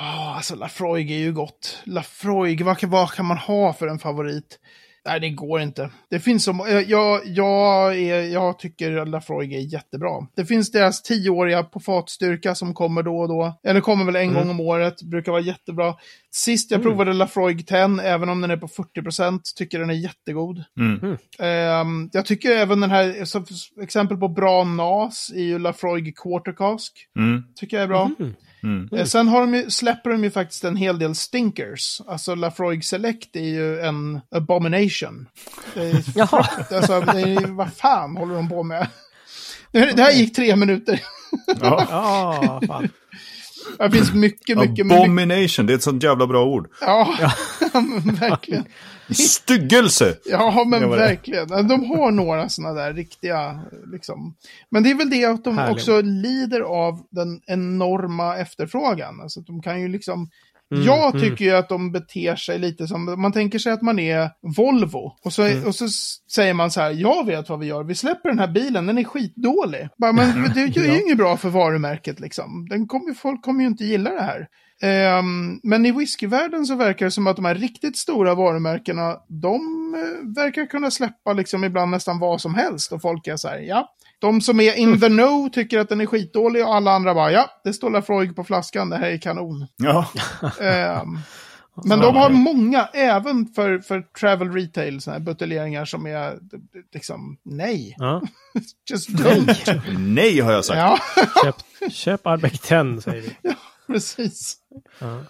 Oh, 0.00 0.36
alltså 0.36 0.54
Lafroig 0.54 1.10
är 1.10 1.18
ju 1.18 1.32
gott. 1.32 1.82
Lafroig, 1.84 2.62
vad, 2.64 2.84
vad 2.84 3.10
kan 3.10 3.26
man 3.26 3.38
ha 3.38 3.72
för 3.72 3.86
en 3.86 3.98
favorit? 3.98 4.58
Nej, 5.04 5.20
det 5.20 5.30
går 5.30 5.60
inte. 5.60 5.90
Det 6.10 6.20
finns 6.20 6.44
som, 6.44 6.58
jag, 6.88 7.26
jag, 7.26 7.98
är, 7.98 8.22
jag 8.22 8.58
tycker 8.58 9.06
Lafroig 9.06 9.52
är 9.52 9.72
jättebra. 9.72 10.26
Det 10.36 10.44
finns 10.44 10.70
deras 10.72 11.02
tioåriga 11.02 11.62
på 11.62 11.80
fatstyrka 11.80 12.54
som 12.54 12.74
kommer 12.74 13.02
då 13.02 13.18
och 13.18 13.28
då. 13.28 13.60
Eller 13.64 13.80
kommer 13.80 14.04
väl 14.04 14.16
en 14.16 14.22
mm. 14.22 14.34
gång 14.34 14.50
om 14.50 14.60
året, 14.60 15.02
brukar 15.02 15.32
vara 15.32 15.42
jättebra. 15.42 15.94
Sist 16.30 16.70
jag 16.70 16.80
mm. 16.80 16.88
provade 16.88 17.12
Lafroig 17.12 17.66
10, 17.66 18.00
även 18.02 18.28
om 18.28 18.40
den 18.40 18.50
är 18.50 18.56
på 18.56 18.66
40%, 18.66 19.40
tycker 19.56 19.78
den 19.78 19.90
är 19.90 19.94
jättegod. 19.94 20.64
Mm. 20.80 21.16
Um, 21.82 22.10
jag 22.12 22.26
tycker 22.26 22.50
även 22.50 22.80
den 22.80 22.90
här, 22.90 23.22
exempel 23.82 24.16
på 24.16 24.28
bra 24.28 24.64
NAS 24.64 25.32
är 25.34 25.42
ju 25.42 25.58
Lafroig 25.58 26.16
Quartercask. 26.16 27.06
Mm. 27.18 27.44
Tycker 27.54 27.76
jag 27.76 27.84
är 27.84 27.88
bra. 27.88 28.10
Mm. 28.18 28.34
Mm. 28.62 28.88
Eh, 28.92 29.04
Sen 29.04 29.28
har 29.28 29.40
de 29.40 29.54
ju, 29.54 29.70
släpper 29.70 30.10
de 30.10 30.24
ju 30.24 30.30
faktiskt 30.30 30.64
en 30.64 30.76
hel 30.76 30.98
del 30.98 31.14
stinkers. 31.14 32.00
Alltså 32.06 32.34
Lafroig 32.34 32.84
Select 32.84 33.36
är 33.36 33.40
ju 33.48 33.80
en 33.80 34.20
abomination. 34.30 35.28
Det 35.74 35.80
är, 35.90 36.02
Jaha. 36.14 36.46
alltså, 36.70 37.00
det 37.00 37.20
är, 37.20 37.46
vad 37.46 37.72
fan 37.72 38.16
håller 38.16 38.34
de 38.34 38.48
på 38.48 38.62
med? 38.62 38.86
Det 39.72 39.92
det 39.96 40.02
här 40.02 40.12
gick 40.12 40.36
tre 40.36 40.56
minuter. 40.56 41.02
Ja. 41.60 41.86
Ja, 41.90 42.60
fan. 42.66 42.88
Det 43.78 43.90
finns 43.90 44.14
mycket, 44.14 44.58
mycket. 44.58 44.92
Abomination, 44.92 45.66
det 45.66 45.72
är 45.72 45.74
ett 45.74 45.82
sånt 45.82 46.02
jävla 46.02 46.26
bra 46.26 46.44
ord. 46.44 46.68
Ja, 46.80 47.14
verkligen. 48.20 48.64
Styggelse! 49.10 50.16
Ja, 50.24 50.64
men 50.66 50.90
verkligen. 50.90 51.48
De 51.48 51.84
har 51.84 52.10
några 52.10 52.48
sådana 52.48 52.74
där 52.74 52.94
riktiga, 52.94 53.60
liksom. 53.92 54.34
Men 54.70 54.82
det 54.82 54.90
är 54.90 54.94
väl 54.94 55.10
det 55.10 55.24
att 55.24 55.44
de 55.44 55.58
Härligt. 55.58 55.76
också 55.76 56.00
lider 56.00 56.60
av 56.60 57.02
den 57.10 57.40
enorma 57.46 58.36
efterfrågan. 58.36 59.20
Alltså 59.20 59.40
de 59.40 59.62
kan 59.62 59.80
ju 59.80 59.88
liksom... 59.88 60.30
Mm, 60.72 60.84
jag 60.84 61.14
mm. 61.14 61.20
tycker 61.22 61.44
ju 61.44 61.50
att 61.50 61.68
de 61.68 61.92
beter 61.92 62.36
sig 62.36 62.58
lite 62.58 62.86
som, 62.86 63.20
man 63.20 63.32
tänker 63.32 63.58
sig 63.58 63.72
att 63.72 63.82
man 63.82 63.98
är 63.98 64.30
Volvo. 64.56 65.12
Och 65.24 65.32
så, 65.32 65.42
Mm. 65.42 65.66
och 65.66 65.74
så 65.74 65.88
säger 66.32 66.54
man 66.54 66.70
så 66.70 66.80
här, 66.80 66.90
jag 66.90 67.26
vet 67.26 67.48
vad 67.48 67.58
vi 67.58 67.66
gör, 67.66 67.84
vi 67.84 67.94
släpper 67.94 68.28
den 68.28 68.38
här 68.38 68.48
bilen, 68.48 68.86
den 68.86 68.98
är 68.98 69.04
skitdålig. 69.04 69.88
Bara, 69.98 70.12
men 70.12 70.50
det 70.54 70.60
är 70.60 70.66
ju 70.66 70.86
Ja. 70.86 71.00
inget 71.00 71.16
bra 71.18 71.36
för 71.36 71.48
varumärket 71.48 72.20
liksom. 72.20 72.66
Den 72.70 72.86
kommer, 72.88 73.14
folk 73.14 73.42
kommer 73.42 73.60
ju 73.60 73.66
inte 73.66 73.84
gilla 73.84 74.10
det 74.10 74.22
här. 74.22 74.46
Ehm, 74.82 75.60
men 75.62 75.86
i 75.86 75.92
whiskyvärlden 75.92 76.66
så 76.66 76.74
verkar 76.74 77.06
det 77.06 77.10
som 77.10 77.26
att 77.26 77.36
de 77.36 77.44
här 77.44 77.54
riktigt 77.54 77.96
stora 77.96 78.34
varumärkena, 78.34 79.16
de 79.28 79.54
eh, 79.94 80.42
verkar 80.42 80.66
kunna 80.66 80.90
släppa 80.90 81.32
liksom 81.32 81.64
ibland 81.64 81.90
nästan 81.90 82.18
vad 82.18 82.40
som 82.40 82.54
helst. 82.54 82.92
Och 82.92 83.02
folk 83.02 83.26
är 83.26 83.36
så 83.36 83.48
här, 83.48 83.58
ja. 83.58 83.94
De 84.20 84.40
som 84.40 84.60
är 84.60 84.74
in 84.74 85.00
the 85.00 85.08
know 85.08 85.48
tycker 85.48 85.78
att 85.78 85.88
den 85.88 86.00
är 86.00 86.06
skitdålig 86.06 86.64
och 86.64 86.74
alla 86.74 86.90
andra 86.90 87.14
bara, 87.14 87.32
ja, 87.32 87.50
det 87.64 87.72
står 87.72 87.90
Lafroig 87.90 88.36
på 88.36 88.44
flaskan, 88.44 88.90
det 88.90 88.96
här 88.96 89.10
är 89.10 89.18
kanon. 89.18 89.66
Ja. 89.76 90.08
Ehm, 90.60 91.18
men 91.84 91.98
de 91.98 92.16
har 92.16 92.30
många, 92.30 92.88
även 92.92 93.46
för, 93.46 93.78
för 93.78 94.02
travel 94.02 94.52
retail, 94.52 95.00
såna 95.00 95.16
här 95.16 95.20
buteljeringar 95.20 95.84
som 95.84 96.06
är 96.06 96.38
liksom, 96.94 97.36
nej, 97.42 97.94
Ja. 97.98 98.22
just 98.90 99.08
don't. 99.10 99.98
Nej 99.98 100.40
har 100.40 100.52
jag 100.52 100.64
sagt. 100.64 100.78
Ja, 100.78 100.98
Köp, 101.44 101.92
köp 101.92 102.26
Arbeck 102.26 102.58
10, 102.60 103.00
säger 103.00 103.22
vi. 103.22 103.54
precis. 103.86 104.56
Ja. 104.98 105.20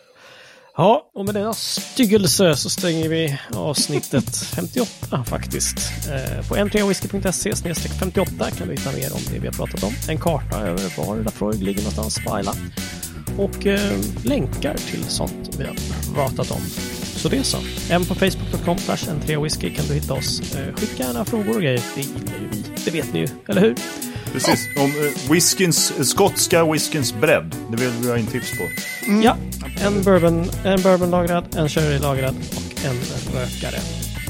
Ja, 0.80 1.10
och 1.14 1.24
med 1.24 1.34
denna 1.34 1.52
styggelse 1.52 2.56
så 2.56 2.70
stänger 2.70 3.08
vi 3.08 3.38
avsnittet 3.54 4.36
58 4.36 5.24
faktiskt. 5.24 5.76
Eh, 6.08 6.48
på 6.48 6.56
n3whisky.se 6.56 7.54
58 8.00 8.50
kan 8.50 8.68
du 8.68 8.74
hitta 8.74 8.92
mer 8.92 9.12
om 9.14 9.20
det 9.32 9.38
vi 9.38 9.46
har 9.46 9.52
pratat 9.52 9.82
om. 9.84 9.92
En 10.08 10.18
karta 10.18 10.58
över 10.60 11.06
var 11.06 11.16
Lafroig 11.16 11.62
ligger 11.62 11.80
någonstans 11.80 12.20
på 12.26 12.40
Isla. 12.40 12.52
och 13.38 13.66
eh, 13.66 13.98
länkar 14.24 14.74
till 14.74 15.04
sånt 15.04 15.56
vi 15.58 15.64
har 15.64 15.76
pratat 16.14 16.50
om. 16.50 16.60
Så 17.16 17.28
det 17.28 17.44
så. 17.44 17.58
Även 17.90 18.06
på 18.06 18.14
facebook.com 18.14 18.76
n3whisky 18.76 19.76
kan 19.76 19.86
du 19.86 19.94
hitta 19.94 20.14
oss. 20.14 20.54
Eh, 20.54 20.74
skicka 20.74 21.02
gärna 21.02 21.24
frågor 21.24 21.56
och 21.56 21.62
grejer. 21.62 21.82
Det 21.94 22.00
gillar 22.00 22.38
ju 22.40 22.48
vi. 22.48 22.62
Det 22.84 22.90
vet 22.90 23.12
ni 23.12 23.18
ju, 23.18 23.28
eller 23.48 23.60
hur? 23.60 23.74
Precis. 24.32 24.68
Om 24.76 24.90
eh, 24.90 25.30
whiskyns, 25.32 25.92
skotska 26.10 26.64
whiskyns 26.72 27.12
bredd. 27.14 27.54
Det 27.70 27.76
vill 27.76 27.90
vi 28.02 28.08
ha 28.10 28.18
in 28.18 28.26
tips 28.26 28.50
på. 28.58 28.64
Ja, 29.24 29.36
en 29.86 30.02
bourbon, 30.02 30.50
en 30.64 30.82
bourbonlagrad, 30.82 31.44
en 31.56 31.68
sherrylagrad 31.68 32.34
och 32.56 32.84
en 32.84 32.96
rökare. 33.34 33.80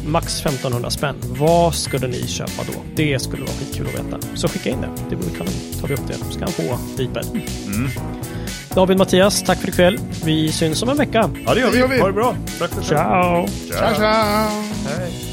Max 0.06 0.40
1500 0.40 0.90
spänn. 0.90 1.16
Vad 1.22 1.74
skulle 1.74 2.06
ni 2.08 2.26
köpa 2.26 2.62
då? 2.66 2.72
Det 2.96 3.22
skulle 3.22 3.42
vara 3.42 3.52
skitkul 3.52 3.86
att 3.86 3.94
veta. 3.94 4.18
Så 4.34 4.48
skicka 4.48 4.70
in 4.70 4.80
det. 4.80 4.88
Det 5.10 5.16
vore 5.16 5.30
kanon. 5.38 5.52
tar 5.80 5.88
vi 5.88 5.94
upp 5.94 6.06
det. 6.08 6.14
Så 6.14 6.32
ska 6.32 6.44
han 6.44 6.52
få 6.52 6.78
viper. 6.98 7.22
David 8.74 8.98
Mattias, 8.98 9.42
tack 9.42 9.58
för 9.58 9.68
ikväll. 9.68 9.98
Vi 10.24 10.52
syns 10.52 10.82
om 10.82 10.88
en 10.88 10.96
vecka. 10.96 11.30
Ja, 11.46 11.54
det 11.54 11.60
gör 11.60 11.66
Det 11.66 11.72
vi. 11.72 11.78
gör 11.78 11.88
vi. 11.88 11.98
Ha 12.00 12.06
det 12.06 12.12
bra. 12.12 12.36
Tack 12.58 12.70
för 12.70 12.82
Ciao! 12.82 13.48
Ciao, 13.68 13.94
ciao! 13.94 14.62
Hej. 14.98 15.29